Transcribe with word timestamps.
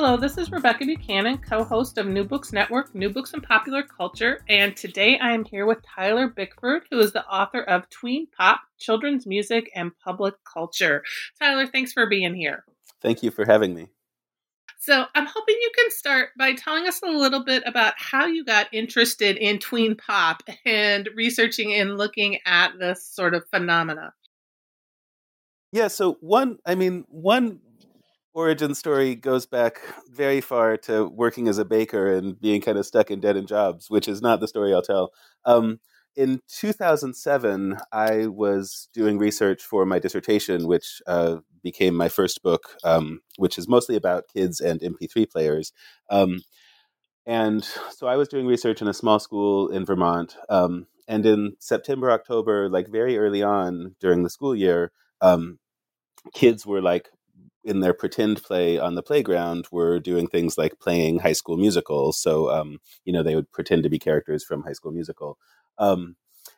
Hello, 0.00 0.16
this 0.16 0.38
is 0.38 0.52
Rebecca 0.52 0.86
Buchanan, 0.86 1.38
co 1.38 1.64
host 1.64 1.98
of 1.98 2.06
New 2.06 2.22
Books 2.22 2.52
Network, 2.52 2.94
New 2.94 3.10
Books 3.10 3.32
and 3.32 3.42
Popular 3.42 3.82
Culture, 3.82 4.44
and 4.48 4.76
today 4.76 5.18
I 5.18 5.32
am 5.32 5.44
here 5.44 5.66
with 5.66 5.78
Tyler 5.82 6.28
Bickford, 6.28 6.84
who 6.88 7.00
is 7.00 7.12
the 7.12 7.26
author 7.26 7.64
of 7.64 7.90
Tween 7.90 8.28
Pop 8.28 8.60
Children's 8.78 9.26
Music 9.26 9.68
and 9.74 9.90
Public 9.98 10.34
Culture. 10.44 11.02
Tyler, 11.40 11.66
thanks 11.66 11.92
for 11.92 12.08
being 12.08 12.36
here. 12.36 12.64
Thank 13.02 13.24
you 13.24 13.32
for 13.32 13.44
having 13.44 13.74
me. 13.74 13.88
So, 14.78 15.04
I'm 15.16 15.26
hoping 15.26 15.56
you 15.60 15.70
can 15.76 15.90
start 15.90 16.28
by 16.38 16.52
telling 16.52 16.86
us 16.86 17.00
a 17.02 17.10
little 17.10 17.42
bit 17.42 17.64
about 17.66 17.94
how 17.96 18.26
you 18.26 18.44
got 18.44 18.72
interested 18.72 19.36
in 19.36 19.58
tween 19.58 19.96
pop 19.96 20.44
and 20.64 21.08
researching 21.16 21.74
and 21.74 21.98
looking 21.98 22.38
at 22.46 22.78
this 22.78 23.04
sort 23.04 23.34
of 23.34 23.48
phenomena. 23.50 24.12
Yeah, 25.72 25.88
so 25.88 26.18
one, 26.20 26.58
I 26.64 26.76
mean, 26.76 27.04
one 27.08 27.58
origin 28.38 28.72
story 28.72 29.16
goes 29.16 29.46
back 29.46 29.80
very 30.08 30.40
far 30.40 30.76
to 30.76 31.08
working 31.08 31.48
as 31.48 31.58
a 31.58 31.64
baker 31.64 32.14
and 32.14 32.40
being 32.40 32.60
kind 32.60 32.78
of 32.78 32.86
stuck 32.86 33.10
in 33.10 33.18
dead 33.18 33.36
end 33.36 33.48
jobs, 33.48 33.90
which 33.90 34.06
is 34.06 34.22
not 34.22 34.38
the 34.38 34.46
story 34.46 34.72
I'll 34.72 34.80
tell. 34.80 35.10
Um, 35.44 35.80
in 36.14 36.40
2007, 36.48 37.78
I 37.92 38.28
was 38.28 38.88
doing 38.94 39.18
research 39.18 39.60
for 39.62 39.84
my 39.84 39.98
dissertation, 39.98 40.68
which 40.68 41.02
uh, 41.08 41.38
became 41.64 41.96
my 41.96 42.08
first 42.08 42.40
book, 42.44 42.76
um, 42.84 43.20
which 43.38 43.58
is 43.58 43.66
mostly 43.68 43.96
about 43.96 44.28
kids 44.32 44.60
and 44.60 44.80
MP3 44.80 45.28
players. 45.28 45.72
Um, 46.08 46.42
and 47.26 47.64
so 47.90 48.06
I 48.06 48.16
was 48.16 48.28
doing 48.28 48.46
research 48.46 48.80
in 48.80 48.86
a 48.86 48.94
small 48.94 49.18
school 49.18 49.68
in 49.68 49.84
Vermont. 49.84 50.36
Um, 50.48 50.86
and 51.08 51.26
in 51.26 51.54
September, 51.58 52.12
October, 52.12 52.68
like 52.68 52.88
very 52.88 53.18
early 53.18 53.42
on 53.42 53.96
during 54.00 54.22
the 54.22 54.30
school 54.30 54.54
year, 54.54 54.92
um, 55.20 55.58
kids 56.32 56.64
were 56.64 56.80
like 56.80 57.08
in 57.64 57.80
their 57.80 57.94
pretend 57.94 58.42
play 58.42 58.78
on 58.78 58.94
the 58.94 59.02
playground 59.02 59.66
were 59.70 59.98
doing 59.98 60.26
things 60.26 60.56
like 60.56 60.78
playing 60.78 61.18
High 61.18 61.32
School 61.32 61.56
Musical. 61.56 62.12
So 62.12 62.50
um, 62.50 62.78
you 63.04 63.12
know 63.12 63.22
they 63.22 63.34
would 63.34 63.52
pretend 63.52 63.82
to 63.82 63.90
be 63.90 63.98
characters 63.98 64.44
from 64.44 64.62
High 64.62 64.72
School 64.72 64.92
Musical, 64.92 65.38
um, 65.78 66.16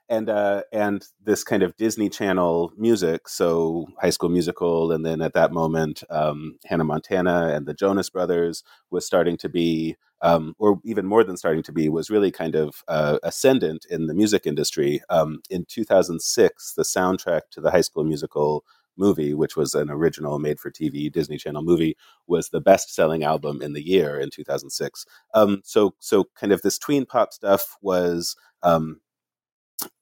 and 0.09 0.29
uh, 0.29 0.63
and 0.73 1.05
this 1.23 1.45
kind 1.45 1.63
of 1.63 1.77
Disney 1.77 2.09
Channel 2.09 2.73
music. 2.77 3.29
So 3.29 3.87
High 4.01 4.11
School 4.11 4.29
Musical, 4.29 4.93
and 4.93 5.05
then 5.05 5.23
at 5.23 5.35
that 5.35 5.53
moment, 5.53 6.03
um, 6.11 6.59
Hannah 6.67 6.85
Montana 6.85 7.53
and 7.55 7.67
the 7.67 7.75
Jonas 7.75 8.11
Brothers 8.11 8.63
was 8.91 9.07
starting 9.07 9.37
to 9.39 9.49
be. 9.49 9.97
Um, 10.23 10.55
or 10.59 10.79
even 10.85 11.07
more 11.07 11.25
than 11.25 11.39
starting 11.39 11.63
to 11.63 11.73
be, 11.73 11.89
was 11.89 12.11
really 12.11 12.31
kind 12.31 12.55
of 12.55 12.85
uh, 12.89 13.19
ascendant 13.23 13.87
in 13.89 14.07
the 14.07 14.13
music 14.13 14.47
industry. 14.47 15.01
Um, 15.09 15.41
in 15.49 15.65
2006, 15.65 16.75
the 16.75 16.83
soundtrack 16.83 17.41
to 17.53 17.63
the 17.63 17.71
High 17.71 17.81
School 17.81 18.05
Musical 18.05 18.63
movie, 19.01 19.35
which 19.35 19.57
was 19.57 19.75
an 19.75 19.91
original 19.91 20.39
made 20.39 20.61
for 20.61 20.71
TV 20.71 21.11
Disney 21.11 21.39
Channel 21.39 21.63
movie, 21.63 21.97
was 22.27 22.51
the 22.51 22.61
best 22.61 22.95
selling 22.95 23.25
album 23.25 23.63
in 23.63 23.73
the 23.73 23.85
year 23.85 24.21
in 24.21 24.31
2006. 24.31 25.05
Um, 25.35 25.63
so, 25.65 25.95
so 25.99 26.27
kind 26.37 26.53
of 26.53 26.63
this 26.63 26.79
tween 26.79 27.07
pop 27.07 27.33
stuff 27.33 27.77
was 27.83 28.37
um, 28.63 29.01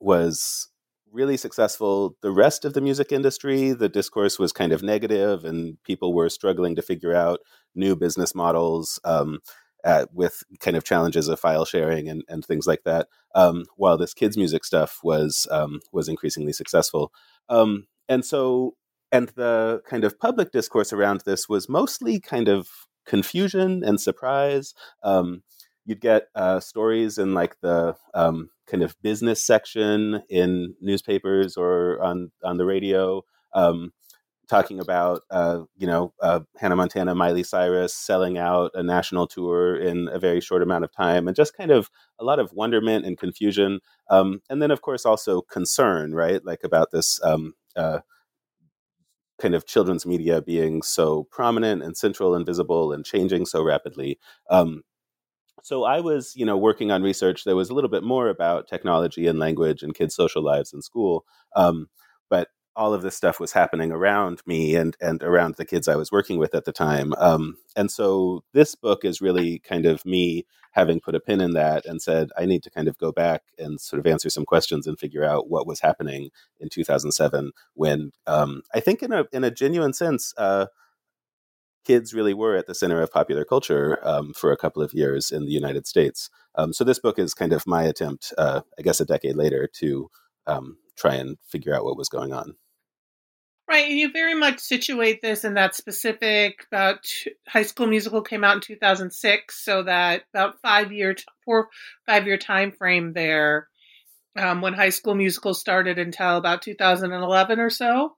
was 0.01 0.69
really 1.11 1.37
successful. 1.37 2.17
The 2.21 2.33
rest 2.33 2.65
of 2.65 2.75
the 2.75 2.81
music 2.81 3.13
industry, 3.13 3.73
the 3.73 3.89
discourse 3.89 4.39
was 4.39 4.53
kind 4.53 4.73
of 4.73 4.83
negative, 4.83 5.45
and 5.45 5.83
people 5.85 6.13
were 6.13 6.29
struggling 6.29 6.77
to 6.77 6.83
figure 6.83 7.15
out 7.15 7.41
new 7.75 7.97
business 7.97 8.35
models. 8.35 9.01
Um, 9.05 9.39
at, 9.85 10.13
with 10.13 10.43
kind 10.61 10.77
of 10.77 10.85
challenges 10.85 11.29
of 11.29 11.39
file 11.39 11.65
sharing 11.65 12.09
and, 12.09 12.25
and 12.29 12.45
things 12.45 12.67
like 12.67 12.83
that, 12.85 13.07
um, 13.35 13.65
while 13.77 13.97
this 13.97 14.15
kids 14.15 14.37
music 14.37 14.65
stuff 14.65 14.99
was 15.03 15.47
um, 15.51 15.81
was 15.93 16.09
increasingly 16.09 16.53
successful. 16.53 17.13
Um, 17.49 17.87
and 18.09 18.25
so 18.25 18.75
and 19.13 19.29
the 19.31 19.83
kind 19.89 20.05
of 20.05 20.19
public 20.19 20.53
discourse 20.53 20.93
around 20.93 21.23
this 21.25 21.49
was 21.49 21.69
mostly 21.69 22.21
kind 22.21 22.49
of 22.49 22.69
confusion 23.07 23.83
and 23.85 24.01
surprise. 24.01 24.75
Um, 25.03 25.43
you'd 25.85 26.01
get 26.01 26.29
uh, 26.35 26.61
stories 26.61 27.19
in 27.19 27.33
like 27.35 27.57
the 27.63 27.97
um, 28.15 28.51
kind 28.67 28.83
of 28.83 28.95
business 29.03 29.45
section 29.45 30.23
in 30.29 30.75
newspapers 30.81 31.57
or 31.57 32.01
on 32.03 32.31
on 32.45 32.59
the 32.59 32.67
radio, 32.67 33.23
um, 33.55 33.93
talking 34.49 34.81
about 34.81 35.23
uh, 35.31 35.61
you 35.77 35.87
know 35.87 36.13
uh, 36.23 36.41
Hannah 36.59 36.77
Montana, 36.77 37.15
Miley 37.15 37.43
Cyrus 37.43 37.95
selling 37.95 38.37
out 38.37 38.71
a 38.75 38.83
national 38.83 39.27
tour 39.27 39.77
in 39.77 40.09
a 40.13 40.19
very 40.19 40.41
short 40.41 40.63
amount 40.63 40.85
of 40.85 40.93
time, 40.93 41.27
and 41.27 41.37
just 41.37 41.57
kind 41.57 41.71
of 41.71 41.91
a 42.21 42.25
lot 42.25 42.39
of 42.39 42.53
wonderment 42.53 43.07
and 43.07 43.17
confusion, 43.17 43.81
um, 44.11 44.41
and 44.51 44.61
then 44.61 44.71
of 44.71 44.83
course 44.83 45.07
also 45.07 45.41
concern, 45.41 46.15
right, 46.15 46.45
like 46.45 46.61
about 46.65 46.91
this 46.91 47.19
um, 47.25 47.55
uh, 47.77 48.01
kind 49.41 49.55
of 49.55 49.67
children's 49.67 50.07
media 50.07 50.43
being 50.43 50.83
so 50.83 51.25
prominent 51.31 51.83
and 51.83 51.97
central 51.97 52.35
and 52.35 52.47
visible 52.47 52.93
and 52.93 53.05
changing 53.05 53.47
so 53.47 53.63
rapidly. 53.63 54.19
Um, 54.51 54.83
so 55.63 55.85
I 55.85 56.01
was, 56.01 56.35
you 56.37 56.47
know, 56.47 56.57
working 56.57 56.91
on 56.91 57.03
research 57.03 57.45
that 57.45 57.57
was 57.57 57.71
a 57.71 57.75
little 57.75 57.91
bit 57.91 58.03
more 58.03 58.29
about 58.29 58.69
technology 58.69 59.27
and 59.27 59.39
language 59.39 59.83
and 59.83 59.95
kids' 59.95 60.15
social 60.15 60.43
lives 60.43 60.73
in 60.73 60.83
school. 60.83 61.25
Um, 61.57 61.89
all 62.79 62.95
of 62.95 63.03
this 63.03 63.17
stuff 63.17 63.41
was 63.41 63.53
happening 63.53 63.91
around 63.91 64.41
me 64.47 64.77
and 64.77 64.97
and 65.01 65.23
around 65.23 65.57
the 65.57 65.65
kids 65.65 65.89
I 65.89 65.97
was 65.97 66.13
working 66.13 66.39
with 66.39 66.55
at 66.55 66.65
the 66.65 66.73
time. 66.73 67.13
Um, 67.19 67.59
and 67.77 67.91
so 67.91 68.45
this 68.55 68.75
book 68.77 69.05
is 69.05 69.21
really 69.21 69.59
kind 69.59 69.85
of 69.85 70.07
me 70.07 70.47
having 70.73 71.01
put 71.01 71.17
a 71.17 71.21
pin 71.21 71.41
in 71.41 71.55
that 71.55 71.85
and 71.85 72.01
said 72.01 72.31
I 72.39 72.47
need 72.47 72.63
to 72.63 72.71
kind 72.71 72.87
of 72.87 72.97
go 72.97 73.11
back 73.11 73.43
and 73.59 73.81
sort 73.81 73.99
of 73.99 74.07
answer 74.07 74.31
some 74.31 74.45
questions 74.45 74.87
and 74.87 74.99
figure 74.99 75.25
out 75.25 75.51
what 75.51 75.67
was 75.67 75.81
happening 75.81 76.31
in 76.61 76.69
2007 76.69 77.51
when 77.75 78.13
um, 78.29 78.63
I 78.73 78.81
think 78.81 79.03
in 79.03 79.13
a 79.13 79.25
in 79.33 79.45
a 79.45 79.51
genuine 79.51 79.93
sense. 79.93 80.33
Uh, 80.39 80.67
kids 81.85 82.13
really 82.13 82.35
were 82.35 82.55
at 82.55 82.67
the 82.67 82.75
center 82.75 83.01
of 83.01 83.11
popular 83.11 83.47
culture 83.47 83.99
um, 84.03 84.35
for 84.35 84.53
a 84.53 84.59
couple 84.59 84.83
of 84.83 84.93
years 84.93 85.31
in 85.31 85.47
the 85.47 85.53
United 85.53 85.87
States. 85.87 86.29
Um, 86.55 86.75
so 86.75 86.85
this 86.85 86.99
book 86.99 87.19
is 87.19 87.33
kind 87.33 87.51
of 87.51 87.67
my 87.67 87.85
attempt, 87.85 88.35
uh, 88.37 88.61
I 88.79 88.83
guess, 88.83 89.01
a 89.01 89.07
decade 89.07 89.37
later 89.37 89.67
to 89.77 90.11
um, 90.47 90.77
try 90.99 91.15
and 91.15 91.39
figure 91.47 91.75
out 91.75 91.85
what 91.85 91.97
was 91.97 92.11
going 92.11 92.35
on. 92.35 92.57
Right, 93.69 93.91
you 93.91 94.11
very 94.11 94.35
much 94.35 94.61
situate 94.61 95.21
this 95.21 95.45
in 95.45 95.55
that 95.55 95.75
specific. 95.75 96.65
About 96.73 97.07
High 97.47 97.65
School 97.65 97.87
Musical 97.87 98.23
came 98.23 98.43
out 98.43 98.55
in 98.55 98.61
two 98.63 98.77
thousand 98.77 99.13
six, 99.13 99.63
so 99.63 99.83
that 99.83 100.23
about 100.33 100.59
five 100.63 100.91
year, 100.91 101.15
four 101.45 101.69
five 102.07 102.27
year 102.27 102.39
time 102.39 102.73
frame 102.73 103.13
there, 103.13 103.69
um, 104.37 104.63
when 104.63 104.73
High 104.73 104.89
School 104.89 105.15
Musical 105.15 105.53
started 105.53 105.99
until 105.99 106.39
about 106.39 106.63
two 106.63 106.75
thousand 106.75 107.13
and 107.13 107.23
eleven 107.23 107.61
or 107.61 107.69
so. 107.69 108.17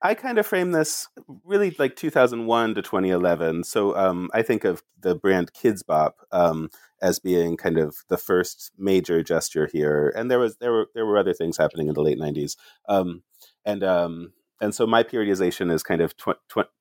I 0.00 0.14
kind 0.14 0.38
of 0.38 0.46
frame 0.46 0.70
this 0.70 1.08
really 1.44 1.74
like 1.76 1.96
2001 1.96 2.76
to 2.76 2.82
2011. 2.82 3.64
So 3.64 3.96
um, 3.96 4.30
I 4.32 4.42
think 4.42 4.64
of 4.64 4.82
the 5.00 5.16
brand 5.16 5.52
Kidz 5.52 5.84
Bop 5.84 6.18
um, 6.30 6.70
as 7.02 7.18
being 7.18 7.56
kind 7.56 7.78
of 7.78 7.96
the 8.08 8.16
first 8.16 8.70
major 8.78 9.24
gesture 9.24 9.68
here, 9.72 10.12
and 10.16 10.30
there 10.30 10.38
was 10.38 10.56
there 10.58 10.72
were 10.72 10.86
there 10.94 11.04
were 11.04 11.18
other 11.18 11.34
things 11.34 11.56
happening 11.56 11.88
in 11.88 11.94
the 11.94 12.02
late 12.02 12.18
90s. 12.18 12.56
Um, 12.88 13.22
and 13.68 13.84
um, 13.84 14.32
and 14.60 14.74
so 14.74 14.86
my 14.86 15.02
periodization 15.02 15.70
is 15.70 15.82
kind 15.82 16.00
of 16.00 16.16
tw- 16.16 16.40
tw- 16.48 16.72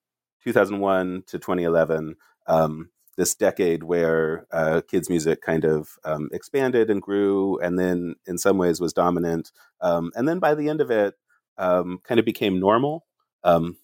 2001 0.44 1.24
to 1.28 1.38
2011 1.38 2.16
um, 2.48 2.89
this 3.18 3.36
decade 3.36 3.84
where 3.84 4.48
uh, 4.51 4.81
kids 4.89 5.10
music 5.10 5.42
kind 5.42 5.66
of 5.66 5.89
um, 6.06 6.30
expanded 6.31 6.89
and 6.89 7.01
grew 7.01 7.60
and 7.60 7.78
then 7.78 8.16
in 8.25 8.38
some 8.38 8.57
ways 8.57 8.80
was 8.80 8.94
dominant 8.94 9.51
um, 9.81 10.12
and 10.16 10.28
then 10.28 10.39
by 10.39 10.56
the 10.56 10.69
end 10.69 10.80
of 10.80 10.89
it 10.89 11.16
um, 11.57 12.00
kind 12.04 12.19
of 12.19 12.25
became 12.25 12.60
normal 12.60 13.06
um, 13.44 13.75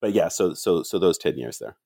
but 0.00 0.12
yeah 0.12 0.28
so 0.28 0.54
so 0.54 0.82
so 0.82 0.98
those 0.98 1.18
10 1.18 1.36
years 1.36 1.58
there. 1.58 1.76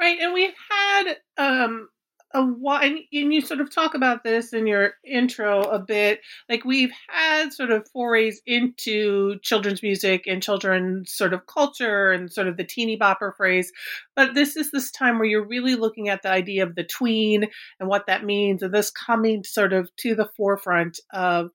Right 0.00 0.18
and 0.20 0.32
we've 0.32 0.54
had 0.70 1.16
um 1.36 1.88
and 2.34 2.98
you 3.10 3.40
sort 3.40 3.60
of 3.60 3.72
talk 3.72 3.94
about 3.94 4.24
this 4.24 4.52
in 4.52 4.66
your 4.66 4.94
intro 5.04 5.62
a 5.62 5.78
bit. 5.78 6.20
Like 6.48 6.64
we've 6.64 6.92
had 7.08 7.52
sort 7.52 7.70
of 7.70 7.88
forays 7.92 8.42
into 8.46 9.38
children's 9.40 9.82
music 9.82 10.24
and 10.26 10.42
children's 10.42 11.12
sort 11.14 11.32
of 11.32 11.46
culture 11.46 12.10
and 12.12 12.32
sort 12.32 12.48
of 12.48 12.56
the 12.56 12.64
teeny 12.64 12.98
bopper 12.98 13.34
phrase, 13.36 13.72
but 14.16 14.34
this 14.34 14.56
is 14.56 14.70
this 14.70 14.90
time 14.90 15.18
where 15.18 15.28
you're 15.28 15.46
really 15.46 15.76
looking 15.76 16.08
at 16.08 16.22
the 16.22 16.30
idea 16.30 16.64
of 16.64 16.74
the 16.74 16.84
tween 16.84 17.46
and 17.78 17.88
what 17.88 18.06
that 18.06 18.24
means, 18.24 18.62
and 18.62 18.74
this 18.74 18.90
coming 18.90 19.44
sort 19.44 19.72
of 19.72 19.88
to 19.98 20.14
the 20.14 20.28
forefront 20.36 20.98
of 21.12 21.50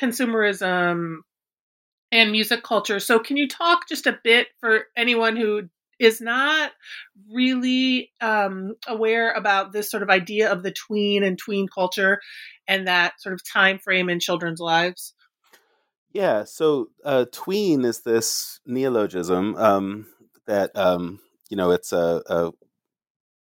consumerism 0.00 1.18
and 2.10 2.30
music 2.30 2.62
culture. 2.62 3.00
So, 3.00 3.18
can 3.18 3.36
you 3.36 3.48
talk 3.48 3.88
just 3.88 4.06
a 4.06 4.18
bit 4.22 4.48
for 4.60 4.84
anyone 4.96 5.36
who 5.36 5.68
is 5.98 6.20
not 6.20 6.72
really 7.32 8.10
um, 8.20 8.74
aware 8.86 9.32
about 9.32 9.72
this 9.72 9.90
sort 9.90 10.02
of 10.02 10.10
idea 10.10 10.50
of 10.50 10.62
the 10.62 10.72
tween 10.72 11.22
and 11.22 11.38
tween 11.38 11.68
culture 11.68 12.20
and 12.66 12.86
that 12.86 13.20
sort 13.20 13.34
of 13.34 13.40
time 13.50 13.78
frame 13.78 14.08
in 14.08 14.20
children's 14.20 14.60
lives? 14.60 15.14
Yeah, 16.14 16.44
so 16.44 16.90
uh, 17.04 17.26
tween 17.32 17.84
is 17.84 18.02
this 18.02 18.60
neologism 18.64 19.56
um, 19.56 20.06
that 20.46 20.70
um, 20.76 21.18
you 21.50 21.56
know 21.56 21.72
it's 21.72 21.92
a, 21.92 22.22
a, 22.26 22.52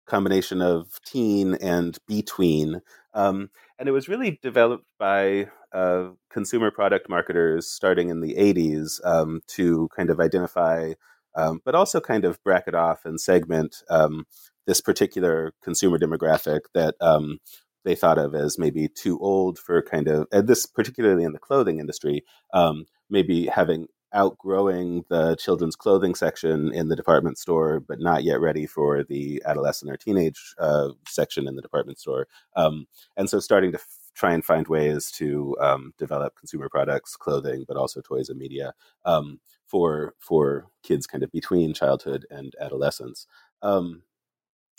combination 0.06 0.60
of 0.60 1.00
teen 1.06 1.54
and 1.54 1.96
between, 2.06 2.82
um, 3.14 3.48
and 3.78 3.88
it 3.88 3.92
was 3.92 4.08
really 4.08 4.38
developed 4.42 4.84
by 4.98 5.48
uh, 5.72 6.08
consumer 6.28 6.70
product 6.70 7.08
marketers 7.08 7.66
starting 7.66 8.10
in 8.10 8.20
the 8.20 8.34
'80s 8.34 9.00
um, 9.06 9.40
to 9.46 9.88
kind 9.96 10.10
of 10.10 10.20
identify, 10.20 10.92
um, 11.34 11.60
but 11.64 11.74
also 11.74 12.00
kind 12.00 12.24
of 12.24 12.42
bracket 12.42 12.74
off 12.74 13.04
and 13.04 13.20
segment 13.20 13.76
um, 13.90 14.26
this 14.66 14.80
particular 14.80 15.52
consumer 15.62 15.98
demographic 15.98 16.60
that 16.74 16.94
they 17.84 17.94
thought 17.94 18.18
of 18.18 18.34
as 18.34 18.58
maybe 18.58 18.88
too 18.88 19.18
old 19.20 19.58
for 19.58 19.82
kind 19.82 20.08
of 20.08 20.26
and 20.32 20.48
this 20.48 20.66
particularly 20.66 21.24
in 21.24 21.32
the 21.32 21.38
clothing 21.38 21.78
industry 21.78 22.22
um, 22.52 22.84
maybe 23.08 23.46
having 23.46 23.86
outgrowing 24.12 25.04
the 25.08 25.36
children's 25.36 25.76
clothing 25.76 26.14
section 26.14 26.72
in 26.72 26.88
the 26.88 26.96
department 26.96 27.38
store 27.38 27.80
but 27.80 28.00
not 28.00 28.24
yet 28.24 28.40
ready 28.40 28.66
for 28.66 29.04
the 29.04 29.42
adolescent 29.46 29.90
or 29.90 29.96
teenage 29.96 30.54
uh, 30.58 30.88
section 31.06 31.46
in 31.46 31.54
the 31.54 31.62
department 31.62 31.98
store. 31.98 32.26
Um, 32.56 32.86
and 33.16 33.30
so 33.30 33.38
starting 33.38 33.72
to 33.72 33.78
try 34.14 34.32
and 34.32 34.44
find 34.44 34.68
ways 34.68 35.10
to 35.10 35.56
um, 35.60 35.92
develop 35.98 36.36
consumer 36.36 36.68
products 36.68 37.16
clothing 37.16 37.64
but 37.66 37.76
also 37.76 38.00
toys 38.00 38.28
and 38.28 38.38
media 38.38 38.72
um, 39.04 39.40
for 39.66 40.14
for 40.18 40.66
kids 40.82 41.06
kind 41.06 41.22
of 41.22 41.30
between 41.32 41.72
childhood 41.72 42.26
and 42.30 42.54
adolescence. 42.60 43.26
Um, 43.62 44.02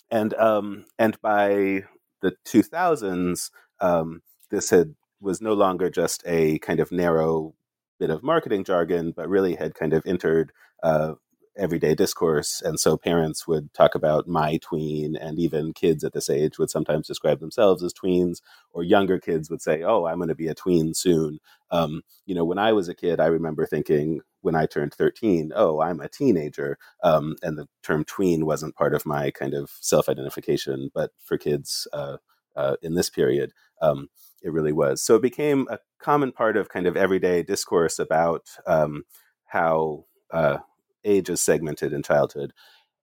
and 0.10 0.34
um, 0.36 0.86
and 1.00 1.20
by 1.22 1.86
the 2.22 2.36
2000s, 2.46 3.50
um, 3.80 4.22
this 4.50 4.70
had 4.70 4.96
was 5.22 5.42
no 5.42 5.54
longer 5.54 5.90
just 5.90 6.24
a 6.26 6.60
kind 6.60 6.80
of 6.80 6.92
narrow 6.92 7.54
bit 8.00 8.10
of 8.10 8.24
marketing 8.24 8.64
jargon, 8.64 9.14
but 9.16 9.30
really 9.30 9.56
had 9.56 9.76
kind 9.76 9.94
of 9.94 10.04
entered 10.06 10.52
uh, 10.84 11.14
everyday 11.58 11.96
discourse. 11.96 12.62
And 12.64 12.80
so 12.80 12.98
parents 12.98 13.48
would 13.48 13.74
talk 13.74 13.96
about 13.96 14.28
my 14.28 14.58
tween, 14.58 15.16
and 15.16 15.40
even 15.40 15.74
kids 15.74 16.04
at 16.04 16.14
this 16.14 16.30
age 16.30 16.58
would 16.58 16.70
sometimes 16.70 17.08
describe 17.08 17.40
themselves 17.40 17.84
as 17.84 17.94
tweens, 17.94 18.42
or 18.72 18.84
younger 18.84 19.20
kids 19.20 19.50
would 19.50 19.62
say, 19.62 19.84
Oh, 19.84 20.06
I'm 20.06 20.18
going 20.18 20.30
to 20.30 20.36
be 20.36 20.48
a 20.48 20.56
tween 20.56 20.94
soon. 20.94 21.40
Um, 21.70 22.02
you 22.26 22.36
know, 22.36 22.46
when 22.46 22.58
I 22.58 22.74
was 22.74 22.90
a 22.90 22.96
kid, 22.96 23.20
I 23.20 23.28
remember 23.28 23.66
thinking 23.66 24.22
when 24.42 24.56
I 24.56 24.66
turned 24.66 24.94
13, 24.94 25.52
oh, 25.56 25.82
I'm 25.82 26.00
a 26.00 26.10
teenager. 26.10 26.78
Um, 27.04 27.36
and 27.42 27.58
the 27.58 27.68
term 27.84 28.04
tween 28.04 28.46
wasn't 28.46 28.76
part 28.76 28.94
of 28.94 29.06
my 29.06 29.32
kind 29.32 29.54
of 29.54 29.72
self 29.80 30.10
identification, 30.10 30.90
but 30.94 31.12
for 31.24 31.38
kids 31.38 31.88
uh, 31.94 32.18
uh, 32.56 32.76
in 32.82 32.96
this 32.96 33.10
period, 33.10 33.54
um, 33.82 34.10
it 34.42 34.52
really 34.52 34.74
was. 34.74 35.02
So 35.02 35.16
it 35.16 35.22
became 35.22 35.68
a 35.70 35.80
common 36.00 36.32
part 36.32 36.58
of 36.58 36.70
kind 36.70 36.88
of 36.88 36.98
everyday 36.98 37.44
discourse 37.44 38.00
about 38.00 38.48
um, 38.66 39.04
how 39.46 40.06
uh, 40.32 40.58
age 41.04 41.30
is 41.30 41.42
segmented 41.42 41.94
in 41.94 42.04
childhood. 42.04 42.54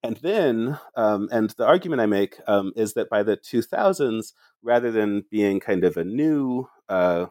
And 0.02 0.16
then, 0.18 0.78
um, 0.94 1.28
and 1.32 1.50
the 1.50 1.66
argument 1.66 2.00
I 2.00 2.06
make 2.06 2.38
um, 2.46 2.72
is 2.76 2.94
that 2.94 3.10
by 3.10 3.22
the 3.22 3.36
2000s, 3.36 4.32
rather 4.62 4.90
than 4.90 5.24
being 5.30 5.60
kind 5.60 5.84
of 5.84 5.96
a 5.96 6.04
new 6.04 6.68
uh, 6.88 7.26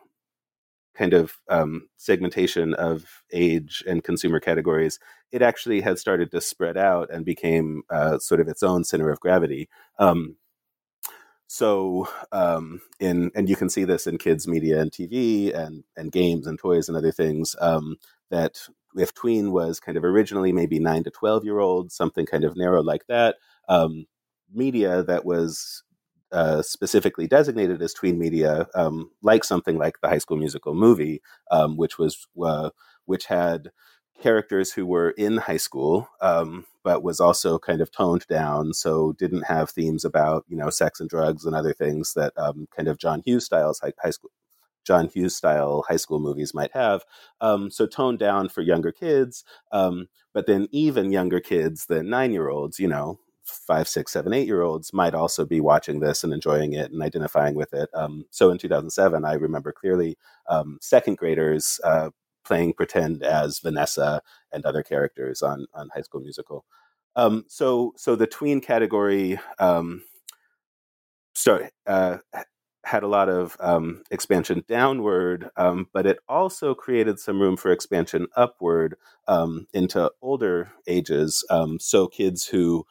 kind 0.96 1.14
of 1.14 1.34
um, 1.50 1.88
segmentation 1.98 2.74
of 2.74 3.06
age 3.32 3.84
and 3.88 4.04
consumer 4.04 4.40
categories, 4.40 5.00
it 5.32 5.42
actually 5.42 5.82
had 5.82 6.00
started 6.00 6.32
to 6.32 6.42
spread 6.42 6.78
out 6.78 7.10
and 7.12 7.24
became 7.24 7.84
uh, 7.90 8.18
sort 8.20 8.42
of 8.42 8.48
its 8.48 8.64
own 8.64 8.84
center 8.84 9.10
of 9.12 9.20
gravity. 9.20 9.70
Um, 10.00 10.36
so, 11.50 12.10
um, 12.34 12.82
in 13.00 13.32
and 13.34 13.48
you 13.50 13.56
can 13.56 13.70
see 13.70 13.86
this 13.86 14.06
in 14.06 14.18
kids' 14.18 14.48
media 14.48 14.82
and 14.82 14.92
TV 14.92 15.56
and 15.56 15.84
and 15.96 16.12
games 16.12 16.46
and 16.46 16.60
toys 16.60 16.90
and 16.90 16.98
other 16.98 17.12
things. 17.12 17.56
Um, 17.62 17.98
that 18.30 18.60
if 18.98 19.14
tween 19.14 19.52
was 19.52 19.80
kind 19.80 19.98
of 19.98 20.04
originally 20.04 20.52
maybe 20.52 20.80
nine 20.80 21.04
to 21.06 21.12
twelve 21.12 21.44
year 21.46 21.60
olds, 21.60 21.96
something 21.96 22.26
kind 22.26 22.44
of 22.44 22.56
narrow 22.58 22.82
like 22.84 23.06
that, 23.08 23.38
um, 23.70 24.06
media 24.54 25.04
that 25.04 25.26
was 25.26 25.84
uh, 26.32 26.62
specifically 26.62 27.28
designated 27.28 27.82
as 27.82 27.94
tween 27.94 28.20
media, 28.20 28.68
um, 28.76 29.12
like 29.22 29.44
something 29.44 29.78
like 29.78 29.96
the 30.02 30.10
High 30.10 30.18
School 30.18 30.38
Musical 30.38 30.74
movie, 30.74 31.22
um, 31.52 31.78
which 31.78 31.98
was 31.98 32.28
uh, 32.44 32.70
which 33.06 33.26
had 33.28 33.70
characters 34.22 34.72
who 34.74 34.86
were 34.86 35.12
in 35.12 35.38
high 35.38 35.58
school, 35.58 36.08
um, 36.22 36.66
but 36.84 37.04
was 37.04 37.20
also 37.20 37.60
kind 37.60 37.82
of 37.82 37.92
toned 37.92 38.26
down, 38.28 38.74
so 38.74 39.14
didn't 39.14 39.44
have 39.44 39.70
themes 39.70 40.04
about 40.06 40.46
you 40.50 40.58
know 40.58 40.70
sex 40.70 41.00
and 41.00 41.10
drugs 41.10 41.46
and 41.46 41.56
other 41.56 41.74
things 41.74 42.14
that 42.14 42.34
um, 42.38 42.68
kind 42.76 42.88
of 42.90 42.98
John 42.98 43.22
Hughes 43.26 43.46
styles 43.46 43.80
high, 43.80 43.94
high 44.02 44.12
school. 44.12 44.32
John 44.88 45.10
Hughes 45.10 45.36
style 45.36 45.84
high 45.88 45.98
school 45.98 46.20
movies 46.20 46.54
might 46.54 46.72
have. 46.72 47.04
Um, 47.42 47.70
so 47.70 47.86
toned 47.86 48.20
down 48.20 48.50
for 48.50 48.62
younger 48.62 48.92
kids, 48.92 49.44
um, 49.74 50.08
but 50.34 50.48
then 50.48 50.68
even 50.72 51.12
younger 51.12 51.42
kids 51.42 51.86
than 51.88 52.10
nine 52.10 52.32
year 52.32 52.48
olds, 52.48 52.80
you 52.80 52.88
know, 52.88 53.20
five, 53.44 53.88
six, 53.88 54.12
seven, 54.12 54.34
eight 54.34 54.48
year 54.48 54.62
olds 54.62 54.94
might 54.94 55.14
also 55.14 55.46
be 55.46 55.60
watching 55.62 56.00
this 56.00 56.24
and 56.24 56.34
enjoying 56.34 56.74
it 56.74 56.92
and 56.92 57.02
identifying 57.02 57.56
with 57.56 57.74
it. 57.74 57.90
Um, 57.94 58.26
so 58.32 58.50
in 58.50 58.58
2007, 58.58 59.26
I 59.26 59.34
remember 59.34 59.72
clearly 59.72 60.18
um, 60.50 60.78
second 60.82 61.18
graders 61.18 61.80
uh, 61.84 62.10
playing 62.46 62.74
pretend 62.74 63.24
as 63.24 63.60
Vanessa 63.60 64.22
and 64.54 64.66
other 64.66 64.84
characters 64.84 65.42
on 65.42 65.66
on 65.74 65.90
High 65.94 66.02
School 66.02 66.22
Musical. 66.22 66.66
Um, 67.16 67.46
so 67.48 67.94
so 67.98 68.16
the 68.16 68.28
tween 68.28 68.62
category 68.62 69.40
um, 69.60 70.04
start, 71.34 71.72
uh, 71.86 72.18
had 72.88 73.04
a 73.04 73.08
lot 73.08 73.28
of 73.28 73.58
um, 73.60 74.02
expansion 74.10 74.64
downward, 74.68 75.50
um, 75.58 75.88
but 75.92 76.06
it 76.06 76.20
also 76.30 76.74
created 76.74 77.20
some 77.20 77.42
room 77.42 77.58
for 77.58 77.70
expansion 77.70 78.28
upward 78.36 78.96
um, 79.28 79.68
into 79.74 80.10
older 80.22 80.72
ages. 80.88 81.46
Um, 81.50 81.80
so 81.80 82.08
kids 82.08 82.46
who 82.46 82.86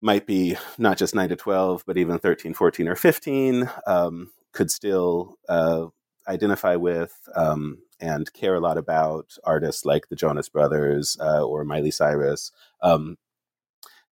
might 0.00 0.26
be 0.26 0.56
not 0.78 0.96
just 0.96 1.14
9 1.14 1.28
to 1.28 1.36
12, 1.36 1.82
but 1.86 1.98
even 1.98 2.20
13, 2.20 2.54
14, 2.54 2.86
or 2.86 2.94
15 2.94 3.68
um, 3.84 4.30
could 4.52 4.70
still 4.70 5.36
uh, 5.48 5.86
identify 6.28 6.76
with 6.76 7.12
um, 7.34 7.78
and 7.98 8.32
care 8.32 8.54
a 8.54 8.60
lot 8.60 8.78
about 8.78 9.36
artists 9.42 9.84
like 9.84 10.08
the 10.08 10.16
Jonas 10.16 10.48
Brothers 10.48 11.16
uh, 11.20 11.42
or 11.44 11.64
Miley 11.64 11.90
Cyrus. 11.90 12.52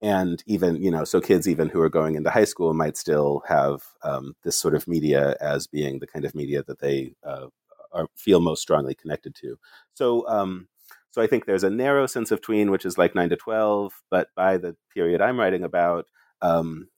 And 0.02 0.44
even, 0.46 0.82
you 0.84 0.92
know, 0.92 1.04
so 1.04 1.22
kids 1.22 1.48
even 1.48 1.70
who 1.70 1.80
are 1.82 1.90
going 1.90 2.16
into 2.16 2.30
high 2.30 2.46
school 2.46 2.74
might 2.74 2.98
still 2.98 3.42
have 3.48 3.82
um, 4.04 4.36
this 4.44 4.58
sort 4.58 4.76
of 4.76 4.88
media 4.88 5.36
as 5.40 5.68
being 5.68 6.00
the 6.00 6.08
kind 6.08 6.26
of 6.26 6.36
media 6.36 6.64
that 6.64 6.80
they 6.80 7.14
uh, 7.24 7.48
are, 7.92 8.08
feel 8.16 8.40
most 8.40 8.62
strongly 8.62 8.94
connected 8.94 9.34
to. 9.36 9.58
So, 9.94 10.28
um, 10.28 10.68
so 11.12 11.22
I 11.22 11.28
think 11.28 11.46
there's 11.46 11.64
a 11.64 11.70
narrow 11.70 12.08
sense 12.08 12.30
of 12.32 12.42
tween, 12.42 12.72
which 12.72 12.86
is 12.86 12.98
like 12.98 13.16
nine 13.16 13.30
to 13.30 13.38
twelve. 13.38 13.94
But 14.12 14.28
by 14.36 14.58
the 14.58 14.76
period 14.94 15.22
I'm 15.22 15.40
writing 15.40 15.64
about, 15.64 16.08
um, 16.42 16.90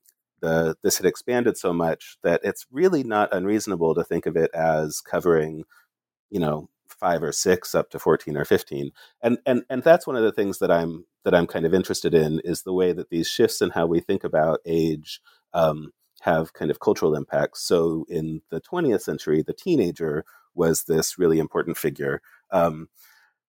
the 0.42 0.76
this 0.84 0.98
had 0.98 1.06
expanded 1.06 1.56
so 1.58 1.72
much 1.72 2.18
that 2.24 2.42
it's 2.44 2.66
really 2.72 3.04
not 3.04 3.34
unreasonable 3.34 3.94
to 3.96 4.04
think 4.04 4.26
of 4.26 4.36
it 4.36 4.52
as 4.54 5.02
covering, 5.02 5.66
you 6.32 6.40
know, 6.40 6.68
five 7.00 7.24
or 7.24 7.32
six 7.32 7.76
up 7.76 7.90
to 7.90 8.00
14 8.00 8.36
or 8.36 8.46
15 8.46 8.92
and 9.22 9.38
and 9.46 9.64
and 9.70 9.84
that's 9.84 10.08
one 10.08 10.16
of 10.16 10.24
the 10.24 10.32
things 10.32 10.60
that 10.60 10.72
i'm 10.72 11.06
that 11.24 11.36
i'm 11.36 11.48
kind 11.48 11.66
of 11.66 11.74
interested 11.74 12.14
in 12.14 12.42
is 12.44 12.64
the 12.64 12.74
way 12.74 12.92
that 12.92 13.10
these 13.10 13.28
shifts 13.28 13.62
in 13.62 13.70
how 13.72 13.86
we 13.86 14.00
think 14.00 14.24
about 14.24 14.60
age 14.66 15.22
um, 15.54 15.92
have 16.22 16.54
kind 16.54 16.72
of 16.72 16.80
cultural 16.80 17.16
impacts. 17.16 17.62
So 17.62 18.06
in 18.10 18.42
the 18.50 18.62
20th 18.62 19.02
century 19.02 19.44
the 19.44 19.54
teenager 19.54 20.26
was 20.56 20.84
this 20.84 21.20
really 21.20 21.40
important 21.40 21.78
figure. 21.78 22.22
Um, 22.52 22.90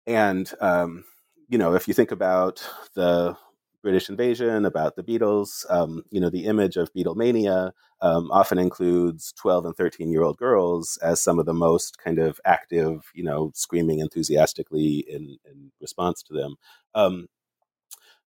and 0.07 0.51
um, 0.61 1.05
you 1.49 1.59
know, 1.59 1.75
if 1.75 1.87
you 1.89 1.95
think 1.95 2.11
about 2.11 2.67
the 2.95 3.37
British 3.85 4.09
invasion, 4.09 4.65
about 4.65 4.97
the 4.97 5.05
Beatles, 5.05 5.71
um, 5.71 6.03
you 6.11 6.21
know, 6.21 6.31
the 6.31 6.47
image 6.47 6.77
of 6.77 6.93
Beatlemania 6.95 7.73
um, 8.01 8.31
often 8.33 8.59
includes 8.59 9.33
12 9.35 9.67
and 9.67 9.77
13 9.77 10.11
year 10.11 10.23
old 10.23 10.39
girls 10.39 10.99
as 11.03 11.23
some 11.23 11.39
of 11.39 11.47
the 11.47 11.55
most 11.55 11.99
kind 11.99 12.19
of 12.19 12.41
active, 12.47 13.13
you 13.15 13.23
know, 13.23 13.53
screaming 13.55 14.01
enthusiastically 14.01 15.05
in, 15.09 15.39
in 15.45 15.71
response 15.81 16.23
to 16.25 16.33
them. 16.33 16.57
Um, 16.95 17.29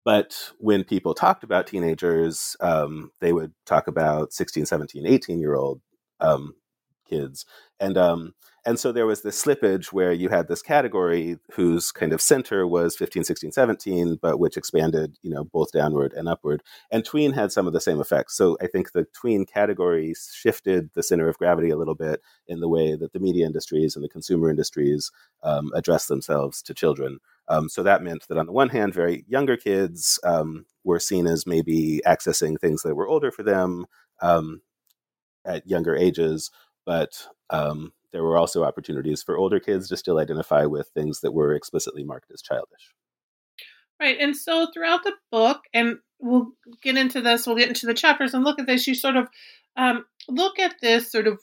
but 0.04 0.52
when 0.58 0.84
people 0.84 1.14
talked 1.14 1.44
about 1.44 1.68
teenagers, 1.68 2.58
um, 2.60 3.12
they 3.22 3.32
would 3.32 3.54
talk 3.66 3.88
about 3.88 4.34
16, 4.34 4.66
17, 4.66 5.06
18 5.06 5.40
year 5.40 5.56
old 5.56 5.82
um, 6.20 6.56
kids. 7.08 7.46
And 7.80 7.98
um, 7.98 8.34
and 8.66 8.80
so 8.80 8.92
there 8.92 9.06
was 9.06 9.22
this 9.22 9.44
slippage 9.44 9.88
where 9.88 10.14
you 10.14 10.30
had 10.30 10.48
this 10.48 10.62
category 10.62 11.38
whose 11.52 11.92
kind 11.92 12.14
of 12.14 12.22
center 12.22 12.66
was 12.66 12.96
15, 12.96 13.26
16, 13.26 13.52
17, 13.52 14.20
but 14.22 14.40
which 14.40 14.56
expanded, 14.56 15.18
you 15.22 15.30
know, 15.30 15.44
both 15.44 15.74
downward 15.74 16.14
and 16.14 16.30
upward. 16.30 16.64
And 16.90 17.04
tween 17.04 17.34
had 17.34 17.52
some 17.52 17.68
of 17.68 17.74
the 17.74 17.82
same 17.82 18.00
effects. 18.00 18.38
So 18.38 18.58
I 18.62 18.68
think 18.68 18.92
the 18.92 19.06
tween 19.14 19.46
category 19.46 20.14
shifted 20.34 20.92
the 20.94 21.04
center 21.04 21.28
of 21.28 21.38
gravity 21.38 21.72
a 21.72 21.78
little 21.78 21.96
bit 21.96 22.22
in 22.48 22.62
the 22.62 22.70
way 22.70 22.96
that 22.96 23.12
the 23.12 23.20
media 23.20 23.46
industries 23.46 23.98
and 23.98 24.06
the 24.06 24.10
consumer 24.10 24.50
industries 24.50 25.12
um, 25.44 25.72
address 25.76 26.06
themselves 26.06 26.62
to 26.62 26.74
children. 26.74 27.20
Um, 27.50 27.68
so 27.68 27.84
that 27.84 28.02
meant 28.02 28.30
that 28.30 28.38
on 28.38 28.46
the 28.46 28.54
one 28.54 28.70
hand, 28.70 28.94
very 28.94 29.26
younger 29.28 29.58
kids 29.58 30.20
um, 30.24 30.66
were 30.86 31.02
seen 31.02 31.28
as 31.28 31.46
maybe 31.46 32.02
accessing 32.06 32.58
things 32.58 32.84
that 32.84 32.96
were 32.96 33.10
older 33.10 33.30
for 33.30 33.44
them 33.44 33.88
um, 34.22 34.62
at 35.44 35.68
younger 35.68 35.98
ages, 35.98 36.50
but 36.86 37.28
um, 37.50 37.92
there 38.14 38.24
were 38.24 38.38
also 38.38 38.64
opportunities 38.64 39.22
for 39.22 39.38
older 39.38 39.60
kids 39.60 39.90
to 39.90 39.98
still 39.98 40.20
identify 40.20 40.66
with 40.66 40.88
things 40.90 41.20
that 41.22 41.34
were 41.34 41.54
explicitly 41.54 42.04
marked 42.04 42.32
as 42.32 42.42
childish. 42.42 42.94
Right. 44.00 44.18
And 44.20 44.38
so 44.38 44.68
throughout 44.74 45.04
the 45.04 45.14
book, 45.32 45.62
and 45.74 45.98
we'll 46.20 46.52
get 46.82 46.98
into 46.98 47.22
this, 47.22 47.46
we'll 47.46 47.58
get 47.58 47.70
into 47.70 47.86
the 47.86 47.94
chapters 47.94 48.34
and 48.34 48.44
look 48.44 48.60
at 48.60 48.68
this, 48.68 48.88
you 48.88 48.96
sort 48.96 49.18
of 49.18 49.28
um, 49.76 50.06
look 50.30 50.60
at 50.60 50.76
this 50.82 51.12
sort 51.12 51.28
of 51.28 51.40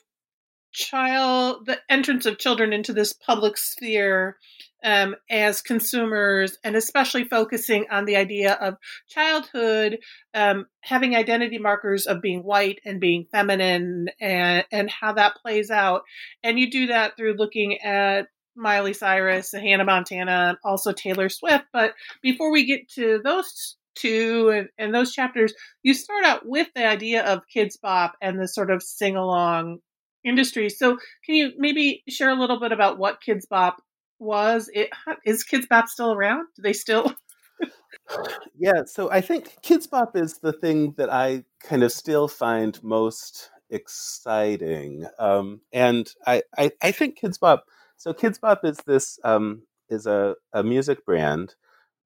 child, 0.73 1.67
the 1.67 1.79
entrance 1.89 2.27
of 2.27 2.39
children 2.39 2.73
into 2.73 2.93
this 2.93 3.13
public 3.13 3.57
sphere 3.57 4.37
um, 4.83 5.15
as 5.31 5.61
consumers, 5.61 6.57
and 6.65 6.77
especially 6.77 7.25
focusing 7.25 7.87
on 7.91 8.05
the 8.05 8.17
idea 8.17 8.55
of 8.55 8.77
childhood 9.09 9.99
um, 10.35 10.67
having 10.81 11.15
identity 11.15 11.59
markers 11.59 12.07
of 12.07 12.23
being 12.23 12.41
white 12.41 12.81
and 12.85 13.01
being 13.01 13.27
feminine 13.31 14.09
and, 14.21 14.65
and 14.73 14.91
how 14.91 15.13
that 15.13 15.37
plays 15.43 15.71
out. 15.71 16.03
And 16.43 16.59
you 16.59 16.71
do 16.71 16.87
that 16.89 17.17
through 17.17 17.35
looking 17.35 17.79
at 17.83 18.29
Miley 18.57 18.93
Cyrus, 18.93 19.53
Hannah 19.53 19.85
Montana, 19.85 20.51
and 20.51 20.59
also 20.65 20.93
Taylor 20.93 21.29
Swift. 21.29 21.65
But 21.73 21.95
before 22.23 22.51
we 22.51 22.67
get 22.67 22.89
to 22.91 23.21
those 23.23 23.77
two 23.95 24.51
and, 24.51 24.69
and 24.79 24.95
those 24.95 25.13
chapters, 25.13 25.53
you 25.83 25.95
start 25.95 26.25
out 26.25 26.43
with 26.47 26.69
the 26.75 26.87
idea 26.87 27.25
of 27.25 27.43
Kidz 27.55 27.81
Bop 27.81 28.15
and 28.21 28.41
the 28.41 28.49
sort 28.49 28.71
of 28.71 28.83
sing 28.83 29.17
along 29.17 29.81
industry. 30.25 30.69
So, 30.69 30.99
can 31.25 31.35
you 31.35 31.53
maybe 31.57 32.03
share 32.09 32.31
a 32.31 32.39
little 32.39 32.61
bit 32.61 32.73
about 32.73 32.99
what 32.99 33.21
Kidz 33.27 33.49
Bop 33.49 33.83
was? 34.19 34.71
It 34.73 34.91
is 35.25 35.45
Kidz 35.45 35.69
Bop 35.69 35.89
still 35.89 36.13
around? 36.13 36.47
Do 36.57 36.63
they 36.63 36.73
still? 36.73 37.15
yeah, 38.59 38.85
so 38.87 39.11
I 39.11 39.21
think 39.21 39.57
Kidz 39.63 39.89
Bop 39.89 40.17
is 40.17 40.39
the 40.39 40.53
thing 40.53 40.95
that 40.97 41.13
I 41.13 41.45
kind 41.63 41.83
of 41.83 41.93
still 41.93 42.29
find 42.29 42.83
most 42.83 43.51
exciting, 43.71 45.07
um, 45.19 45.61
and 45.73 46.13
I, 46.27 46.43
I 46.57 46.73
I 46.83 46.93
think 46.93 47.19
Kidz 47.21 47.39
Bop. 47.39 47.65
So 47.97 48.13
Kidz 48.13 48.41
Bop 48.41 48.65
is 48.65 48.79
this 48.87 49.19
um, 49.25 49.63
is 49.89 50.07
a, 50.07 50.37
a 50.53 50.63
music 50.63 51.05
brand 51.05 51.55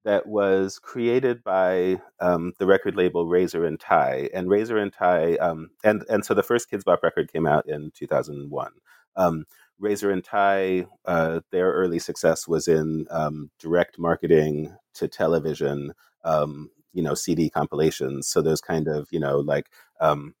that 0.05 0.27
was 0.27 0.79
created 0.79 1.43
by 1.43 1.99
um, 2.21 2.53
the 2.59 2.67
record 2.67 2.95
label 2.95 3.27
Razor 3.27 3.65
and 3.65 3.79
Tie, 3.79 4.29
and 4.33 4.49
Razor 4.49 4.77
and 4.77 4.93
Tie, 4.93 5.35
um, 5.35 5.71
and 5.83 6.03
and 6.09 6.23
so 6.23 6.33
the 6.33 6.43
first 6.43 6.71
Kidz 6.71 6.85
Bop 6.85 7.03
record 7.03 7.33
came 7.33 7.45
out 7.45 7.67
in 7.67 7.91
two 7.93 8.07
thousand 8.07 8.49
one. 8.51 8.71
Um, 9.17 9.45
Razor 9.79 10.11
and 10.11 10.23
Tie, 10.23 10.85
uh, 11.05 11.41
their 11.51 11.71
early 11.73 11.99
success 11.99 12.47
was 12.47 12.67
in 12.67 13.07
um, 13.09 13.49
direct 13.59 13.99
marketing 13.99 14.75
to 14.93 15.07
television, 15.07 15.93
um, 16.23 16.69
you 16.93 17.03
know, 17.03 17.13
CD 17.15 17.49
compilations. 17.49 18.27
So 18.27 18.41
those 18.41 18.61
kind 18.61 18.87
of 18.87 19.07
you 19.11 19.19
know 19.19 19.39
like 19.39 19.71
um, 19.99 20.35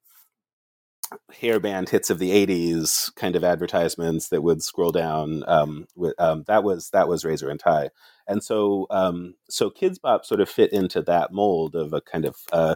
hairband 1.31 1.89
hits 1.89 2.09
of 2.09 2.19
the 2.19 2.31
80s 2.31 3.13
kind 3.15 3.35
of 3.35 3.43
advertisements 3.43 4.29
that 4.29 4.43
would 4.43 4.63
scroll 4.63 4.91
down 4.91 5.43
um, 5.47 5.87
with, 5.95 6.13
um, 6.19 6.43
that 6.47 6.63
was 6.63 6.89
that 6.91 7.07
was 7.07 7.25
razor 7.25 7.49
and 7.49 7.59
tie 7.59 7.89
and 8.27 8.43
so 8.43 8.87
um, 8.89 9.35
so 9.49 9.69
Kidz 9.69 9.99
Bop 10.01 10.25
sort 10.25 10.41
of 10.41 10.49
fit 10.49 10.73
into 10.73 11.01
that 11.03 11.31
mold 11.31 11.75
of 11.75 11.93
a 11.93 12.01
kind 12.01 12.25
of 12.25 12.35
uh, 12.51 12.75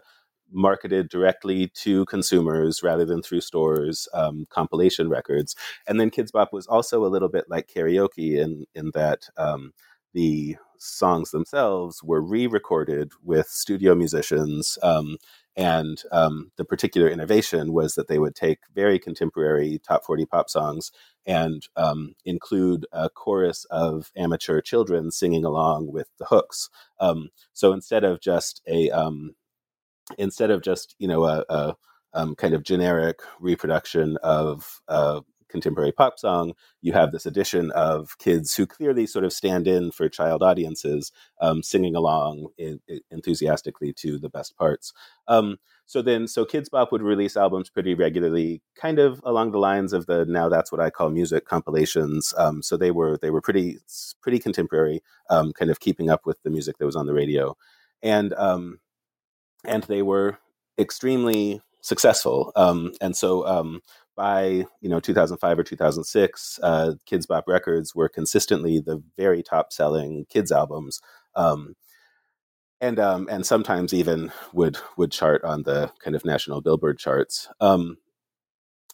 marketed 0.51 1.10
directly 1.10 1.67
to 1.67 2.05
consumers 2.05 2.81
rather 2.84 3.05
than 3.05 3.22
through 3.22 3.41
stores 3.41 4.08
um, 4.13 4.46
compilation 4.50 5.10
records. 5.10 5.55
And 5.88 6.00
then 6.00 6.10
Kidz 6.10 6.31
Bop 6.31 6.53
was 6.53 6.67
also 6.67 7.05
a 7.05 7.08
little 7.08 7.29
bit 7.29 7.46
like 7.50 7.67
karaoke 7.67 8.38
in 8.38 8.65
in 8.75 8.91
that 8.93 9.29
um, 9.38 9.74
the 10.13 10.58
songs 10.77 11.31
themselves 11.31 12.01
were 12.03 12.22
re-recorded 12.22 13.12
with 13.24 13.48
studio 13.48 13.93
musicians 13.93 14.77
um, 14.81 15.17
and 15.60 16.01
um, 16.13 16.51
the 16.56 16.63
particular 16.63 17.10
innovation 17.10 17.74
was 17.74 17.96
that 17.96 18.08
they 18.08 18.18
would 18.18 18.34
take 18.34 18.60
very 18.74 18.98
contemporary 18.98 19.78
top 19.86 20.06
40 20.06 20.25
pop 20.25 20.50
songs 20.50 20.89
and 21.25 21.68
um, 21.75 22.16
include 22.24 22.86
a 22.94 23.10
chorus 23.10 23.66
of 23.70 24.10
amateur 24.16 24.62
children 24.62 25.12
singing 25.12 25.44
along 25.44 25.92
with 25.92 26.08
the 26.18 26.24
hooks. 26.24 26.70
Um, 27.01 27.28
so 27.51 27.74
instead 27.74 28.06
of 28.06 28.22
just 28.22 28.62
a 28.70 28.89
um, 28.92 29.36
instead 30.18 30.50
of 30.50 30.62
just 30.62 30.96
you 30.98 31.10
know 31.10 31.25
a, 31.25 31.44
a 31.50 31.75
um, 32.13 32.36
kind 32.36 32.54
of 32.54 32.63
generic 32.63 33.20
reproduction 33.42 34.16
of 34.24 34.80
uh, 34.88 35.20
contemporary 35.50 35.91
pop 35.91 36.20
song, 36.20 36.53
you 36.82 36.94
have 36.94 37.12
this 37.12 37.25
addition 37.25 37.72
of 37.72 38.18
kids 38.18 38.56
who 38.56 38.65
clearly 38.65 39.06
sort 39.06 39.25
of 39.25 39.34
stand 39.34 39.68
in 39.68 39.91
for 39.91 40.08
child 40.10 40.44
audiences, 40.44 41.12
um, 41.41 41.63
singing 41.63 41.96
along 41.96 42.48
in, 42.58 42.79
in, 42.88 43.01
enthusiastically 43.12 43.94
to 43.94 44.20
the 44.20 44.29
best 44.29 44.56
parts. 44.58 44.94
Um, 45.27 45.58
so 45.86 46.03
then, 46.03 46.27
so 46.27 46.46
Kidz 46.46 46.70
Bop 46.70 46.91
would 46.91 47.01
release 47.01 47.36
albums 47.36 47.72
pretty 47.72 47.96
regularly, 47.96 48.62
kind 48.75 49.00
of 49.00 49.20
along 49.24 49.51
the 49.51 49.58
lines 49.58 49.91
of 49.91 50.06
the 50.06 50.24
now 50.25 50.48
that's 50.48 50.72
what 50.72 50.79
I 50.79 50.91
call 50.91 51.10
music 51.10 51.46
compilations. 51.46 52.32
Um, 52.38 52.62
so 52.62 52.77
they 52.77 52.91
were 52.91 53.18
they 53.18 53.32
were 53.32 53.41
pretty 53.41 53.79
pretty 54.22 54.38
contemporary, 54.38 55.01
um, 55.32 55.51
kind 55.51 55.72
of 55.72 55.79
keeping 55.79 56.12
up 56.12 56.27
with 56.27 56.44
the 56.44 56.51
music 56.51 56.77
that 56.77 56.86
was 56.86 56.96
on 56.96 57.08
the 57.08 57.13
radio, 57.13 57.58
and 58.03 58.34
um, 58.34 58.79
and 59.65 59.82
they 59.86 60.03
were 60.03 60.38
extremely 60.77 61.62
successful. 61.82 62.51
Um, 62.56 62.94
and 63.01 63.15
so 63.15 63.46
um, 63.48 63.82
by 64.20 64.66
you 64.82 64.90
know 64.90 65.00
2005 65.00 65.60
or 65.60 65.64
2006, 65.64 66.60
uh, 66.62 66.92
Kidz 67.10 67.26
Bop 67.26 67.46
Records 67.48 67.96
were 67.96 68.10
consistently 68.10 68.82
the 68.82 69.02
very 69.16 69.42
top 69.42 69.72
selling 69.72 70.26
kids 70.30 70.52
albums, 70.52 71.00
um, 71.36 71.74
and 72.82 73.00
um, 73.00 73.30
and 73.32 73.46
sometimes 73.46 73.94
even 73.94 74.30
would 74.52 74.78
would 74.98 75.14
chart 75.14 75.46
on 75.46 75.64
the 75.64 75.94
kind 76.04 76.18
of 76.18 76.26
national 76.26 76.60
Billboard 76.60 77.00
charts. 77.00 77.48
Um, 77.62 77.98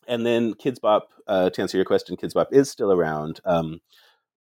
and 0.08 0.28
then 0.28 0.54
Kidz 0.54 0.80
Bop, 0.80 1.10
uh, 1.26 1.50
to 1.50 1.62
answer 1.64 1.76
your 1.76 1.86
question, 1.86 2.18
Kidz 2.18 2.36
Bop 2.36 2.50
is 2.52 2.70
still 2.70 2.92
around. 2.92 3.40
Um, 3.46 3.82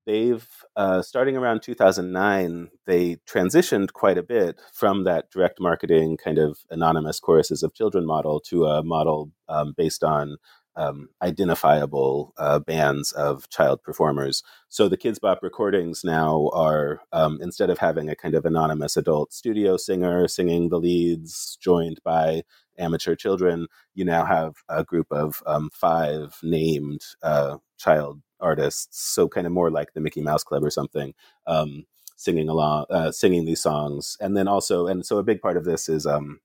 they've 0.06 0.48
uh, 0.75 1.01
starting 1.01 1.36
around 1.36 1.63
2009 1.63 2.70
they 2.86 3.15
transitioned 3.27 3.92
quite 3.94 4.20
a 4.20 4.24
bit 4.24 4.62
from 4.72 5.04
that 5.06 5.32
direct 5.32 5.60
marketing 5.60 6.15
kind 6.15 6.38
of 6.38 6.60
anonymous 6.70 7.20
choruses 7.20 7.63
of 7.63 7.74
children 7.74 8.06
model 8.06 8.39
to 8.39 8.65
a 8.65 8.84
model 8.84 9.32
um, 9.50 9.74
based 9.75 10.04
on 10.04 10.38
um, 10.75 11.10
identifiable 11.22 12.34
uh, 12.38 12.60
bands 12.60 13.12
of 13.13 13.50
child 13.50 13.82
performers. 13.84 14.44
So 14.70 14.88
the 14.89 14.98
Kidz 14.98 15.20
Bop 15.20 15.39
recordings 15.41 16.03
now 16.03 16.50
are 16.53 17.01
um, 17.12 17.39
instead 17.41 17.70
of 17.70 17.77
having 17.77 18.10
a 18.10 18.15
kind 18.15 18.36
of 18.36 18.46
anonymous 18.46 18.98
adult 18.98 19.34
studio 19.34 19.77
singer 19.77 20.27
singing 20.27 20.70
the 20.70 20.79
leads 20.79 21.58
joined 21.62 22.00
by 22.03 22.44
amateur 22.77 23.15
children, 23.15 23.67
you 23.94 24.05
now 24.05 24.25
have 24.25 24.55
a 24.70 24.84
group 24.84 25.08
of 25.12 25.41
um, 25.46 25.70
five 25.74 26.38
named 26.44 27.01
uh, 27.24 27.58
child 27.77 28.22
artists. 28.39 29.01
So 29.01 29.27
kind 29.27 29.48
of 29.48 29.53
more 29.53 29.72
like 29.72 29.94
the 29.94 30.01
Mickey 30.01 30.22
Mouse 30.22 30.44
Club 30.44 30.63
or 30.63 30.70
something. 30.70 31.13
Um, 31.48 31.86
singing 32.17 32.48
along, 32.48 32.86
uh, 32.89 33.12
singing 33.12 33.44
these 33.44 33.62
songs, 33.62 34.15
and 34.22 34.38
then 34.38 34.48
also, 34.48 34.88
and 34.88 35.05
so 35.05 35.17
a 35.17 35.24
big 35.24 35.41
part 35.41 35.58
of 35.58 35.65
this 35.65 35.89
is 35.89 36.05
um, 36.05 36.39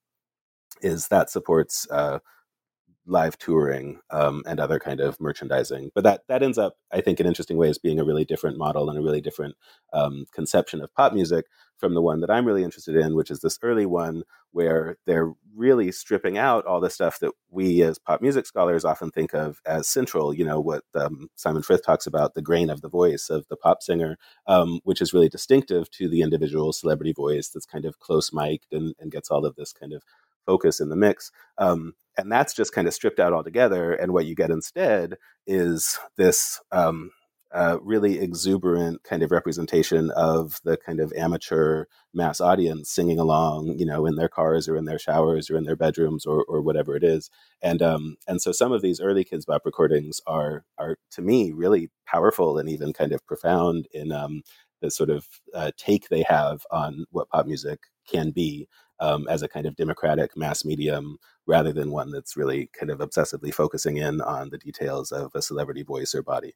is 0.83 1.09
that 1.09 1.31
supports 1.31 1.87
uh, 1.91 2.19
live 3.11 3.37
touring 3.39 4.01
um, 4.11 4.43
and 4.47 4.61
other 4.61 4.79
kind 4.79 5.01
of 5.01 5.21
merchandising. 5.21 5.91
But 5.95 6.05
that 6.05 6.23
that 6.29 6.43
ends 6.43 6.59
up, 6.59 6.77
I 6.93 7.01
think, 7.01 7.21
in 7.21 7.27
interesting 7.27 7.57
ways, 7.57 7.79
being 7.79 7.99
a 7.99 8.05
really 8.05 8.25
different 8.25 8.57
model 8.57 8.89
and 8.89 8.99
a 8.99 9.03
really 9.03 9.21
different 9.21 9.57
um, 9.93 10.27
conception 10.33 10.81
of 10.81 10.95
pop 10.95 11.13
music 11.13 11.47
from 11.77 11.95
the 11.95 12.03
one 12.03 12.21
that 12.21 12.31
I'm 12.31 12.45
really 12.45 12.63
interested 12.63 12.95
in, 12.95 13.17
which 13.17 13.31
is 13.31 13.41
this 13.41 13.59
early 13.63 13.87
one 13.87 14.23
where 14.53 14.97
they're 15.07 15.33
really 15.55 15.91
stripping 15.91 16.37
out 16.39 16.67
all 16.67 16.81
the 16.81 16.91
stuff 16.91 17.19
that 17.21 17.33
we 17.51 17.83
as 17.83 17.99
pop 17.99 18.21
music 18.21 18.47
scholars 18.47 18.85
often 18.85 19.11
think 19.11 19.35
of 19.35 19.61
as 19.67 19.89
central. 19.89 20.35
You 20.35 20.45
know 20.45 20.61
what 20.61 20.85
um, 20.95 21.29
Simon 21.35 21.63
Frith 21.63 21.85
talks 21.85 22.07
about 22.07 22.35
the 22.35 22.43
grain 22.43 22.71
of 22.71 22.83
the 22.83 22.89
voice 22.89 23.29
of 23.31 23.47
the 23.49 23.57
pop 23.57 23.83
singer, 23.83 24.19
um, 24.47 24.81
which 24.85 25.01
is 25.01 25.13
really 25.13 25.29
distinctive 25.29 25.91
to 25.93 26.09
the 26.09 26.23
individual 26.23 26.73
celebrity 26.73 27.13
voice 27.13 27.49
that's 27.49 27.67
kind 27.67 27.85
of 27.85 27.99
close 27.99 28.33
mic'd 28.33 28.73
and, 28.73 28.95
and 29.01 29.11
gets 29.11 29.31
all 29.31 29.45
of 29.45 29.57
this 29.57 29.73
kind 29.73 29.93
of 29.93 30.03
focus 30.47 30.81
in 30.81 30.89
the 30.89 30.97
mix. 30.97 31.31
Um, 31.59 31.95
and 32.17 32.31
that's 32.31 32.55
just 32.55 32.75
kind 32.75 32.87
of 32.89 32.95
stripped 32.95 33.21
out 33.21 33.33
altogether. 33.33 33.93
And 33.93 34.13
what 34.13 34.27
you 34.27 34.35
get 34.35 34.51
instead 34.51 35.17
is 35.47 35.99
this 36.17 36.61
um, 36.73 37.11
uh, 37.53 37.79
really 37.83 38.21
exuberant 38.21 39.03
kind 39.03 39.23
of 39.23 39.31
representation 39.31 40.11
of 40.13 40.61
the 40.65 40.77
kind 40.77 41.01
of 41.01 41.13
amateur 41.15 41.87
mass 42.15 42.41
audience 42.41 42.91
singing 42.91 43.19
along, 43.19 43.75
you 43.79 43.87
know, 43.87 44.07
in 44.07 44.17
their 44.17 44.29
cars 44.29 44.69
or 44.69 44.77
in 44.77 44.85
their 44.85 44.99
showers 44.99 45.51
or 45.51 45.57
in 45.57 45.65
their 45.65 45.77
bedrooms 45.77 46.27
or, 46.27 46.45
or 46.45 46.61
whatever 46.61 46.95
it 46.95 47.03
is. 47.03 47.31
And 47.63 47.83
um, 47.83 48.17
and 48.29 48.41
so 48.41 48.53
some 48.53 48.73
of 48.73 48.83
these 48.83 49.01
early 49.01 49.25
Kidz 49.25 49.47
Bop 49.47 49.63
recordings 49.65 50.21
are 50.27 50.65
are 50.79 50.97
to 51.13 51.23
me 51.23 51.53
really 51.53 51.91
powerful 52.07 52.59
and 52.59 52.69
even 52.69 52.93
kind 52.93 53.13
of 53.13 53.27
profound 53.27 53.89
in 53.93 54.13
um, 54.13 54.43
the 54.81 54.91
sort 54.91 55.11
of 55.11 55.27
uh, 55.55 55.73
take 55.77 56.09
they 56.09 56.23
have 56.23 56.63
on 56.71 57.05
what 57.11 57.29
pop 57.31 57.47
music 57.47 57.81
can 58.09 58.31
be 58.31 58.69
um, 59.01 59.27
as 59.29 59.43
a 59.43 59.49
kind 59.49 59.67
of 59.67 59.77
democratic 59.77 60.37
mass 60.37 60.65
medium 60.65 61.19
rather 61.47 61.73
than 61.73 61.91
one 61.91 62.11
that's 62.11 62.37
really 62.37 62.71
kind 62.79 62.91
of 62.91 62.99
obsessively 62.99 63.53
focusing 63.53 63.97
in 63.97 64.21
on 64.21 64.51
the 64.51 64.59
details 64.59 65.11
of 65.11 65.33
a 65.35 65.43
celebrity 65.43 65.83
voice 65.83 66.15
or 66.15 66.23
body. 66.23 66.55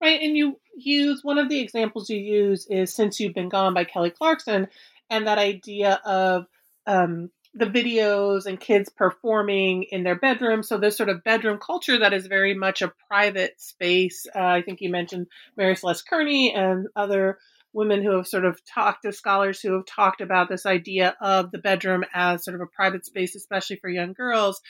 Right. 0.00 0.20
And 0.20 0.36
you 0.36 0.58
use 0.74 1.22
one 1.22 1.38
of 1.38 1.48
the 1.48 1.60
examples 1.60 2.10
you 2.10 2.18
use 2.18 2.66
is 2.66 2.94
Since 2.94 3.20
You've 3.20 3.34
Been 3.34 3.48
Gone 3.48 3.74
by 3.74 3.84
Kelly 3.84 4.10
Clarkson 4.10 4.66
and 5.10 5.26
that 5.26 5.38
idea 5.38 6.00
of 6.04 6.46
um, 6.86 7.30
the 7.54 7.66
videos 7.66 8.46
and 8.46 8.58
kids 8.58 8.88
performing 8.88 9.84
in 9.84 10.02
their 10.02 10.18
bedroom. 10.18 10.62
So 10.62 10.78
this 10.78 10.96
sort 10.96 11.08
of 11.08 11.22
bedroom 11.22 11.58
culture 11.64 11.98
that 11.98 12.12
is 12.12 12.26
very 12.26 12.54
much 12.54 12.82
a 12.82 12.92
private 13.08 13.60
space. 13.60 14.26
Uh, 14.34 14.40
I 14.40 14.62
think 14.62 14.80
you 14.80 14.90
mentioned 14.90 15.26
Mary 15.56 15.76
Celeste 15.76 16.08
Kearney 16.08 16.52
and 16.52 16.88
other 16.96 17.38
women 17.74 18.02
who 18.02 18.16
have 18.16 18.26
sort 18.26 18.44
of 18.44 18.60
talked 18.64 19.02
to 19.02 19.12
scholars 19.12 19.60
who 19.60 19.72
have 19.72 19.86
talked 19.86 20.20
about 20.20 20.48
this 20.48 20.66
idea 20.66 21.16
of 21.20 21.50
the 21.50 21.58
bedroom 21.58 22.04
as 22.14 22.44
sort 22.44 22.54
of 22.54 22.60
a 22.60 22.66
private 22.66 23.04
space, 23.04 23.34
especially 23.34 23.76
for 23.76 23.88
young 23.88 24.12
girls. 24.12 24.60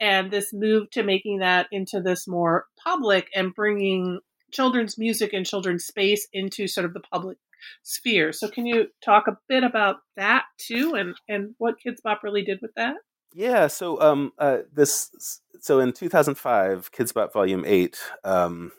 And 0.00 0.30
this 0.30 0.52
move 0.52 0.90
to 0.92 1.02
making 1.02 1.40
that 1.40 1.66
into 1.70 2.00
this 2.00 2.26
more 2.26 2.66
public 2.82 3.28
and 3.34 3.54
bringing 3.54 4.20
children's 4.50 4.98
music 4.98 5.32
and 5.32 5.46
children's 5.46 5.84
space 5.84 6.26
into 6.32 6.66
sort 6.66 6.86
of 6.86 6.94
the 6.94 7.00
public 7.00 7.38
sphere. 7.82 8.32
So 8.32 8.48
can 8.48 8.66
you 8.66 8.86
talk 9.04 9.26
a 9.28 9.38
bit 9.48 9.64
about 9.64 9.96
that 10.16 10.44
too 10.58 10.94
and 10.94 11.14
and 11.28 11.54
what 11.58 11.76
Kidz 11.84 12.02
Bop 12.02 12.22
really 12.22 12.42
did 12.42 12.58
with 12.62 12.72
that? 12.76 12.96
Yeah, 13.32 13.68
so 13.68 14.00
um 14.00 14.32
uh 14.38 14.58
this 14.72 15.40
so 15.60 15.80
in 15.80 15.92
2005 15.92 16.90
Kidz 16.92 17.14
Bop 17.14 17.32
Volume 17.32 17.64
8 17.66 17.98
um 18.24 18.72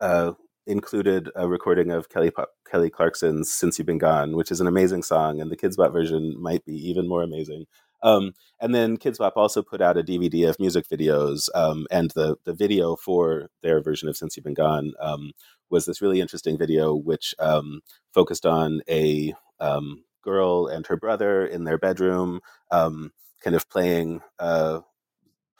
uh 0.00 0.32
included 0.66 1.30
a 1.34 1.48
recording 1.48 1.90
of 1.90 2.08
Kelly 2.08 2.30
Kelly 2.70 2.90
Clarkson's 2.90 3.50
"Since 3.50 3.78
You've 3.78 3.86
Been 3.86 3.98
Gone," 3.98 4.36
which 4.36 4.50
is 4.50 4.60
an 4.60 4.66
amazing 4.66 5.02
song, 5.02 5.40
and 5.40 5.50
the 5.50 5.56
Kidz 5.56 5.76
Bop 5.76 5.92
version 5.92 6.34
might 6.40 6.64
be 6.64 6.74
even 6.88 7.08
more 7.08 7.22
amazing. 7.22 7.66
Um, 8.02 8.32
and 8.60 8.74
then 8.74 8.96
Kidz 8.96 9.18
Bop 9.18 9.34
also 9.36 9.62
put 9.62 9.80
out 9.82 9.98
a 9.98 10.02
DVD 10.02 10.48
of 10.48 10.58
music 10.60 10.86
videos, 10.88 11.48
um, 11.54 11.86
and 11.90 12.10
the 12.12 12.36
the 12.44 12.54
video 12.54 12.96
for 12.96 13.48
their 13.62 13.82
version 13.82 14.08
of 14.08 14.16
"Since 14.16 14.36
You've 14.36 14.44
Been 14.44 14.54
Gone" 14.54 14.92
um, 15.00 15.32
was 15.70 15.86
this 15.86 16.02
really 16.02 16.20
interesting 16.20 16.58
video, 16.58 16.94
which 16.94 17.34
um, 17.38 17.80
focused 18.14 18.46
on 18.46 18.80
a 18.88 19.34
um, 19.60 20.04
girl 20.22 20.66
and 20.66 20.86
her 20.86 20.96
brother 20.96 21.46
in 21.46 21.64
their 21.64 21.78
bedroom, 21.78 22.40
um, 22.70 23.12
kind 23.42 23.56
of 23.56 23.68
playing. 23.68 24.20
Uh, 24.38 24.80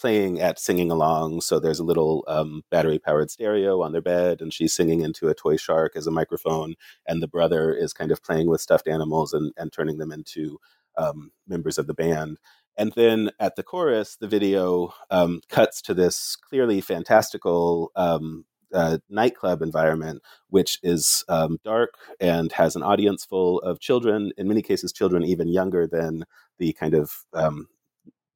playing 0.01 0.41
at 0.41 0.59
singing 0.59 0.91
along. 0.91 1.43
So 1.43 1.61
there's 1.61 1.79
a 1.81 1.85
little 1.85 2.25
um, 2.27 2.63
battery 2.71 2.99
powered 2.99 3.31
stereo 3.31 3.83
on 3.83 3.93
their 3.93 4.03
bed, 4.03 4.41
and 4.41 4.53
she's 4.53 4.73
singing 4.73 5.03
into 5.03 5.29
a 5.29 5.35
toy 5.35 5.57
shark 5.57 5.93
as 5.95 6.07
a 6.07 6.11
microphone. 6.11 6.75
And 7.07 7.23
the 7.23 7.29
brother 7.29 7.73
is 7.75 7.93
kind 7.93 8.11
of 8.11 8.23
playing 8.23 8.49
with 8.49 8.61
stuffed 8.61 8.89
animals 8.89 9.33
and, 9.33 9.53
and 9.57 9.73
turning 9.73 9.99
them 9.99 10.13
into 10.13 10.59
um, 10.97 11.33
members 11.47 11.79
of 11.79 11.87
the 11.87 11.95
band. 11.95 12.39
And 12.77 12.93
then 12.93 13.31
at 13.39 13.57
the 13.57 13.63
chorus, 13.63 14.17
the 14.17 14.29
video 14.29 14.95
um, 15.11 15.43
cuts 15.49 15.83
to 15.83 15.95
this 15.95 16.37
clearly 16.37 16.81
fantastical 16.81 17.93
um, 17.95 18.47
uh, 18.73 18.99
nightclub 19.09 19.63
environment, 19.63 20.23
which 20.49 20.79
is 20.83 21.25
um, 21.29 21.59
dark 21.65 21.95
and 22.21 22.53
has 22.53 22.77
an 22.77 22.83
audience 22.83 23.25
full 23.25 23.59
of 23.61 23.81
children, 23.81 24.33
in 24.39 24.49
many 24.49 24.63
cases, 24.63 24.93
children 24.93 25.25
even 25.25 25.49
younger 25.49 25.87
than 25.87 26.25
the 26.59 26.73
kind 26.73 26.95
of 26.95 27.25
um, 27.35 27.67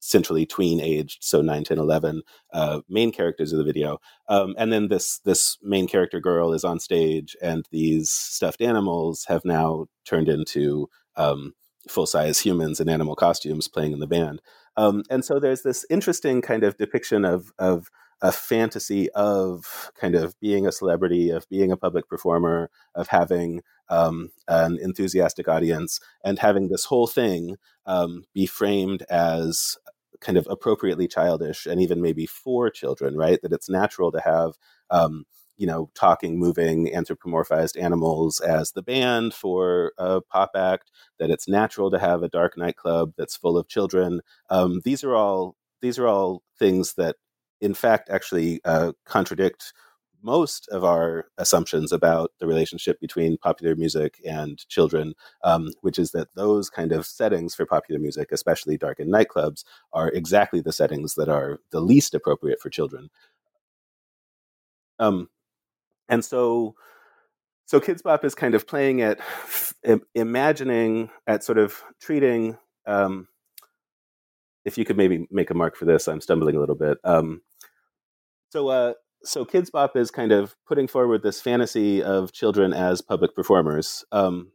centrally 0.04 0.44
tween 0.44 0.80
aged, 0.80 1.24
so 1.24 1.40
9, 1.40 1.64
10, 1.64 1.78
11 1.78 2.22
uh, 2.52 2.80
main 2.88 3.10
characters 3.10 3.52
of 3.52 3.58
the 3.58 3.64
video. 3.64 3.98
Um, 4.28 4.54
and 4.58 4.72
then 4.72 4.88
this 4.88 5.18
this 5.24 5.56
main 5.62 5.88
character 5.88 6.20
girl 6.20 6.52
is 6.52 6.64
on 6.64 6.78
stage, 6.78 7.36
and 7.42 7.66
these 7.70 8.10
stuffed 8.10 8.60
animals 8.60 9.24
have 9.28 9.44
now 9.44 9.86
turned 10.04 10.28
into 10.28 10.88
um, 11.16 11.54
full 11.88 12.06
size 12.06 12.40
humans 12.40 12.80
in 12.80 12.88
animal 12.88 13.16
costumes 13.16 13.68
playing 13.68 13.92
in 13.92 14.00
the 14.00 14.06
band. 14.06 14.42
Um, 14.76 15.04
and 15.08 15.24
so 15.24 15.38
there's 15.38 15.62
this 15.62 15.86
interesting 15.88 16.42
kind 16.42 16.64
of 16.64 16.76
depiction 16.76 17.24
of 17.24 17.52
of 17.58 17.88
a 18.22 18.32
fantasy 18.32 19.10
of 19.10 19.90
kind 20.00 20.14
of 20.14 20.38
being 20.40 20.66
a 20.66 20.72
celebrity, 20.72 21.30
of 21.30 21.48
being 21.48 21.72
a 21.72 21.76
public 21.76 22.08
performer, 22.08 22.70
of 22.94 23.08
having 23.08 23.60
um, 23.90 24.30
an 24.48 24.78
enthusiastic 24.80 25.48
audience, 25.48 26.00
and 26.24 26.38
having 26.38 26.68
this 26.68 26.86
whole 26.86 27.06
thing 27.06 27.56
um, 27.86 28.24
be 28.32 28.46
framed 28.46 29.02
as 29.10 29.76
kind 30.24 30.38
of 30.38 30.46
appropriately 30.50 31.06
childish 31.06 31.66
and 31.66 31.80
even 31.80 32.00
maybe 32.02 32.26
for 32.26 32.70
children, 32.70 33.16
right? 33.16 33.40
That 33.42 33.52
it's 33.52 33.68
natural 33.68 34.10
to 34.12 34.20
have, 34.20 34.54
um, 34.90 35.24
you 35.56 35.66
know, 35.66 35.90
talking, 35.94 36.38
moving, 36.38 36.88
anthropomorphized 36.88 37.80
animals 37.80 38.40
as 38.40 38.72
the 38.72 38.82
band 38.82 39.34
for 39.34 39.92
a 39.98 40.20
pop 40.22 40.50
act, 40.56 40.90
that 41.18 41.30
it's 41.30 41.46
natural 41.48 41.90
to 41.90 41.98
have 41.98 42.22
a 42.22 42.28
dark 42.28 42.56
nightclub 42.56 43.12
that's 43.16 43.36
full 43.36 43.56
of 43.56 43.68
children. 43.68 44.20
Um, 44.50 44.80
these 44.84 45.04
are 45.04 45.14
all 45.14 45.56
these 45.82 45.98
are 45.98 46.08
all 46.08 46.42
things 46.58 46.94
that 46.94 47.16
in 47.60 47.74
fact 47.74 48.08
actually 48.10 48.60
uh, 48.64 48.92
contradict 49.04 49.72
most 50.24 50.66
of 50.68 50.82
our 50.84 51.26
assumptions 51.36 51.92
about 51.92 52.32
the 52.40 52.46
relationship 52.46 52.98
between 52.98 53.36
popular 53.36 53.76
music 53.76 54.20
and 54.26 54.66
children, 54.68 55.14
um, 55.44 55.68
which 55.82 55.98
is 55.98 56.12
that 56.12 56.28
those 56.34 56.70
kind 56.70 56.92
of 56.92 57.04
settings 57.04 57.54
for 57.54 57.66
popular 57.66 58.00
music, 58.00 58.32
especially 58.32 58.78
darkened 58.78 59.12
nightclubs, 59.12 59.64
are 59.92 60.08
exactly 60.08 60.62
the 60.62 60.72
settings 60.72 61.14
that 61.14 61.28
are 61.28 61.60
the 61.70 61.80
least 61.80 62.14
appropriate 62.14 62.58
for 62.58 62.70
children. 62.70 63.10
Um, 64.98 65.28
and 66.08 66.24
so, 66.24 66.74
so 67.66 67.78
Kidz 67.78 68.02
Bop 68.02 68.24
is 68.24 68.34
kind 68.34 68.54
of 68.54 68.66
playing 68.66 69.00
it, 69.00 69.20
imagining 70.14 71.10
at 71.26 71.44
sort 71.44 71.58
of 71.58 71.82
treating. 72.00 72.56
Um, 72.86 73.28
if 74.64 74.78
you 74.78 74.86
could 74.86 74.96
maybe 74.96 75.28
make 75.30 75.50
a 75.50 75.54
mark 75.54 75.76
for 75.76 75.84
this, 75.84 76.08
I'm 76.08 76.22
stumbling 76.22 76.56
a 76.56 76.60
little 76.60 76.74
bit. 76.74 76.96
Um, 77.04 77.42
so, 78.48 78.68
uh, 78.68 78.94
so 79.24 79.44
Kidz 79.44 79.70
Bop 79.70 79.96
is 79.96 80.10
kind 80.10 80.32
of 80.32 80.56
putting 80.66 80.86
forward 80.86 81.22
this 81.22 81.40
fantasy 81.40 82.02
of 82.02 82.32
children 82.32 82.72
as 82.72 83.00
public 83.00 83.34
performers, 83.34 84.04
um, 84.12 84.52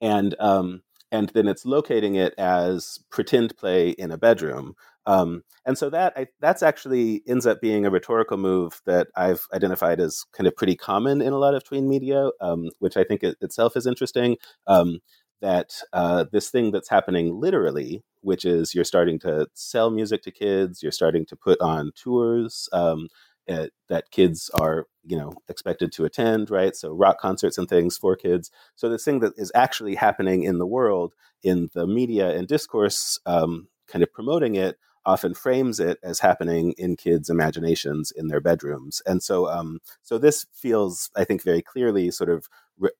and 0.00 0.34
um, 0.38 0.82
and 1.12 1.30
then 1.30 1.48
it's 1.48 1.66
locating 1.66 2.14
it 2.14 2.34
as 2.38 2.98
pretend 3.10 3.56
play 3.56 3.90
in 3.90 4.10
a 4.10 4.18
bedroom. 4.18 4.74
Um, 5.06 5.42
and 5.66 5.76
so 5.76 5.90
that 5.90 6.12
I, 6.16 6.26
that's 6.40 6.62
actually 6.62 7.22
ends 7.26 7.46
up 7.46 7.60
being 7.60 7.84
a 7.84 7.90
rhetorical 7.90 8.36
move 8.36 8.80
that 8.86 9.08
I've 9.16 9.46
identified 9.52 10.00
as 10.00 10.24
kind 10.32 10.46
of 10.46 10.56
pretty 10.56 10.76
common 10.76 11.20
in 11.20 11.32
a 11.32 11.38
lot 11.38 11.54
of 11.54 11.64
tween 11.64 11.88
media, 11.88 12.30
um, 12.40 12.70
which 12.78 12.96
I 12.96 13.04
think 13.04 13.22
it 13.22 13.36
itself 13.40 13.76
is 13.76 13.86
interesting. 13.86 14.36
Um, 14.66 15.00
that 15.40 15.72
uh, 15.92 16.26
this 16.32 16.50
thing 16.50 16.70
that's 16.70 16.90
happening 16.90 17.40
literally, 17.40 18.02
which 18.20 18.44
is 18.44 18.74
you're 18.74 18.84
starting 18.84 19.18
to 19.20 19.46
sell 19.54 19.90
music 19.90 20.22
to 20.22 20.30
kids, 20.30 20.82
you're 20.82 20.92
starting 20.92 21.24
to 21.26 21.36
put 21.36 21.60
on 21.60 21.92
tours, 21.94 22.68
um, 22.72 23.08
uh, 23.48 23.66
that 23.88 24.10
kids 24.10 24.50
are 24.60 24.86
you 25.04 25.16
know 25.16 25.32
expected 25.48 25.92
to 25.92 26.04
attend 26.04 26.50
right? 26.50 26.76
So 26.76 26.92
rock 26.92 27.18
concerts 27.18 27.58
and 27.58 27.68
things 27.68 27.96
for 27.96 28.16
kids. 28.16 28.50
So 28.76 28.88
this 28.88 29.04
thing 29.04 29.20
that 29.20 29.32
is 29.36 29.52
actually 29.54 29.94
happening 29.94 30.42
in 30.44 30.58
the 30.58 30.66
world 30.66 31.14
in 31.42 31.70
the 31.74 31.86
media 31.86 32.36
and 32.36 32.46
discourse 32.46 33.18
um, 33.26 33.68
kind 33.88 34.02
of 34.02 34.12
promoting 34.12 34.56
it 34.56 34.76
often 35.06 35.32
frames 35.32 35.80
it 35.80 35.98
as 36.02 36.20
happening 36.20 36.72
in 36.76 36.94
kids 36.94 37.30
imaginations 37.30 38.12
in 38.12 38.28
their 38.28 38.40
bedrooms. 38.40 39.00
And 39.06 39.22
so 39.22 39.48
um, 39.48 39.80
so 40.02 40.18
this 40.18 40.46
feels 40.52 41.10
i 41.16 41.24
think 41.24 41.42
very 41.42 41.62
clearly 41.62 42.10
sort 42.10 42.30
of 42.30 42.48
re- 42.78 42.90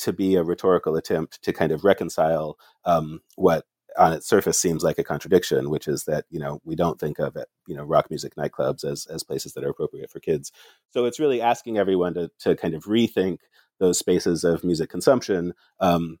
to 0.00 0.12
be 0.12 0.34
a 0.34 0.42
rhetorical 0.42 0.96
attempt 0.96 1.42
to 1.42 1.52
kind 1.52 1.72
of 1.72 1.84
reconcile 1.84 2.58
um, 2.84 3.20
what 3.36 3.64
on 3.98 4.12
its 4.12 4.28
surface 4.28 4.58
seems 4.58 4.82
like 4.82 4.98
a 4.98 5.04
contradiction, 5.04 5.70
which 5.70 5.88
is 5.88 6.04
that 6.04 6.24
you 6.30 6.38
know 6.38 6.60
we 6.64 6.76
don't 6.76 6.98
think 7.00 7.18
of 7.18 7.36
you 7.66 7.76
know 7.76 7.84
rock 7.84 8.10
music 8.10 8.34
nightclubs 8.36 8.84
as 8.84 9.06
as 9.06 9.22
places 9.22 9.52
that 9.54 9.64
are 9.64 9.70
appropriate 9.70 10.10
for 10.10 10.20
kids. 10.20 10.52
So 10.90 11.04
it's 11.04 11.20
really 11.20 11.40
asking 11.40 11.78
everyone 11.78 12.14
to 12.14 12.30
to 12.40 12.56
kind 12.56 12.74
of 12.74 12.84
rethink 12.84 13.38
those 13.78 13.98
spaces 13.98 14.44
of 14.44 14.62
music 14.62 14.90
consumption 14.90 15.54
um, 15.80 16.18